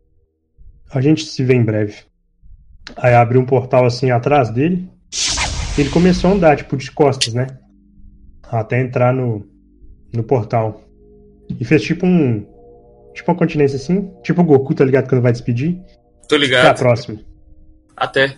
A 0.90 1.00
gente 1.00 1.24
se 1.24 1.44
vê 1.44 1.54
em 1.54 1.64
breve. 1.64 1.96
Aí 2.96 3.14
abriu 3.14 3.40
um 3.40 3.46
portal 3.46 3.86
assim 3.86 4.10
atrás 4.10 4.50
dele 4.50 4.90
ele 5.78 5.88
começou 5.88 6.30
a 6.30 6.34
andar, 6.34 6.56
tipo, 6.56 6.76
de 6.76 6.90
costas, 6.90 7.32
né? 7.32 7.46
Até 8.42 8.80
entrar 8.80 9.12
no, 9.12 9.46
no 10.12 10.22
portal. 10.22 10.82
E 11.48 11.64
fez 11.64 11.82
tipo 11.82 12.06
um. 12.06 12.46
Tipo 13.14 13.30
uma 13.30 13.38
continência 13.38 13.76
assim. 13.76 14.12
Tipo 14.22 14.42
o 14.42 14.44
Goku, 14.44 14.74
tá 14.74 14.84
ligado? 14.84 15.08
Quando 15.08 15.22
vai 15.22 15.32
despedir. 15.32 15.80
Tô 16.28 16.36
ligado. 16.36 16.66
Até 16.66 16.70
a 16.70 16.74
próxima. 16.74 17.20
Até. 17.96 18.36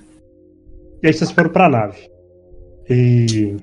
E 1.03 1.07
aí 1.07 1.13
vocês 1.13 1.31
foram 1.31 1.51
pra 1.51 1.69
nave. 1.69 2.09
E. 2.89 3.57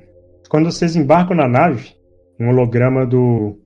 Quando 0.50 0.72
vocês 0.72 0.96
embarcam 0.96 1.36
na 1.36 1.48
nave, 1.48 1.96
um 2.40 2.50
holograma 2.50 3.06
do, 3.06 3.58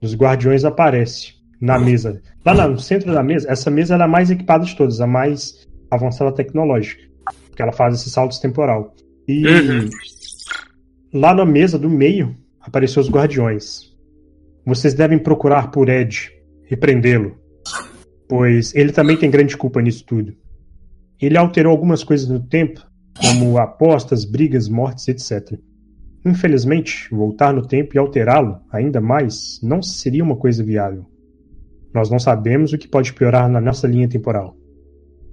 dos 0.00 0.14
Guardiões 0.14 0.64
aparece 0.64 1.34
na 1.60 1.78
mesa. 1.78 2.20
Lá 2.44 2.66
no 2.68 2.78
centro 2.78 3.12
da 3.12 3.22
mesa, 3.22 3.50
essa 3.50 3.70
mesa 3.70 3.94
era 3.94 4.04
a 4.04 4.08
mais 4.08 4.30
equipada 4.30 4.64
de 4.64 4.76
todas, 4.76 5.00
a 5.00 5.06
mais 5.06 5.66
avançada 5.90 6.32
tecnológica. 6.32 7.02
Porque 7.48 7.62
ela 7.62 7.72
faz 7.72 7.94
esse 7.94 8.10
salto 8.10 8.40
temporal. 8.40 8.94
E 9.26 9.46
uhum. 9.46 9.90
lá 11.14 11.34
na 11.34 11.44
mesa 11.44 11.78
do 11.78 11.88
meio 11.88 12.36
apareceu 12.60 13.00
os 13.00 13.10
guardiões. 13.10 13.92
Vocês 14.66 14.94
devem 14.94 15.18
procurar 15.18 15.70
por 15.70 15.88
Ed 15.88 16.30
e 16.70 16.76
prendê-lo. 16.76 17.36
Pois 18.28 18.74
ele 18.74 18.92
também 18.92 19.16
tem 19.16 19.30
grande 19.30 19.56
culpa 19.56 19.80
nisso 19.80 20.04
tudo. 20.04 20.34
Ele 21.20 21.36
alterou 21.36 21.70
algumas 21.70 22.02
coisas 22.02 22.28
no 22.28 22.40
tempo, 22.40 22.84
como 23.16 23.58
apostas, 23.58 24.24
brigas, 24.24 24.68
mortes, 24.68 25.08
etc. 25.08 25.58
Infelizmente, 26.24 27.08
voltar 27.10 27.52
no 27.52 27.66
tempo 27.66 27.94
e 27.94 27.98
alterá-lo 27.98 28.60
ainda 28.70 29.00
mais 29.00 29.60
não 29.62 29.82
seria 29.82 30.22
uma 30.22 30.36
coisa 30.36 30.62
viável. 30.62 31.04
Nós 31.92 32.10
não 32.10 32.18
sabemos 32.18 32.72
o 32.72 32.78
que 32.78 32.88
pode 32.88 33.12
piorar 33.12 33.48
na 33.48 33.60
nossa 33.60 33.86
linha 33.86 34.08
temporal. 34.08 34.56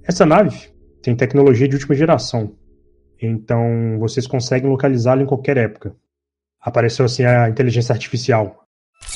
Essa 0.02 0.26
nave 0.26 0.68
tem 1.02 1.14
tecnologia 1.14 1.68
de 1.68 1.76
última 1.76 1.94
geração, 1.94 2.54
então 3.20 3.98
vocês 3.98 4.26
conseguem 4.26 4.68
localizá-la 4.68 5.22
em 5.22 5.26
qualquer 5.26 5.56
época. 5.56 5.94
Apareceu 6.60 7.04
assim 7.06 7.24
a 7.24 7.48
inteligência 7.48 7.92
artificial. 7.92 8.64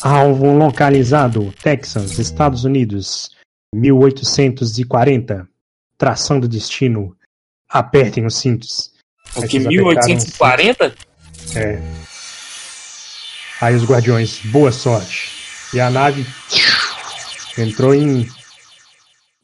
Alvo 0.03 0.57
localizado, 0.57 1.53
Texas, 1.63 2.19
Estados 2.19 2.65
Unidos, 2.65 3.31
1840. 3.75 5.47
Traçando 5.97 6.49
destino. 6.49 7.17
Apertem 7.75 8.25
os 8.25 8.37
cintos. 8.37 8.93
O 9.35 9.43
que, 9.49 9.59
1840? 9.59 10.95
É. 11.57 11.83
Aí 13.61 13.75
os 13.75 13.85
guardiões, 13.85 14.39
boa 14.47 14.71
sorte. 14.71 15.33
E 15.75 15.81
a 15.81 15.91
nave 15.91 16.25
entrou 17.59 17.93
em, 17.93 18.29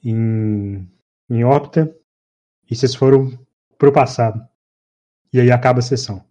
em, 0.05 0.89
em 1.29 1.43
órbita 1.43 1.93
e 2.71 2.77
vocês 2.77 2.95
foram 2.95 3.37
pro 3.77 3.93
passado. 3.93 4.41
E 5.33 5.41
aí 5.41 5.51
acaba 5.51 5.81
a 5.81 5.83
sessão. 5.83 6.25